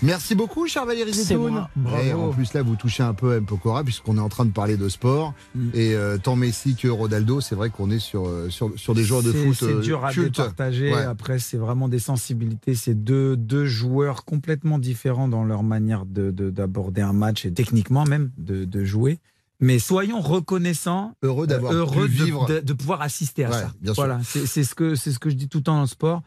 Merci 0.00 0.36
beaucoup, 0.36 0.68
cher 0.68 0.86
Valérie 0.86 1.12
Zetoun. 1.12 1.66
Et 2.04 2.12
en 2.12 2.30
plus, 2.30 2.54
là, 2.54 2.62
vous 2.62 2.76
touchez 2.76 3.02
un 3.02 3.14
peu 3.14 3.32
à 3.32 3.36
M. 3.38 3.46
Pokora, 3.46 3.82
puisqu'on 3.82 4.16
est 4.16 4.20
en 4.20 4.28
train 4.28 4.44
de 4.44 4.52
parler 4.52 4.76
de 4.76 4.88
sport. 4.88 5.34
Mm. 5.56 5.68
Et 5.74 5.94
euh, 5.96 6.18
tant 6.18 6.36
Messi 6.36 6.76
que 6.76 6.86
Ronaldo, 6.86 7.40
c'est 7.40 7.56
vrai 7.56 7.70
qu'on 7.70 7.90
est 7.90 7.98
sur, 7.98 8.30
sur, 8.48 8.70
sur 8.76 8.94
des 8.94 9.02
joueurs 9.02 9.24
de 9.24 9.32
foot 9.32 9.56
C'est 9.58 9.80
dur 9.80 10.04
à 10.04 10.12
cultes. 10.12 10.36
départager. 10.36 10.92
Ouais. 10.94 11.02
Après, 11.02 11.40
c'est 11.40 11.56
vraiment 11.56 11.88
des 11.88 11.98
sensibilités. 11.98 12.76
C'est 12.76 12.94
deux, 12.94 13.36
deux 13.36 13.66
joueurs 13.66 14.24
complètement 14.24 14.78
différents 14.78 15.26
dans 15.28 15.42
leur 15.44 15.64
manière 15.64 16.06
de- 16.06 16.30
de- 16.30 16.50
d'aborder 16.50 17.02
un 17.02 17.12
match 17.12 17.44
et 17.44 17.52
techniquement 17.52 18.04
même 18.04 18.30
de, 18.38 18.64
de 18.64 18.84
jouer. 18.84 19.18
Mais 19.58 19.78
soyons 19.80 20.20
reconnaissants, 20.20 21.14
Heureux 21.22 21.46
d'avoir 21.48 21.72
heureux 21.72 22.06
pu 22.08 22.18
de- 22.18 22.24
vivre. 22.24 22.46
de, 22.46 22.60
de 22.60 22.72
pouvoir 22.72 23.02
assister 23.02 23.44
à 23.44 23.50
Ouais, 23.50 23.54
ça. 23.56 23.72
bien 23.80 23.94
sûr. 23.94 24.04
Voilà, 24.04 24.20
c'est 24.24 24.46
c'est 24.46 24.64
ce 24.64 24.74
que 24.74 24.94
c'est 24.96 25.12
ce 25.12 25.18
que 25.20 25.30
je 25.30 25.36
dis 25.36 25.48
tout 25.48 25.58
le 25.58 25.64
temps 25.64 25.74
dans 25.76 25.82
le 25.82 25.86
sport. 25.86 26.22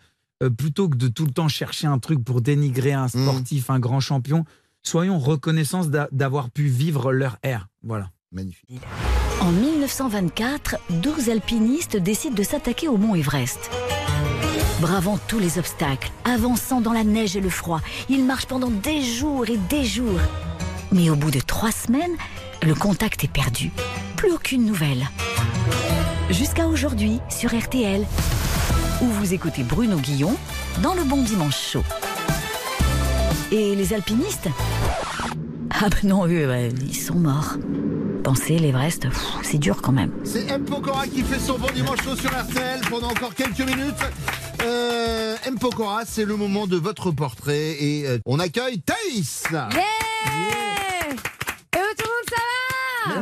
Euh, 0.45 0.49
plutôt 0.49 0.89
que 0.89 0.95
de 0.97 1.07
tout 1.07 1.25
le 1.25 1.31
temps 1.31 1.47
chercher 1.47 1.87
un 1.87 1.97
truc 1.99 2.23
pour 2.23 2.41
dénigrer 2.41 2.93
un 2.93 3.05
Mm. 3.05 3.09
sportif, 3.09 3.69
un 3.69 3.79
grand 3.79 3.99
champion, 3.99 4.45
soyons 4.83 5.17
reconnaissants 5.19 5.85
d'a- 5.85 6.07
d'avoir 6.11 6.49
pu 6.49 6.67
vivre 6.67 7.11
leur 7.11 7.37
ère. 7.43 7.67
Voilà. 7.83 8.11
Magnifique. 8.31 8.81
En 9.41 9.51
1924, 9.51 10.75
12 10.89 11.29
alpinistes 11.29 11.97
décident 11.97 12.35
de 12.35 12.43
s'attaquer 12.43 12.87
au 12.87 12.97
mont 12.97 13.15
Everest. 13.15 13.69
Bravant 14.81 15.17
tous 15.27 15.39
les 15.39 15.57
obstacles, 15.57 16.11
avançant 16.25 16.81
dans 16.81 16.91
la 16.93 17.03
neige 17.05 17.35
et 17.37 17.41
le 17.41 17.49
froid, 17.49 17.81
ils 18.09 18.25
marchent 18.25 18.47
pendant 18.47 18.69
des 18.69 19.01
jours 19.01 19.47
et 19.49 19.57
des 19.69 19.85
jours. 19.85 20.19
Mais 20.91 21.09
au 21.09 21.15
bout 21.15 21.31
de 21.31 21.39
trois 21.39 21.71
semaines, 21.71 22.15
le 22.61 22.75
contact 22.75 23.23
est 23.23 23.31
perdu. 23.31 23.71
Plus 24.17 24.31
aucune 24.33 24.65
nouvelle. 24.65 25.07
Jusqu'à 26.29 26.67
aujourd'hui, 26.67 27.19
sur 27.29 27.55
RTL, 27.57 28.05
où 29.01 29.05
vous 29.05 29.33
écoutez 29.33 29.63
Bruno 29.63 29.97
Guillon 29.97 30.35
dans 30.81 30.93
le 30.93 31.03
Bon 31.03 31.21
Dimanche 31.21 31.57
Chaud. 31.71 31.83
Et 33.51 33.75
les 33.75 33.93
alpinistes? 33.93 34.49
Ah 35.69 35.89
ben 35.89 36.09
non, 36.09 36.25
eux, 36.27 36.69
ils 36.81 36.95
sont 36.95 37.15
morts. 37.15 37.55
Pensez, 38.23 38.57
l'Everest, 38.57 39.07
c'est 39.43 39.57
dur 39.57 39.81
quand 39.81 39.91
même. 39.91 40.11
C'est 40.23 40.47
M. 40.49 40.63
Pokora 40.65 41.07
qui 41.07 41.21
fait 41.21 41.39
son 41.39 41.57
bon 41.59 41.67
dimanche 41.73 42.01
chaud 42.03 42.15
sur 42.15 42.29
RTL 42.31 42.81
pendant 42.89 43.09
encore 43.09 43.35
quelques 43.35 43.59
minutes. 43.59 43.95
Euh, 44.63 45.35
M. 45.45 45.59
Pokora, 45.59 46.03
c'est 46.05 46.25
le 46.25 46.35
moment 46.35 46.65
de 46.65 46.77
votre 46.77 47.11
portrait 47.11 47.75
et 47.79 48.07
euh, 48.07 48.17
on 48.25 48.39
accueille 48.39 48.81
Thaïs. 48.81 49.43
Yeah 49.51 49.67
Et 51.73 51.95
tout 51.97 52.03
le 52.03 52.09
monde, 52.09 52.29
ça 52.29 53.21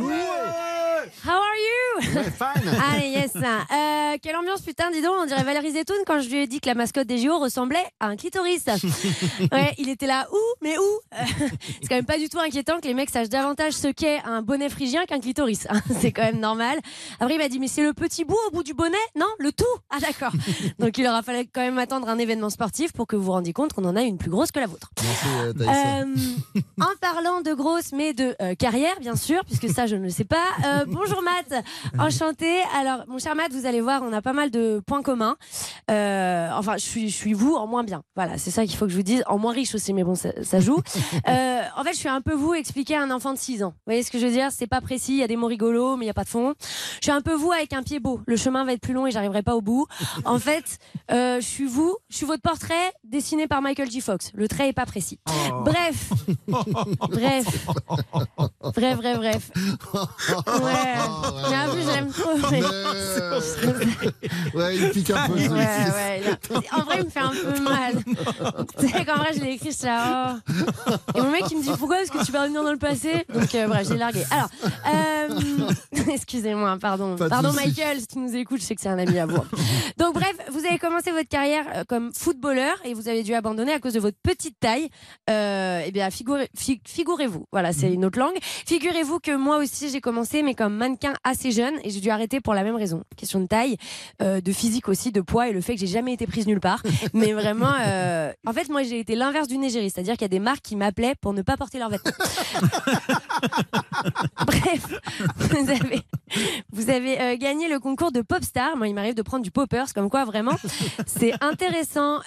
How 1.26 1.38
are 1.38 1.56
you? 1.58 2.63
Allez, 2.68 3.08
yes. 3.08 3.32
Euh, 3.36 4.16
quelle 4.22 4.36
ambiance, 4.36 4.60
putain, 4.62 4.90
dis 4.90 5.02
donc. 5.02 5.14
On 5.22 5.26
dirait 5.26 5.42
Valérie 5.42 5.72
Zetoun 5.72 5.96
quand 6.06 6.20
je 6.20 6.28
lui 6.28 6.38
ai 6.42 6.46
dit 6.46 6.60
que 6.60 6.66
la 6.68 6.74
mascotte 6.74 7.06
des 7.06 7.18
JO 7.18 7.38
ressemblait 7.38 7.84
à 8.00 8.06
un 8.06 8.16
clitoris. 8.16 8.64
Ouais, 9.52 9.74
il 9.78 9.88
était 9.88 10.06
là, 10.06 10.26
où 10.32 10.38
Mais 10.62 10.76
où? 10.78 10.82
C'est 11.82 11.88
quand 11.88 11.94
même 11.96 12.04
pas 12.04 12.18
du 12.18 12.28
tout 12.28 12.38
inquiétant 12.38 12.80
que 12.80 12.86
les 12.86 12.94
mecs 12.94 13.10
sachent 13.10 13.28
davantage 13.28 13.72
ce 13.72 13.88
qu'est 13.88 14.20
un 14.24 14.42
bonnet 14.42 14.68
phrygien 14.68 15.04
qu'un 15.06 15.20
clitoris. 15.20 15.66
hein. 15.70 15.80
C'est 16.00 16.12
quand 16.12 16.22
même 16.22 16.40
normal. 16.40 16.78
Après, 17.20 17.34
il 17.34 17.38
m'a 17.38 17.48
dit, 17.48 17.58
mais 17.58 17.68
c'est 17.68 17.82
le 17.82 17.92
petit 17.92 18.24
bout 18.24 18.38
au 18.48 18.50
bout 18.50 18.62
du 18.62 18.74
bonnet? 18.74 18.96
Non, 19.16 19.26
le 19.38 19.52
tout? 19.52 19.64
Ah, 19.90 19.98
d'accord. 20.00 20.32
Donc, 20.78 20.96
il 20.98 21.06
aura 21.06 21.22
fallu 21.22 21.46
quand 21.52 21.60
même 21.60 21.78
attendre 21.78 22.08
un 22.08 22.18
événement 22.18 22.50
sportif 22.50 22.92
pour 22.92 23.06
que 23.06 23.16
vous 23.16 23.24
vous 23.24 23.32
rendiez 23.32 23.52
compte 23.52 23.72
qu'on 23.72 23.84
en 23.84 23.96
a 23.96 24.02
une 24.02 24.18
plus 24.18 24.30
grosse 24.30 24.50
que 24.50 24.60
la 24.60 24.66
vôtre. 24.66 24.90
Merci, 25.02 25.26
euh. 25.38 25.52
Euh, 25.60 26.04
en 26.80 26.96
parlant 27.00 27.40
de 27.40 27.52
grosse, 27.54 27.92
mais 27.92 28.12
de 28.12 28.34
euh, 28.40 28.54
carrière, 28.54 28.98
bien 29.00 29.16
sûr, 29.16 29.44
puisque 29.44 29.68
ça, 29.68 29.86
je 29.86 29.96
ne 29.96 30.02
le 30.04 30.10
sais 30.10 30.24
pas. 30.24 30.44
Euh, 30.64 30.84
bonjour 30.86 31.22
Matt, 31.22 31.64
enchanté. 31.98 32.53
Alors, 32.74 33.04
mon 33.08 33.18
cher 33.18 33.34
Matt, 33.34 33.52
vous 33.52 33.66
allez 33.66 33.80
voir, 33.80 34.02
on 34.02 34.12
a 34.12 34.22
pas 34.22 34.32
mal 34.32 34.50
de 34.50 34.82
points 34.86 35.02
communs. 35.02 35.36
Euh, 35.90 36.48
enfin, 36.54 36.76
je 36.76 36.84
suis, 36.84 37.08
je 37.08 37.14
suis 37.14 37.32
vous 37.32 37.54
en 37.54 37.66
moins 37.66 37.84
bien. 37.84 38.02
Voilà, 38.16 38.38
c'est 38.38 38.50
ça 38.50 38.64
qu'il 38.66 38.76
faut 38.76 38.86
que 38.86 38.90
je 38.92 38.96
vous 38.96 39.02
dise. 39.02 39.22
En 39.26 39.38
moins 39.38 39.52
riche 39.52 39.74
aussi, 39.74 39.92
mais 39.92 40.04
bon, 40.04 40.14
ça, 40.14 40.30
ça 40.42 40.60
joue. 40.60 40.80
Euh, 41.28 41.62
en 41.76 41.84
fait, 41.84 41.92
je 41.92 41.98
suis 41.98 42.08
un 42.08 42.20
peu 42.20 42.34
vous 42.34 42.54
expliquer 42.54 42.96
à 42.96 43.02
un 43.02 43.10
enfant 43.10 43.32
de 43.32 43.38
6 43.38 43.62
ans. 43.62 43.68
Vous 43.70 43.82
voyez 43.86 44.02
ce 44.02 44.10
que 44.10 44.18
je 44.18 44.26
veux 44.26 44.32
dire? 44.32 44.50
C'est 44.50 44.66
pas 44.66 44.80
précis, 44.80 45.12
il 45.12 45.18
y 45.18 45.22
a 45.22 45.26
des 45.26 45.36
mots 45.36 45.46
rigolos, 45.46 45.96
mais 45.96 46.04
il 46.04 46.06
n'y 46.06 46.10
a 46.10 46.14
pas 46.14 46.24
de 46.24 46.28
fond. 46.28 46.54
Je 46.60 47.04
suis 47.04 47.10
un 47.12 47.22
peu 47.22 47.32
vous 47.34 47.50
avec 47.50 47.72
un 47.72 47.82
pied 47.82 47.98
beau. 47.98 48.20
Le 48.26 48.36
chemin 48.36 48.64
va 48.64 48.72
être 48.72 48.80
plus 48.80 48.92
long 48.92 49.06
et 49.06 49.10
j'arriverai 49.10 49.42
pas 49.42 49.54
au 49.54 49.62
bout. 49.62 49.86
En 50.26 50.38
fait, 50.38 50.78
euh, 51.10 51.40
je 51.40 51.46
suis 51.46 51.66
vous, 51.66 51.96
je 52.10 52.16
suis 52.16 52.26
votre 52.26 52.42
portrait 52.42 52.92
dessiné 53.04 53.46
par 53.46 53.62
Michael 53.62 53.90
J. 53.90 54.00
Fox. 54.00 54.30
Le 54.34 54.48
trait 54.48 54.68
est 54.68 54.72
pas 54.72 54.86
précis. 54.86 55.18
Bref, 55.64 56.12
bref, 56.48 57.66
bref, 58.74 58.96
bref, 58.96 59.16
bref. 59.18 59.50
Ouais. 59.94 60.94
Mais 61.50 61.56
en 61.56 61.72
plus, 61.72 61.92
j'aime 61.92 62.08
trop. 62.10 62.43
Mais- 62.50 62.60
Ouais, 64.54 64.76
il 64.76 64.90
pique 64.90 65.10
un 65.10 65.26
peu. 65.28 65.34
Ouais, 65.34 65.48
ouais. 65.48 66.22
En 66.72 66.80
vrai, 66.84 66.96
il 67.00 67.04
me 67.04 67.10
fait 67.10 67.20
un 67.20 67.30
peu 67.30 67.60
mal. 67.62 67.94
tu 68.78 68.88
sais 68.88 69.04
qu'en 69.04 69.16
vrai, 69.16 69.30
je 69.34 69.40
l'ai 69.40 69.52
écrit, 69.52 69.76
là, 69.84 70.36
oh. 70.36 70.92
Et 71.14 71.20
mon 71.22 71.30
mec, 71.30 71.44
il 71.50 71.58
me 71.58 71.62
dit 71.62 71.70
pourquoi 71.78 72.02
est-ce 72.02 72.10
que 72.12 72.24
tu 72.24 72.32
vas 72.32 72.42
revenir 72.42 72.62
dans 72.62 72.72
le 72.72 72.78
passé? 72.78 73.24
Donc, 73.32 73.54
euh, 73.54 73.66
bref, 73.68 73.86
j'ai 73.88 73.96
largué. 73.96 74.22
Alors, 74.30 74.48
euh, 74.88 75.70
excusez-moi, 76.12 76.76
pardon. 76.80 77.16
Pas 77.16 77.28
Pardon. 77.28 77.52
Michael, 77.52 78.00
si 78.00 78.06
tu 78.06 78.18
nous 78.18 78.34
écoutes, 78.36 78.60
je 78.60 78.66
sais 78.66 78.74
que 78.74 78.80
c'est 78.80 78.88
un 78.88 78.98
ami 78.98 79.18
à 79.18 79.26
vous. 79.26 79.42
Donc, 79.98 80.14
bref, 80.14 80.34
vous 80.50 80.64
avez 80.66 80.78
commencé 80.78 81.10
votre 81.10 81.28
carrière 81.28 81.64
euh, 81.74 81.84
comme 81.88 82.12
footballeur 82.14 82.74
et 82.84 82.94
vous 82.94 83.08
avez 83.08 83.22
dû 83.22 83.34
abandonner 83.34 83.72
à 83.72 83.78
cause 83.78 83.92
de 83.94 84.00
votre 84.00 84.16
petite 84.22 84.58
taille. 84.60 84.88
Euh, 85.30 85.82
eh 85.86 85.90
bien, 85.92 86.08
figurez- 86.10 86.48
fi- 86.56 86.80
figurez-vous, 86.86 87.46
voilà, 87.52 87.72
c'est 87.72 87.92
une 87.92 88.04
autre 88.04 88.18
langue. 88.18 88.36
Figurez-vous 88.66 89.18
que 89.20 89.34
moi 89.36 89.58
aussi, 89.58 89.88
j'ai 89.90 90.00
commencé, 90.00 90.42
mais 90.42 90.54
comme 90.54 90.74
mannequin 90.76 91.14
assez 91.24 91.50
jeune 91.50 91.74
et 91.84 91.90
j'ai 91.90 92.00
dû 92.00 92.10
arrêter 92.10 92.33
pour 92.40 92.54
la 92.54 92.62
même 92.62 92.76
raison. 92.76 93.02
Question 93.16 93.40
de 93.40 93.46
taille, 93.46 93.76
euh, 94.22 94.40
de 94.40 94.52
physique 94.52 94.88
aussi, 94.88 95.12
de 95.12 95.20
poids 95.20 95.48
et 95.48 95.52
le 95.52 95.60
fait 95.60 95.74
que 95.74 95.80
j'ai 95.80 95.86
jamais 95.86 96.12
été 96.12 96.26
prise 96.26 96.46
nulle 96.46 96.60
part. 96.60 96.82
Mais 97.14 97.32
vraiment, 97.32 97.72
euh, 97.80 98.32
en 98.46 98.52
fait, 98.52 98.68
moi, 98.68 98.82
j'ai 98.82 99.00
été 99.00 99.14
l'inverse 99.14 99.48
d'une 99.48 99.64
égérie, 99.64 99.90
c'est-à-dire 99.90 100.14
qu'il 100.14 100.22
y 100.22 100.26
a 100.26 100.28
des 100.28 100.38
marques 100.38 100.62
qui 100.62 100.76
m'appelaient 100.76 101.14
pour 101.20 101.32
ne 101.32 101.42
pas 101.42 101.56
porter 101.56 101.78
leurs 101.78 101.90
vêtements. 101.90 102.12
Bref, 104.46 105.00
vous 105.38 105.70
avez, 105.70 106.00
vous 106.72 106.90
avez 106.90 107.20
euh, 107.20 107.36
gagné 107.36 107.68
le 107.68 107.78
concours 107.78 108.12
de 108.12 108.22
Popstar. 108.22 108.76
Moi, 108.76 108.88
il 108.88 108.94
m'arrive 108.94 109.14
de 109.14 109.22
prendre 109.22 109.42
du 109.42 109.50
poppers, 109.50 109.92
comme 109.94 110.10
quoi 110.10 110.24
vraiment, 110.24 110.56
c'est 111.06 111.32
intéressant. 111.42 112.20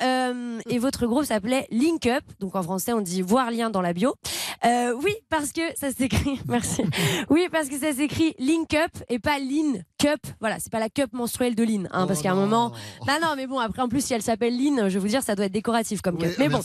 Et 0.69 0.79
votre 0.79 1.05
groupe 1.05 1.25
s'appelait 1.25 1.67
Link 1.71 2.05
Up, 2.05 2.23
donc 2.39 2.55
en 2.55 2.63
français, 2.63 2.93
on 2.93 3.01
dit 3.01 3.21
voir 3.21 3.51
lien 3.51 3.69
dans 3.69 3.81
la 3.81 3.93
bio. 3.93 4.15
Oui, 4.63 5.13
parce 5.29 5.51
que 5.51 5.61
ça 5.75 5.91
s'écrit. 5.91 6.39
Merci. 6.47 6.83
Oui, 7.29 7.47
parce 7.51 7.69
que 7.69 7.77
ça 7.77 7.93
s'écrit 7.93 8.35
Link 8.39 8.73
Up 8.73 8.91
et 9.09 9.19
pas 9.19 9.39
Lean 9.39 9.79
Cup. 9.97 10.19
Voilà, 10.39 10.57
c'est 10.59 10.71
pas 10.71 10.79
la 10.79 10.89
cup 10.89 11.11
menstruelle 11.13 11.55
de 11.55 11.63
Lean, 11.63 11.83
hein, 11.91 12.05
parce 12.07 12.21
qu'à 12.21 12.31
un 12.31 12.35
moment. 12.35 12.71
Bah 13.05 13.13
non, 13.21 13.29
mais 13.35 13.47
bon, 13.47 13.59
après 13.59 13.81
en 13.81 13.87
plus, 13.89 14.03
si 14.05 14.13
elle 14.13 14.21
s'appelle 14.21 14.55
Lean, 14.57 14.89
je 14.89 14.93
vais 14.95 14.99
vous 14.99 15.07
dire, 15.07 15.23
ça 15.23 15.35
doit 15.35 15.45
être 15.45 15.51
décoratif 15.51 16.01
comme 16.01 16.17
cup. 16.17 16.35
mais 16.37 16.49
bon, 16.49 16.59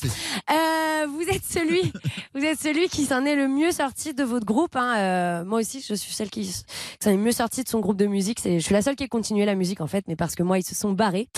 euh, 0.50 1.06
vous 1.06 1.22
êtes 1.22 1.44
celui, 1.44 1.92
vous 2.34 2.44
êtes 2.44 2.60
celui 2.60 2.88
qui 2.88 3.04
s'en 3.06 3.24
est 3.24 3.34
le 3.36 3.48
mieux 3.48 3.72
sorti 3.72 4.12
de 4.14 4.22
votre 4.24 4.44
groupe. 4.46 4.76
hein. 4.76 4.94
Euh, 4.96 5.44
moi 5.44 5.60
aussi, 5.60 5.84
je 5.86 5.94
suis 5.94 6.12
celle 6.12 6.30
qui 6.30 6.44
s'en 7.00 7.10
est 7.10 7.16
le 7.16 7.22
mieux 7.22 7.32
sorti 7.32 7.62
de 7.64 7.68
son 7.68 7.80
groupe 7.80 7.96
de 7.96 8.06
musique. 8.06 8.38
C'est, 8.40 8.58
je 8.60 8.64
suis 8.64 8.74
la 8.74 8.82
seule 8.82 8.96
qui 8.96 9.04
ait 9.04 9.08
continué 9.08 9.44
la 9.46 9.54
musique 9.54 9.80
en 9.80 9.86
fait, 9.86 10.04
mais 10.08 10.16
parce 10.16 10.34
que 10.34 10.42
moi, 10.42 10.58
ils 10.58 10.64
se 10.66 10.74
sont 10.74 10.92
barrés. 10.92 11.28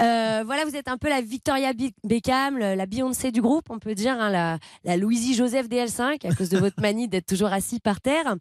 Euh, 0.00 0.42
voilà, 0.46 0.64
vous 0.64 0.74
êtes 0.76 0.88
un 0.88 0.96
peu 0.98 1.08
la 1.08 1.20
Victoria 1.20 1.72
Be- 1.72 1.92
Beckham, 2.04 2.58
la 2.58 2.86
Beyoncé 2.86 3.30
du 3.30 3.42
groupe, 3.42 3.66
on 3.70 3.78
peut 3.78 3.94
dire, 3.94 4.16
hein, 4.18 4.30
la, 4.30 4.58
la 4.84 4.96
Louisie 4.96 5.34
Joseph 5.34 5.68
DL5 5.68 6.26
à 6.26 6.34
cause 6.34 6.48
de 6.48 6.58
votre 6.58 6.76
manie 6.80 7.08
d'être 7.08 7.26
toujours 7.26 7.52
assis 7.52 7.78
par 7.80 8.00
terre. 8.00 8.36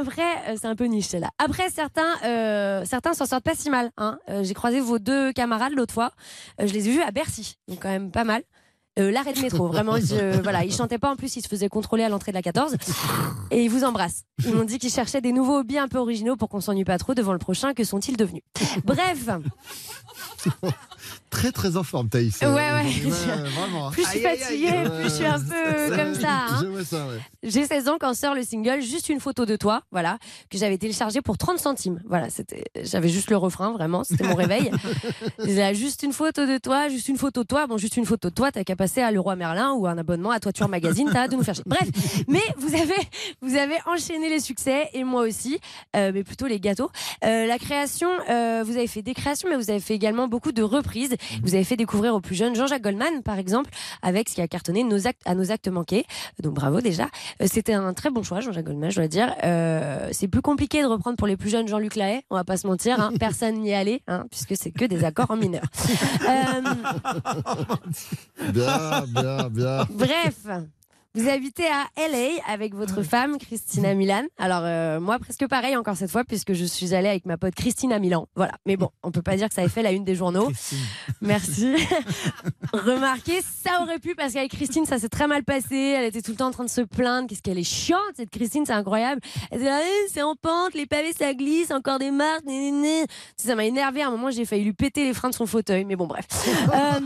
Après, 0.00 0.22
euh, 0.48 0.56
c'est 0.60 0.66
un 0.66 0.76
peu 0.76 0.84
niche 0.84 1.06
celle-là. 1.06 1.30
Après, 1.38 1.70
certains, 1.70 2.14
euh, 2.24 2.84
certains 2.84 3.14
s'en 3.14 3.26
sortent 3.26 3.44
pas 3.44 3.54
si 3.54 3.70
mal. 3.70 3.90
Hein. 3.96 4.18
Euh, 4.28 4.42
J'ai 4.44 4.54
croisé 4.54 4.80
vos 4.80 4.98
deux 4.98 5.32
camarades 5.32 5.72
l'autre 5.74 5.94
fois. 5.94 6.10
Je 6.58 6.72
les 6.72 6.88
ai 6.88 6.92
vus 6.92 7.02
à 7.02 7.10
Bercy, 7.10 7.56
donc 7.68 7.80
quand 7.82 7.88
même 7.90 8.10
pas 8.10 8.24
mal. 8.24 8.42
L'arrêt 8.96 9.32
de 9.32 9.40
métro, 9.40 9.66
vraiment. 9.66 9.96
je- 9.96 10.40
voilà, 10.42 10.64
ils 10.64 10.72
chantaient 10.72 10.98
pas 10.98 11.10
en 11.10 11.16
plus, 11.16 11.34
ils 11.34 11.42
se 11.42 11.48
faisaient 11.48 11.68
contrôler 11.68 12.04
à 12.04 12.08
l'entrée 12.08 12.30
de 12.30 12.36
la 12.36 12.42
14 12.42 12.76
et 13.50 13.64
ils 13.64 13.68
vous 13.68 13.82
embrassent. 13.82 14.22
Ils 14.46 14.54
m'ont 14.54 14.62
dit 14.62 14.78
qu'ils 14.78 14.92
cherchaient 14.92 15.20
des 15.20 15.32
nouveaux 15.32 15.58
hobbies 15.58 15.78
un 15.78 15.88
peu 15.88 15.98
originaux 15.98 16.36
pour 16.36 16.48
qu'on 16.48 16.60
s'ennuie 16.60 16.84
pas 16.84 16.96
trop 16.96 17.12
devant 17.12 17.32
le 17.32 17.40
prochain. 17.40 17.74
Que 17.74 17.82
sont-ils 17.82 18.16
devenus? 18.16 18.42
Bref, 18.84 19.26
Très 21.30 21.50
très 21.50 21.76
en 21.76 21.82
forme, 21.82 22.08
Thaïs. 22.08 22.40
Ouais, 22.42 22.48
ouais. 22.48 22.84
Euh, 23.04 23.44
vraiment. 23.50 23.88
hein. 23.88 23.90
plus 23.90 24.04
je 24.04 24.08
suis 24.10 24.20
fatiguée, 24.20 24.70
plus 25.00 25.04
je 25.04 25.08
suis 25.08 25.26
un 25.26 25.40
peu 25.40 25.96
comme 25.96 26.14
ça. 26.14 26.46
hein. 26.48 26.60
Je 26.62 26.66
vois 26.66 26.84
ça, 26.84 27.06
ouais. 27.06 27.18
J'ai 27.42 27.66
16 27.66 27.88
ans 27.88 27.96
quand 28.00 28.14
sort 28.14 28.34
le 28.34 28.42
single 28.44 28.80
Juste 28.80 29.08
une 29.08 29.18
photo 29.20 29.44
de 29.44 29.56
toi, 29.56 29.82
voilà, 29.90 30.18
que 30.48 30.58
j'avais 30.58 30.78
téléchargé 30.78 31.20
pour 31.22 31.36
30 31.36 31.58
centimes. 31.58 32.00
Voilà, 32.06 32.30
c'était, 32.30 32.64
j'avais 32.82 33.08
juste 33.08 33.30
le 33.30 33.36
refrain, 33.36 33.72
vraiment, 33.72 34.04
c'était 34.04 34.24
mon 34.24 34.36
réveil. 34.36 34.70
Là, 35.38 35.72
juste 35.72 36.02
une 36.04 36.12
photo 36.12 36.46
de 36.46 36.58
toi, 36.58 36.88
juste 36.88 37.08
une 37.08 37.18
photo 37.18 37.42
de 37.42 37.48
toi. 37.48 37.66
Bon, 37.66 37.78
juste 37.78 37.96
une 37.96 38.06
photo 38.06 38.30
de 38.30 38.34
toi, 38.34 38.52
t'as 38.52 38.62
qu'à 38.64 38.76
passer 38.76 39.00
à 39.02 39.10
Leroy 39.10 39.34
Merlin 39.36 39.72
ou 39.72 39.86
un 39.86 39.98
abonnement 39.98 40.30
à 40.30 40.38
Toiture 40.40 40.68
Magazine, 40.68 41.08
t'as 41.12 41.24
hâte 41.24 41.32
de 41.32 41.36
nous 41.36 41.42
faire 41.42 41.54
chier. 41.54 41.64
Bref, 41.66 41.88
mais 42.28 42.42
vous 42.58 42.74
avez, 42.74 42.94
vous 43.42 43.56
avez 43.56 43.76
enchaîné 43.86 44.28
les 44.28 44.40
succès 44.40 44.88
et 44.92 45.02
moi 45.04 45.22
aussi, 45.22 45.58
euh, 45.96 46.12
mais 46.14 46.22
plutôt 46.22 46.46
les 46.46 46.60
gâteaux. 46.60 46.90
Euh, 47.24 47.46
la 47.46 47.58
création, 47.58 48.08
euh, 48.30 48.62
vous 48.64 48.76
avez 48.76 48.86
fait 48.86 49.02
des 49.02 49.14
créations, 49.14 49.48
mais 49.50 49.56
vous 49.56 49.70
avez 49.70 49.80
fait 49.80 49.94
également 49.94 50.28
beaucoup 50.28 50.52
de 50.52 50.62
reprises. 50.62 50.93
Vous 51.42 51.54
avez 51.54 51.64
fait 51.64 51.76
découvrir 51.76 52.14
aux 52.14 52.20
plus 52.20 52.34
jeunes 52.34 52.54
Jean-Jacques 52.54 52.82
Goldman, 52.82 53.22
par 53.22 53.38
exemple, 53.38 53.70
avec 54.02 54.28
ce 54.28 54.34
qui 54.36 54.40
a 54.40 54.48
cartonné 54.48 54.82
nos 54.84 55.06
actes, 55.06 55.20
à 55.24 55.34
nos 55.34 55.50
actes 55.50 55.68
manqués. 55.68 56.04
Donc 56.42 56.54
bravo 56.54 56.80
déjà. 56.80 57.08
Euh, 57.42 57.46
C'était 57.50 57.72
un 57.74 57.92
très 57.94 58.10
bon 58.10 58.22
choix, 58.22 58.40
Jean-Jacques 58.40 58.66
Goldman, 58.66 58.90
je 58.90 58.96
dois 58.96 59.08
dire. 59.08 59.34
Euh, 59.44 60.08
c'est 60.12 60.28
plus 60.28 60.42
compliqué 60.42 60.82
de 60.82 60.86
reprendre 60.86 61.16
pour 61.16 61.26
les 61.26 61.36
plus 61.36 61.50
jeunes 61.50 61.68
Jean-Luc 61.68 61.96
Lahaye, 61.96 62.22
on 62.30 62.36
va 62.36 62.44
pas 62.44 62.56
se 62.56 62.66
mentir. 62.66 63.00
hein. 63.00 63.12
Personne 63.20 63.56
n'y 63.60 63.70
est 63.70 63.74
allé, 63.74 64.02
hein, 64.08 64.24
puisque 64.30 64.56
c'est 64.56 64.70
que 64.70 64.84
des 64.84 65.04
accords 65.04 65.30
en 65.30 65.36
mineur. 65.36 65.64
Euh, 66.28 66.62
Bien, 68.52 69.04
bien, 69.08 69.48
bien. 69.50 69.86
Bref. 69.90 70.46
Vous 71.16 71.28
habitez 71.28 71.66
à 71.68 71.86
LA 72.08 72.42
avec 72.52 72.74
votre 72.74 73.02
femme 73.04 73.38
Christina 73.38 73.94
Milan. 73.94 74.24
Alors 74.36 74.62
euh, 74.64 74.98
moi 74.98 75.20
presque 75.20 75.46
pareil 75.46 75.76
encore 75.76 75.96
cette 75.96 76.10
fois 76.10 76.24
puisque 76.24 76.54
je 76.54 76.64
suis 76.64 76.92
allée 76.92 77.08
avec 77.08 77.24
ma 77.24 77.36
pote 77.38 77.54
Christine 77.54 77.92
à 77.92 78.00
Milan. 78.00 78.26
Voilà. 78.34 78.54
Mais 78.66 78.76
bon, 78.76 78.90
on 79.04 79.12
peut 79.12 79.22
pas 79.22 79.36
dire 79.36 79.48
que 79.48 79.54
ça 79.54 79.62
ait 79.62 79.68
fait 79.68 79.82
la 79.82 79.92
une 79.92 80.04
des 80.04 80.16
journaux. 80.16 80.50
Merci. 81.20 81.76
Remarquez, 82.72 83.42
ça 83.42 83.80
aurait 83.82 84.00
pu 84.00 84.16
parce 84.16 84.32
qu'avec 84.32 84.50
Christine 84.50 84.86
ça 84.86 84.98
s'est 84.98 85.08
très 85.08 85.28
mal 85.28 85.44
passé. 85.44 85.76
Elle 85.76 86.06
était 86.06 86.20
tout 86.20 86.32
le 86.32 86.36
temps 86.36 86.48
en 86.48 86.50
train 86.50 86.64
de 86.64 86.68
se 86.70 86.80
plaindre. 86.80 87.28
Qu'est-ce 87.28 87.42
qu'elle 87.42 87.58
est 87.60 87.62
chiante 87.62 88.00
cette 88.16 88.30
Christine, 88.30 88.66
c'est 88.66 88.72
incroyable. 88.72 89.20
Elle 89.52 89.62
là, 89.62 89.80
Eh, 89.84 90.08
c'est 90.12 90.22
en 90.22 90.34
pente, 90.34 90.74
les 90.74 90.86
pavés 90.86 91.12
ça 91.12 91.32
glisse, 91.32 91.70
encore 91.70 92.00
des 92.00 92.10
marques. 92.10 92.42
Ça 93.36 93.54
m'a 93.54 93.64
énervé. 93.64 94.02
À 94.02 94.08
un 94.08 94.10
moment 94.10 94.32
j'ai 94.32 94.44
failli 94.44 94.64
lui 94.64 94.72
péter 94.72 95.04
les 95.04 95.14
freins 95.14 95.30
de 95.30 95.34
son 95.34 95.46
fauteuil. 95.46 95.84
Mais 95.84 95.94
bon 95.94 96.08
bref. 96.08 96.26
Euh, 96.74 97.00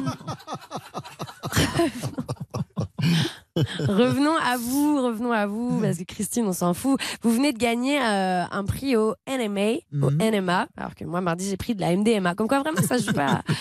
revenons 3.79 4.37
à 4.37 4.57
vous, 4.57 5.03
revenons 5.03 5.33
à 5.33 5.47
vous, 5.47 5.81
parce 5.81 5.99
que 5.99 6.05
Christine, 6.05 6.47
on 6.47 6.53
s'en 6.53 6.75
fout. 6.75 7.01
Vous 7.23 7.33
venez 7.33 7.53
de 7.53 7.59
gagner 7.59 8.01
euh, 8.01 8.45
un 8.51 8.65
prix 8.65 8.97
au 8.97 9.15
NMA, 9.29 9.79
au 10.03 10.11
NMA, 10.11 10.69
alors 10.77 10.95
que 10.95 11.05
moi, 11.05 11.21
mardi, 11.21 11.49
j'ai 11.49 11.57
pris 11.57 11.75
de 11.75 11.81
la 11.81 11.95
MDMA. 11.97 12.35
Comme 12.35 12.49
quoi, 12.49 12.61
vraiment, 12.61 12.83
ça 12.83 12.99
se 12.99 13.07
joue 13.07 13.13
pas. 13.13 13.43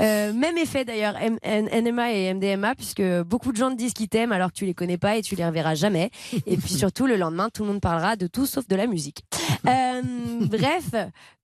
Euh, 0.00 0.32
même 0.32 0.56
effet 0.56 0.86
d'ailleurs, 0.86 1.14
NMA 1.44 2.12
et 2.14 2.32
MDMA, 2.32 2.74
puisque 2.74 3.02
beaucoup 3.26 3.52
de 3.52 3.58
gens 3.58 3.70
te 3.70 3.76
disent 3.76 3.92
qu'ils 3.92 4.08
t'aiment 4.08 4.32
alors 4.32 4.48
que 4.48 4.56
tu 4.56 4.64
les 4.64 4.72
connais 4.72 4.96
pas 4.96 5.16
et 5.16 5.22
tu 5.22 5.34
les 5.34 5.44
reverras 5.44 5.74
jamais. 5.74 6.10
Et 6.46 6.56
puis 6.56 6.70
surtout, 6.74 7.06
le 7.06 7.16
lendemain, 7.16 7.50
tout 7.52 7.64
le 7.64 7.68
monde 7.68 7.82
parlera 7.82 8.16
de 8.16 8.26
tout 8.26 8.46
sauf 8.46 8.66
de 8.66 8.76
la 8.76 8.86
musique. 8.86 9.24
Euh, 9.66 10.00
bref, 10.40 10.94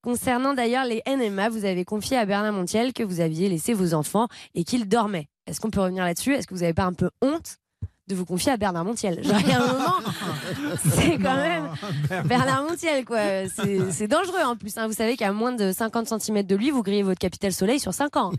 concernant 0.07 0.53
d'ailleurs 0.53 0.85
les 0.85 1.03
NMA, 1.05 1.49
vous 1.49 1.65
avez 1.65 1.83
confié 1.83 2.15
à 2.15 2.25
Bernard 2.25 2.53
Montiel 2.53 2.93
que 2.93 3.03
vous 3.03 3.19
aviez 3.19 3.49
laissé 3.49 3.73
vos 3.73 3.93
enfants 3.93 4.29
et 4.55 4.63
qu'ils 4.63 4.87
dormaient. 4.87 5.27
Est-ce 5.47 5.59
qu'on 5.59 5.69
peut 5.69 5.81
revenir 5.81 6.05
là-dessus? 6.05 6.33
Est-ce 6.33 6.47
que 6.47 6.53
vous 6.53 6.61
n'avez 6.61 6.73
pas 6.73 6.85
un 6.85 6.93
peu 6.93 7.09
honte 7.21 7.57
de 8.07 8.15
vous 8.15 8.25
confier 8.25 8.51
à 8.53 8.57
Bernard 8.57 8.85
Montiel 8.85 9.21
Genre, 9.23 9.39
il 9.41 9.47
y 9.49 9.51
a 9.51 9.61
un 9.61 9.67
moment, 9.73 9.93
c'est 10.95 11.17
quand 11.17 11.35
même 11.35 11.69
Bernard 12.25 12.63
Montiel, 12.63 13.03
quoi. 13.05 13.19
C'est 13.53 13.91
c'est 13.91 14.07
dangereux 14.07 14.41
en 14.45 14.55
plus. 14.55 14.77
hein. 14.77 14.87
Vous 14.87 14.93
savez 14.93 15.17
qu'à 15.17 15.31
moins 15.33 15.51
de 15.51 15.71
50 15.71 16.07
cm 16.21 16.43
de 16.43 16.55
lui, 16.55 16.71
vous 16.71 16.83
grillez 16.83 17.03
votre 17.03 17.19
capital 17.19 17.51
soleil 17.51 17.79
sur 17.79 17.93
5 17.93 18.15
ans. 18.17 18.31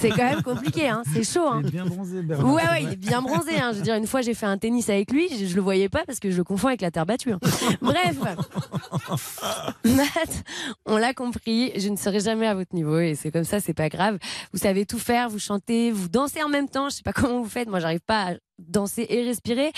C'est 0.00 0.10
quand 0.10 0.24
même 0.24 0.42
compliqué, 0.42 0.88
hein. 0.88 1.02
c'est 1.12 1.24
chaud. 1.30 1.46
hein. 1.46 1.60
Il 1.62 1.68
est 1.68 1.70
bien 1.72 1.86
bronzé, 1.86 2.22
Bernard. 2.22 2.52
Ouais, 2.54 2.62
ouais, 2.62 2.82
il 2.84 2.92
est 2.92 2.96
bien 2.96 3.20
bronzé. 3.22 3.58
Hein. 3.60 3.70
Je 3.72 3.78
veux 3.78 3.82
dire, 3.82 3.94
une 3.96 4.06
fois, 4.06 4.22
j'ai 4.22 4.34
fait 4.34 4.46
un 4.46 4.56
tennis 4.58 4.88
avec 4.88 5.10
lui, 5.12 5.28
je, 5.30 5.46
je 5.46 5.54
le 5.56 5.60
voyais 5.62 5.88
pas 5.88 6.04
parce 6.06 6.18
que 6.18 6.30
je 6.30 6.36
le 6.36 6.44
confonds 6.44 6.68
avec 6.68 6.80
la 6.80 6.90
terre 6.90 7.06
battue. 7.06 7.32
Bref, 7.80 8.16
Matt, 9.84 10.44
on 10.86 10.96
l'a 10.96 11.12
compris, 11.14 11.72
je 11.76 11.88
ne 11.88 11.96
serai 11.96 12.20
jamais 12.20 12.46
à 12.46 12.54
votre 12.54 12.74
niveau 12.74 12.98
et 12.98 13.14
c'est 13.14 13.30
comme 13.30 13.44
ça, 13.44 13.60
c'est 13.60 13.74
pas 13.74 13.88
grave. 13.88 14.18
Vous 14.52 14.58
savez 14.58 14.86
tout 14.86 14.98
faire, 14.98 15.28
vous 15.28 15.38
chantez, 15.38 15.90
vous 15.90 16.08
dansez 16.08 16.42
en 16.42 16.48
même 16.48 16.68
temps. 16.68 16.88
Je 16.88 16.96
sais 16.96 17.02
pas 17.02 17.12
comment 17.12 17.40
vous 17.42 17.48
faites, 17.48 17.68
moi 17.68 17.80
j'arrive 17.80 18.00
pas 18.00 18.22
à 18.30 18.34
danser 18.68 19.06
et 19.08 19.22
respirer. 19.22 19.72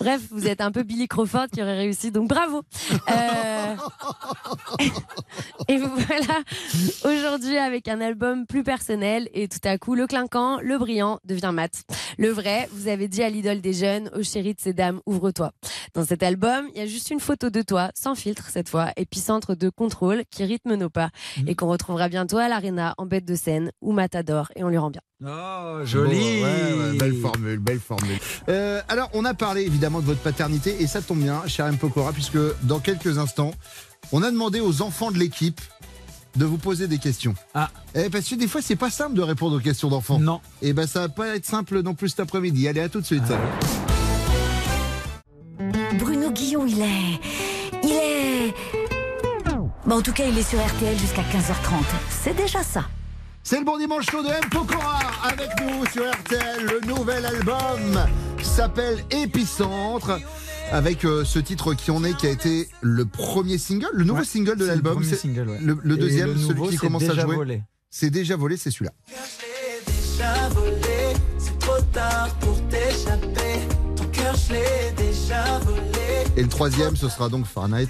Bref, 0.00 0.22
vous 0.30 0.46
êtes 0.46 0.60
un 0.60 0.72
peu 0.72 0.82
Billy 0.82 1.08
Crawford 1.08 1.46
qui 1.52 1.62
aurait 1.62 1.76
réussi, 1.76 2.10
donc 2.10 2.28
bravo. 2.28 2.62
Euh, 3.10 3.76
Et 5.68 5.78
vous 5.78 5.90
voilà 5.90 6.42
aujourd'hui 7.04 7.58
avec 7.58 7.88
un 7.88 8.00
album 8.00 8.46
plus 8.46 8.62
personnel 8.62 9.28
et 9.34 9.48
tout 9.48 9.58
à 9.64 9.78
coup 9.78 9.94
le 9.94 10.06
clinquant, 10.06 10.60
le 10.60 10.78
brillant 10.78 11.18
devient 11.24 11.50
mat. 11.52 11.82
Le 12.18 12.30
vrai, 12.30 12.68
vous 12.72 12.88
avez 12.88 13.08
dit 13.08 13.22
à 13.22 13.28
l'idole 13.28 13.60
des 13.60 13.72
jeunes, 13.72 14.10
au 14.14 14.22
chéri 14.22 14.54
de 14.54 14.60
ces 14.60 14.72
dames, 14.72 15.00
ouvre-toi. 15.06 15.52
Dans 15.94 16.04
cet 16.04 16.22
album, 16.22 16.68
il 16.74 16.78
y 16.78 16.82
a 16.82 16.86
juste 16.86 17.10
une 17.10 17.20
photo 17.20 17.50
de 17.50 17.62
toi, 17.62 17.90
sans 17.94 18.14
filtre 18.14 18.48
cette 18.50 18.68
fois, 18.68 18.92
épicentre 18.96 19.56
de 19.56 19.68
contrôle 19.68 20.22
qui 20.30 20.44
rythme 20.44 20.74
nos 20.74 20.90
pas 20.90 21.10
et 21.46 21.54
qu'on 21.54 21.68
retrouvera 21.68 22.08
bientôt 22.08 22.38
à 22.38 22.48
l'Arena 22.48 22.94
en 22.98 23.06
bête 23.06 23.24
de 23.24 23.34
scène 23.34 23.72
où 23.80 23.92
Matador 23.92 24.50
et 24.56 24.62
on 24.62 24.68
lui 24.68 24.78
rend 24.78 24.90
bien. 24.90 25.00
Oh, 25.24 25.80
joli. 25.84 26.18
Bon, 26.18 26.44
ouais, 26.44 26.90
ouais, 26.90 26.98
belle 26.98 27.14
formule, 27.14 27.58
belle 27.58 27.80
formule. 27.80 28.18
Euh, 28.48 28.80
alors, 28.88 29.10
on 29.14 29.24
a 29.24 29.34
parlé 29.34 29.62
évidemment 29.62 30.00
de 30.00 30.06
votre 30.06 30.20
paternité 30.20 30.76
et 30.80 30.86
ça 30.86 31.02
tombe 31.02 31.20
bien, 31.20 31.42
cher 31.46 31.66
M. 31.66 31.76
Pokora, 31.78 32.12
puisque 32.12 32.38
dans 32.62 32.78
quelques 32.78 33.18
instants, 33.18 33.52
on 34.12 34.22
a 34.22 34.30
demandé 34.30 34.60
aux 34.60 34.82
enfants 34.82 35.10
de 35.10 35.18
l'équipe 35.18 35.60
de 36.36 36.44
vous 36.44 36.58
poser 36.58 36.86
des 36.86 36.98
questions. 36.98 37.34
Ah. 37.54 37.70
Eh, 37.94 38.10
parce 38.10 38.28
que 38.28 38.34
des 38.34 38.46
fois, 38.46 38.60
c'est 38.62 38.76
pas 38.76 38.90
simple 38.90 39.14
de 39.14 39.22
répondre 39.22 39.56
aux 39.56 39.60
questions 39.60 39.88
d'enfants. 39.88 40.18
Non. 40.18 40.40
Et 40.62 40.72
ben, 40.72 40.86
ça 40.86 41.00
va 41.00 41.08
pas 41.08 41.34
être 41.34 41.46
simple 41.46 41.80
non 41.82 41.94
plus 41.94 42.10
cet 42.10 42.20
après-midi. 42.20 42.68
Allez, 42.68 42.80
à 42.80 42.88
tout 42.88 43.00
de 43.00 43.06
suite. 43.06 43.22
Bruno 45.98 46.30
Guillon, 46.30 46.66
il 46.66 46.80
est. 46.80 47.20
Il 47.82 47.90
est. 47.90 48.54
Bon, 49.86 49.96
en 49.96 50.02
tout 50.02 50.12
cas, 50.12 50.24
il 50.26 50.36
est 50.36 50.42
sur 50.48 50.58
RTL 50.58 50.98
jusqu'à 50.98 51.22
15h30. 51.22 51.84
C'est 52.10 52.36
déjà 52.36 52.62
ça. 52.62 52.84
C'est 53.48 53.60
le 53.60 53.64
bon 53.64 53.78
dimanche 53.78 54.06
chaud 54.10 54.24
de 54.24 54.28
M. 54.28 54.40
Pokora 54.50 54.98
avec 55.22 55.48
nous 55.60 55.86
sur 55.92 56.02
RTL. 56.10 56.64
Le 56.66 56.80
nouvel 56.88 57.24
album 57.24 58.04
s'appelle 58.42 59.04
Épicentre. 59.12 60.18
Avec 60.72 61.04
euh, 61.04 61.24
ce 61.24 61.38
titre 61.38 61.74
qui 61.74 61.92
en 61.92 62.02
est, 62.02 62.14
qui 62.16 62.26
a 62.26 62.30
été 62.30 62.68
le 62.80 63.04
premier 63.06 63.56
single, 63.56 63.86
le 63.92 64.02
nouveau 64.02 64.18
Ouais, 64.18 64.24
single 64.26 64.56
de 64.56 64.64
le 64.64 64.66
l'album. 64.66 65.04
single, 65.04 65.48
ouais. 65.48 65.58
le, 65.62 65.78
le 65.80 65.96
deuxième, 65.96 66.32
le 66.32 66.38
celui 66.40 66.70
qui 66.70 66.76
commence 66.76 67.04
à 67.04 67.10
Déjà 67.10 67.22
jouer. 67.22 67.36
volé. 67.36 67.62
C'est 67.88 68.10
déjà 68.10 68.34
volé, 68.36 68.56
c'est 68.56 68.72
celui-là. 68.72 68.90
déjà 69.86 70.48
volé, 70.48 71.14
c'est 71.38 71.56
trop 71.60 71.80
tard 71.92 72.28
pour 72.40 72.60
t'échapper. 72.66 73.60
Ton 73.94 74.04
cœur, 74.06 74.34
je 74.48 74.54
l'ai 74.54 74.90
déjà 74.96 75.60
volé. 75.60 75.80
Et 76.36 76.42
le 76.42 76.48
troisième, 76.48 76.96
ce 76.96 77.08
sera 77.08 77.28
donc 77.28 77.46
Fahrenheit. 77.46 77.86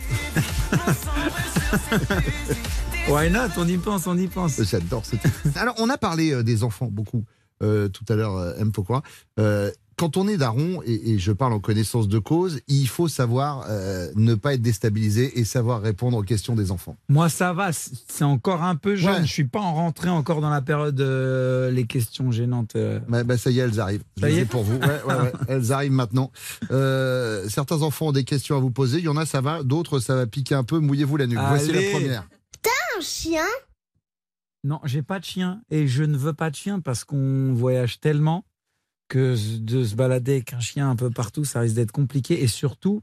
Why 3.09 3.31
not? 3.31 3.51
On 3.57 3.67
y 3.69 3.77
pense, 3.79 4.07
on 4.07 4.19
y 4.19 4.27
pense. 4.27 4.61
J'adore 4.63 5.05
ce 5.07 5.13
titre. 5.17 5.29
Alors, 5.57 5.75
on 5.79 5.89
a 5.89 5.97
parlé 5.97 6.33
euh, 6.33 6.43
des 6.43 6.65
enfants 6.65 6.89
beaucoup 6.91 7.25
euh, 7.63 7.89
tout 7.89 8.05
à 8.09 8.17
l'heure, 8.17 8.37
euh, 8.37 8.55
M. 8.59 8.73
Pokora. 8.73 9.03
Euh, 9.39 9.71
quand 9.97 10.19
on 10.19 10.29
est 10.29 10.37
daron, 10.37 10.83
et, 10.85 11.13
et 11.13 11.19
je 11.19 11.33
parle 11.33 11.53
en 11.55 11.61
connaissance 11.61 12.07
de 12.09 12.19
cause, 12.19 12.61
il 12.69 12.87
faut 12.89 13.09
savoir 13.09 13.65
euh, 13.71 14.11
ne 14.17 14.35
pas 14.35 14.53
être 14.55 14.61
déstabilisé 14.61 15.39
et 15.39 15.45
savoir 15.45 15.81
répondre 15.81 16.19
aux 16.19 16.23
questions 16.23 16.55
des 16.57 16.71
enfants. 16.71 16.97
Moi, 17.09 17.29
ça 17.31 17.53
va, 17.55 17.71
c'est 17.73 18.25
encore 18.25 18.63
un 18.63 18.75
peu 18.77 18.97
jeune. 18.97 19.21
Ouais. 19.21 19.27
Je 19.27 19.33
suis 19.33 19.45
pas 19.47 19.61
en 19.61 19.73
rentré 19.73 20.11
encore 20.11 20.41
dans 20.43 20.51
la 20.51 20.61
période 20.61 21.01
euh, 21.01 21.71
les 21.71 21.87
questions 21.87 22.31
gênantes. 22.33 22.75
euh. 22.77 22.99
Bah, 23.09 23.23
bah, 23.25 23.39
ça 23.39 23.51
y 23.51 23.61
est, 23.61 23.63
elles 23.63 23.81
arrivent. 23.81 24.03
Je 24.17 24.23
Ça 24.23 24.31
y 24.31 24.39
est 24.41 24.45
pour 24.45 24.65
vous. 24.65 24.77
Ouais, 24.79 25.03
ouais, 25.07 25.15
ouais. 25.15 25.33
Elles 25.49 25.73
arrivent 25.73 25.93
maintenant. 25.93 26.31
Certains 27.49 27.81
enfants 27.83 28.09
ont 28.09 28.13
des 28.13 28.25
questions 28.25 28.57
à 28.57 28.61
vous 28.61 28.71
poser. 28.73 28.99
Il 28.99 29.05
y 29.05 29.09
en 29.09 29.17
a, 29.17 29.25
ça 29.25 29.41
va. 29.41 29.63
D'autres, 29.63 30.01
ça 30.01 30.17
va 30.17 30.27
piquer 30.27 30.57
un 30.57 30.65
peu. 30.65 30.79
Mouillez-vous 30.81 31.17
la 31.17 31.27
nuque. 31.29 31.39
Voici 31.39 31.73
la 31.73 31.79
Allez. 31.79 32.19
Première. 32.67 32.99
un 32.99 33.01
chien? 33.01 33.47
Non, 34.65 34.81
j'ai 34.85 35.03
pas 35.03 35.19
de 35.21 35.25
chien 35.25 35.63
et 35.71 35.87
je 35.87 36.03
ne 36.03 36.17
veux 36.17 36.33
pas 36.33 36.51
de 36.51 36.57
chien 36.57 36.81
parce 36.81 37.05
qu'on 37.05 37.53
voyage 37.55 38.01
tellement 38.01 38.45
que 39.09 39.37
de 39.59 39.85
se 39.85 39.95
balader 39.95 40.33
avec 40.33 40.53
un 40.53 40.61
chien 40.61 40.91
un 40.91 40.97
peu 40.97 41.11
partout, 41.11 41.45
ça 41.45 41.61
risque 41.61 41.77
d'être 41.77 41.93
compliqué. 41.93 42.43
Et 42.43 42.49
surtout, 42.49 43.03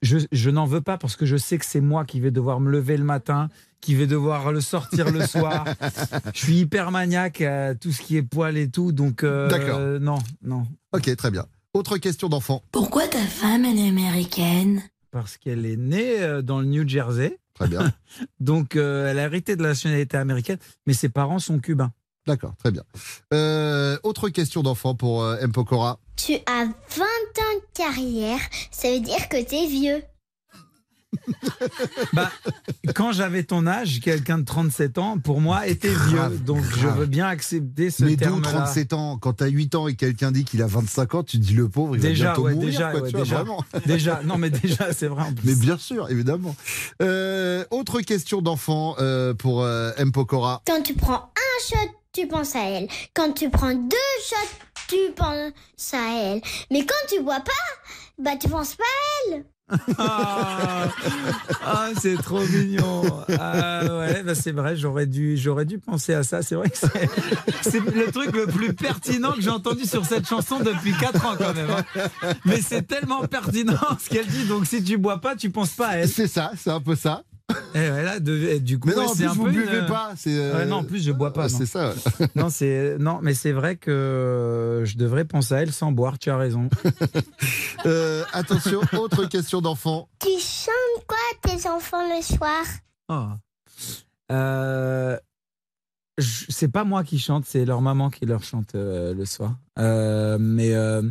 je, 0.00 0.18
je 0.32 0.50
n'en 0.50 0.64
veux 0.64 0.80
pas 0.80 0.96
parce 0.96 1.16
que 1.16 1.26
je 1.26 1.36
sais 1.36 1.58
que 1.58 1.66
c'est 1.66 1.82
moi 1.82 2.04
qui 2.04 2.20
vais 2.20 2.30
devoir 2.30 2.60
me 2.60 2.70
lever 2.70 2.96
le 2.96 3.04
matin, 3.04 3.48
qui 3.80 3.94
vais 3.94 4.06
devoir 4.06 4.52
le 4.52 4.62
sortir 4.62 5.10
le 5.10 5.26
soir. 5.26 5.66
je 6.34 6.38
suis 6.38 6.60
hyper 6.60 6.90
maniaque 6.90 7.42
à 7.42 7.74
tout 7.74 7.92
ce 7.92 8.00
qui 8.00 8.16
est 8.16 8.22
poil 8.22 8.56
et 8.56 8.70
tout, 8.70 8.92
donc 8.92 9.22
euh, 9.22 9.48
D'accord. 9.48 9.80
non, 10.00 10.18
non. 10.42 10.66
Ok, 10.92 11.14
très 11.16 11.30
bien. 11.30 11.46
Autre 11.74 11.98
question 11.98 12.28
d'enfant. 12.28 12.62
Pourquoi 12.72 13.06
ta 13.06 13.18
femme, 13.18 13.64
est 13.64 13.88
américaine? 13.88 14.82
Parce 15.12 15.36
qu'elle 15.36 15.64
est 15.66 15.76
née 15.76 16.20
euh, 16.22 16.42
dans 16.42 16.58
le 16.58 16.66
New 16.66 16.88
Jersey. 16.88 17.38
Très 17.54 17.68
bien. 17.68 17.92
Donc, 18.40 18.74
euh, 18.74 19.08
elle 19.08 19.18
a 19.20 19.24
hérité 19.24 19.54
de 19.54 19.62
la 19.62 19.68
nationalité 19.68 20.16
américaine, 20.16 20.58
mais 20.86 20.94
ses 20.94 21.08
parents 21.08 21.38
sont 21.38 21.60
cubains. 21.60 21.92
D'accord, 22.26 22.54
très 22.56 22.70
bien. 22.70 22.82
Euh, 23.34 23.98
autre 24.04 24.28
question 24.28 24.62
d'enfant 24.62 24.94
pour 24.94 25.22
euh, 25.22 25.36
M. 25.40 25.52
Pokora. 25.52 25.98
Tu 26.16 26.34
as 26.46 26.64
20 26.64 26.70
ans 27.04 27.56
de 27.56 27.74
carrière, 27.74 28.40
ça 28.70 28.92
veut 28.92 29.00
dire 29.00 29.28
que 29.28 29.42
t'es 29.42 29.66
vieux. 29.66 30.02
Bah, 32.12 32.30
quand 32.94 33.12
j'avais 33.12 33.42
ton 33.44 33.66
âge, 33.66 34.00
quelqu'un 34.00 34.38
de 34.38 34.44
37 34.44 34.98
ans, 34.98 35.18
pour 35.18 35.40
moi, 35.40 35.66
était 35.66 35.88
vieux. 35.88 36.16
Grave, 36.16 36.42
Donc, 36.42 36.62
je 36.78 36.86
veux 36.88 37.06
bien 37.06 37.26
accepter 37.26 37.90
ce 37.90 38.04
Mais 38.04 38.12
d'où 38.16 38.24
terme-là. 38.24 38.48
37 38.50 38.92
ans 38.92 39.18
Quand 39.18 39.34
t'as 39.34 39.46
8 39.46 39.74
ans 39.74 39.88
et 39.88 39.94
quelqu'un 39.94 40.32
dit 40.32 40.44
qu'il 40.44 40.62
a 40.62 40.66
25 40.66 41.14
ans, 41.14 41.22
tu 41.22 41.38
te 41.38 41.42
dis 41.44 41.54
le 41.54 41.68
pauvre, 41.68 41.96
il 41.96 42.02
Déjà, 42.02 42.24
va 42.26 42.30
bientôt 42.32 42.42
ouais, 42.46 42.54
mourir. 42.54 42.68
déjà, 42.70 42.90
quoi, 42.90 43.00
ouais, 43.02 43.08
tu 43.10 43.16
vois, 43.16 43.24
déjà. 43.24 43.36
vraiment. 43.36 43.64
Déjà, 43.86 44.20
non, 44.24 44.38
mais 44.38 44.50
déjà, 44.50 44.92
c'est 44.92 45.06
vrai 45.08 45.22
en 45.24 45.32
plus. 45.32 45.48
Mais 45.48 45.54
bien 45.54 45.76
sûr, 45.78 46.10
évidemment. 46.10 46.54
Euh, 47.02 47.64
autre 47.70 48.00
question 48.00 48.42
d'enfant 48.42 48.96
euh, 48.98 49.34
pour 49.34 49.62
euh, 49.62 49.90
M. 49.98 50.12
Pokora. 50.12 50.62
Quand 50.66 50.82
tu 50.82 50.94
prends 50.94 51.30
un 51.36 51.64
shot, 51.68 51.90
tu 52.12 52.26
penses 52.26 52.54
à 52.56 52.62
elle. 52.64 52.88
Quand 53.14 53.32
tu 53.32 53.50
prends 53.50 53.74
deux 53.74 53.96
shots, 54.28 54.58
tu 54.88 54.96
penses 55.16 55.94
à 55.94 56.14
elle. 56.34 56.42
Mais 56.70 56.84
quand 56.84 56.94
tu 57.08 57.22
bois 57.22 57.40
pas, 57.40 57.52
bah 58.18 58.32
tu 58.40 58.48
penses 58.48 58.74
pas 58.74 58.84
à 58.84 59.34
elle. 59.36 59.44
Ah, 59.98 60.88
ah, 61.64 61.88
c'est 62.00 62.16
trop 62.16 62.40
mignon. 62.40 63.02
Ah, 63.38 63.82
ouais, 63.98 64.22
bah, 64.22 64.34
c'est 64.34 64.52
vrai, 64.52 64.76
j'aurais 64.76 65.06
dû, 65.06 65.36
j'aurais 65.36 65.64
dû 65.64 65.78
penser 65.78 66.14
à 66.14 66.22
ça. 66.22 66.42
C'est 66.42 66.54
vrai 66.54 66.70
que 66.70 66.76
c'est, 67.62 67.80
le 67.80 68.10
truc 68.10 68.34
le 68.34 68.46
plus 68.46 68.72
pertinent 68.74 69.32
que 69.32 69.40
j'ai 69.40 69.50
entendu 69.50 69.84
sur 69.84 70.04
cette 70.04 70.28
chanson 70.28 70.60
depuis 70.60 70.92
4 70.92 71.26
ans 71.26 71.34
quand 71.38 71.54
même. 71.54 71.70
hein. 71.70 72.08
Mais 72.44 72.60
c'est 72.60 72.82
tellement 72.82 73.22
pertinent 73.26 73.78
ce 74.02 74.08
qu'elle 74.08 74.26
dit. 74.26 74.44
Donc 74.44 74.66
si 74.66 74.82
tu 74.82 74.98
bois 74.98 75.20
pas, 75.20 75.36
tu 75.36 75.50
penses 75.50 75.70
pas 75.70 75.88
à 75.88 75.96
elle. 75.96 76.08
C'est 76.08 76.28
ça, 76.28 76.52
c'est 76.56 76.70
un 76.70 76.80
peu 76.80 76.96
ça. 76.96 77.22
Et 77.74 77.78
ouais, 77.78 78.02
là, 78.02 78.20
de- 78.20 78.36
et 78.36 78.60
du 78.60 78.78
coup, 78.78 78.88
Mais 78.88 78.94
non, 78.94 79.06
en 79.08 79.14
plus, 79.14 79.24
un 79.24 79.32
vous 79.32 79.44
peu 79.44 79.50
buvez 79.50 79.78
une- 79.80 79.86
pas. 79.86 80.12
Euh, 80.26 80.56
Ouais, 80.58 80.66
non, 80.66 80.76
en 80.76 80.84
plus, 80.84 81.02
je 81.02 81.12
bois 81.12 81.32
pas. 81.32 81.48
non. 81.48 81.58
C'est 81.58 81.66
ça. 81.66 81.90
ouais. 81.90 82.26
Non, 82.36 82.48
c'est 82.50 82.96
non, 82.98 83.18
mais 83.22 83.34
c'est 83.34 83.52
vrai 83.52 83.76
que 83.76 83.90
euh, 83.90 84.84
je 84.84 84.96
devrais 84.96 85.24
penser 85.24 85.54
à 85.54 85.62
elle 85.62 85.72
sans 85.72 85.92
boire. 85.92 86.18
Tu 86.18 86.30
as 86.30 86.36
raison. 86.36 86.68
Euh, 87.86 88.22
attention, 88.32 88.80
autre 88.96 89.24
question 89.26 89.60
d'enfant. 89.60 90.08
Tu 90.20 90.28
chantes 90.38 91.04
quoi 91.08 91.16
à 91.32 91.48
tes 91.48 91.68
enfants 91.68 92.02
le 92.16 92.22
soir? 92.22 92.62
Oh. 93.08 93.26
Euh, 94.30 95.18
je- 96.18 96.44
c'est 96.48 96.68
pas 96.68 96.84
moi 96.84 97.02
qui 97.04 97.18
chante, 97.18 97.44
c'est 97.44 97.64
leur 97.64 97.80
maman 97.80 98.08
qui 98.10 98.24
leur 98.26 98.44
chante 98.44 98.74
euh, 98.76 99.14
le 99.14 99.24
soir. 99.24 99.56
Euh, 99.80 100.38
mais 100.40 100.74
euh, 100.74 101.02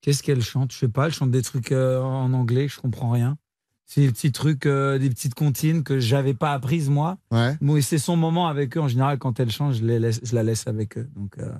qu'est-ce 0.00 0.22
qu'elle 0.22 0.42
chante? 0.42 0.72
Je 0.72 0.78
sais 0.78 0.88
pas. 0.88 1.06
Elle 1.06 1.14
chante 1.14 1.30
des 1.30 1.42
trucs 1.42 1.70
euh, 1.72 2.00
en 2.00 2.32
anglais, 2.32 2.66
je 2.68 2.80
comprends 2.80 3.10
rien. 3.10 3.38
C'est 3.86 4.00
des 4.00 4.10
petits 4.10 4.32
trucs, 4.32 4.66
euh, 4.66 4.98
des 4.98 5.08
petites 5.08 5.34
comptines 5.34 5.84
que 5.84 6.00
j'avais 6.00 6.34
pas 6.34 6.52
apprises 6.52 6.90
moi. 6.90 7.18
Ouais. 7.30 7.56
Bon, 7.60 7.80
c'est 7.80 7.98
son 7.98 8.16
moment 8.16 8.48
avec 8.48 8.76
eux. 8.76 8.80
En 8.80 8.88
général, 8.88 9.18
quand 9.18 9.38
elle 9.38 9.50
chante, 9.50 9.74
je, 9.74 9.84
les 9.84 10.00
laisse, 10.00 10.20
je 10.24 10.34
la 10.34 10.42
laisse 10.42 10.66
avec 10.66 10.98
eux. 10.98 11.08
Donc, 11.14 11.38
euh, 11.38 11.52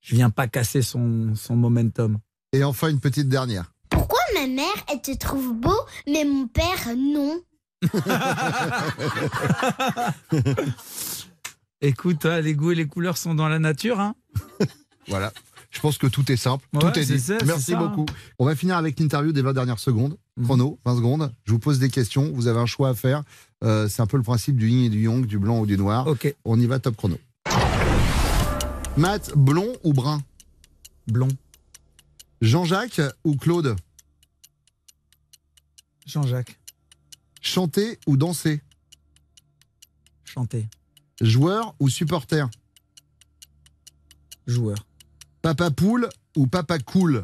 je 0.00 0.14
viens 0.14 0.30
pas 0.30 0.46
casser 0.46 0.80
son, 0.80 1.34
son 1.34 1.56
momentum. 1.56 2.18
Et 2.52 2.62
enfin, 2.62 2.88
une 2.88 3.00
petite 3.00 3.28
dernière. 3.28 3.72
Pourquoi 3.90 4.20
ma 4.34 4.46
mère, 4.46 4.66
elle 4.90 5.02
te 5.02 5.16
trouve 5.16 5.54
beau, 5.54 5.78
mais 6.06 6.24
mon 6.24 6.46
père, 6.46 6.94
non? 6.96 7.40
Écoute, 11.80 12.26
hein, 12.26 12.40
les 12.40 12.54
goûts 12.54 12.70
et 12.70 12.76
les 12.76 12.86
couleurs 12.86 13.16
sont 13.16 13.34
dans 13.34 13.48
la 13.48 13.58
nature. 13.58 13.98
Hein 13.98 14.14
Voilà. 15.08 15.32
Je 15.72 15.80
pense 15.80 15.96
que 15.96 16.06
tout 16.06 16.30
est 16.30 16.36
simple. 16.36 16.66
Ouais, 16.74 16.80
tout 16.80 16.98
est 16.98 17.04
dit. 17.06 17.18
ça, 17.18 17.38
Merci 17.46 17.72
ça. 17.72 17.78
beaucoup. 17.78 18.04
On 18.38 18.44
va 18.44 18.54
finir 18.54 18.76
avec 18.76 19.00
l'interview 19.00 19.32
des 19.32 19.40
20 19.40 19.54
dernières 19.54 19.78
secondes. 19.78 20.18
Mhm. 20.36 20.44
Chrono, 20.44 20.78
20 20.84 20.96
secondes. 20.96 21.34
Je 21.44 21.52
vous 21.52 21.58
pose 21.58 21.78
des 21.78 21.88
questions. 21.88 22.30
Vous 22.34 22.46
avez 22.46 22.60
un 22.60 22.66
choix 22.66 22.90
à 22.90 22.94
faire. 22.94 23.22
Euh, 23.64 23.88
c'est 23.88 24.02
un 24.02 24.06
peu 24.06 24.18
le 24.18 24.22
principe 24.22 24.56
du 24.56 24.68
yin 24.68 24.84
et 24.84 24.90
du 24.90 25.02
yang, 25.02 25.24
du 25.26 25.38
blanc 25.38 25.60
ou 25.60 25.66
du 25.66 25.78
noir. 25.78 26.06
Ok. 26.06 26.32
On 26.44 26.60
y 26.60 26.66
va, 26.66 26.78
top 26.78 26.96
chrono. 26.96 27.18
Matt, 28.98 29.32
blond 29.34 29.72
ou 29.82 29.94
brun? 29.94 30.22
Blond. 31.06 31.28
Jean-Jacques 32.42 33.00
ou 33.24 33.36
Claude? 33.36 33.74
Jean-Jacques. 36.06 36.58
Chanter 37.40 37.98
ou 38.06 38.16
danser? 38.18 38.60
Chanter. 40.24 40.66
Joueur 41.22 41.74
ou 41.80 41.88
supporter? 41.88 42.46
Joueur. 44.46 44.76
Papa 45.42 45.70
poule 45.70 46.08
ou 46.36 46.46
papa 46.46 46.78
cool 46.78 47.22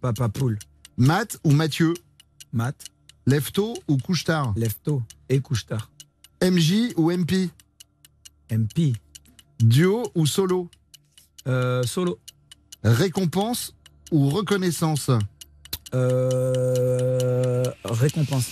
Papa 0.00 0.28
poule. 0.28 0.58
Matt 0.96 1.38
ou 1.44 1.50
Mathieu 1.52 1.94
Matt. 2.52 2.84
Lève-tôt 3.26 3.74
ou 3.86 3.96
couche-tard 3.98 4.52
Lève-tôt 4.56 5.02
et 5.28 5.40
couche-tard. 5.40 5.90
MJ 6.42 6.92
ou 6.96 7.10
MP 7.12 7.50
MP. 8.50 8.92
Duo 9.60 10.02
ou 10.14 10.26
solo 10.26 10.68
Euh, 11.48 11.82
solo. 11.84 12.18
Récompense 12.84 13.74
ou 14.12 14.28
reconnaissance 14.30 15.10
Euh, 15.94 17.64
récompense. 17.84 18.46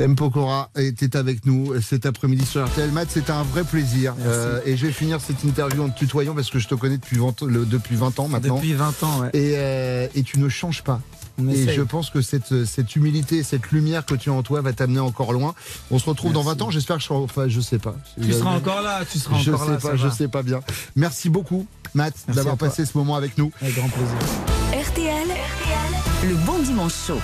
M. 0.00 0.14
Pokora 0.14 0.70
était 0.76 1.16
avec 1.16 1.44
nous 1.44 1.80
cet 1.80 2.06
après-midi 2.06 2.46
sur 2.46 2.64
RTL. 2.64 2.92
Matt, 2.92 3.08
c'était 3.10 3.32
un 3.32 3.42
vrai 3.42 3.64
plaisir. 3.64 4.14
Euh, 4.20 4.60
et 4.64 4.76
je 4.76 4.86
vais 4.86 4.92
finir 4.92 5.20
cette 5.20 5.42
interview 5.42 5.82
en 5.82 5.88
te 5.88 5.98
tutoyant 5.98 6.36
parce 6.36 6.50
que 6.50 6.60
je 6.60 6.68
te 6.68 6.76
connais 6.76 6.98
depuis 6.98 7.18
20, 7.18 7.42
le- 7.42 7.66
depuis 7.66 7.96
20 7.96 8.16
ans 8.20 8.28
maintenant. 8.28 8.54
Depuis 8.56 8.74
20 8.74 9.02
ans, 9.02 9.20
ouais. 9.22 9.30
Et, 9.32 9.54
euh, 9.56 10.06
et 10.14 10.22
tu 10.22 10.38
ne 10.38 10.48
changes 10.48 10.82
pas. 10.84 11.00
On 11.40 11.48
et 11.48 11.52
essaye. 11.62 11.74
je 11.76 11.82
pense 11.82 12.10
que 12.10 12.22
cette, 12.22 12.64
cette 12.64 12.94
humilité, 12.94 13.42
cette 13.42 13.72
lumière 13.72 14.06
que 14.06 14.14
tu 14.14 14.30
as 14.30 14.32
en 14.32 14.44
toi 14.44 14.60
va 14.60 14.72
t'amener 14.72 15.00
encore 15.00 15.32
loin. 15.32 15.52
On 15.90 15.98
se 15.98 16.08
retrouve 16.08 16.32
dans 16.32 16.42
20 16.42 16.62
ans. 16.62 16.70
J'espère 16.70 16.96
que 16.98 17.02
je 17.02 17.08
serai. 17.08 17.18
Enfin, 17.18 17.48
je 17.48 17.60
sais 17.60 17.78
pas. 17.80 17.96
Tu 18.22 18.32
seras 18.32 18.54
encore 18.54 18.82
là, 18.82 19.00
tu 19.10 19.18
seras 19.18 19.36
je 19.38 19.50
encore 19.50 19.66
sais 19.66 19.72
là. 19.72 19.76
pas, 19.78 19.96
je 19.96 20.06
va. 20.06 20.12
sais 20.14 20.28
pas 20.28 20.42
bien. 20.44 20.60
Merci 20.94 21.28
beaucoup, 21.28 21.66
Matt, 21.94 22.14
d'avoir 22.32 22.56
passé 22.56 22.86
ce 22.86 22.96
moment 22.96 23.16
avec 23.16 23.36
nous. 23.36 23.50
Avec 23.60 23.74
grand 23.74 23.88
plaisir. 23.88 24.16
RTL, 24.90 25.28
le 26.28 26.34
bon 26.46 26.60
dimanche 26.60 26.94
chaud. 27.08 27.18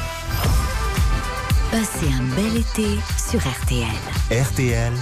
Passez 1.74 2.06
un 2.06 2.22
bel 2.36 2.56
été 2.58 3.00
sur 3.18 3.40
RTL. 3.40 3.88
RTL, 4.30 4.92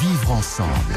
vivre 0.00 0.30
ensemble. 0.30 0.94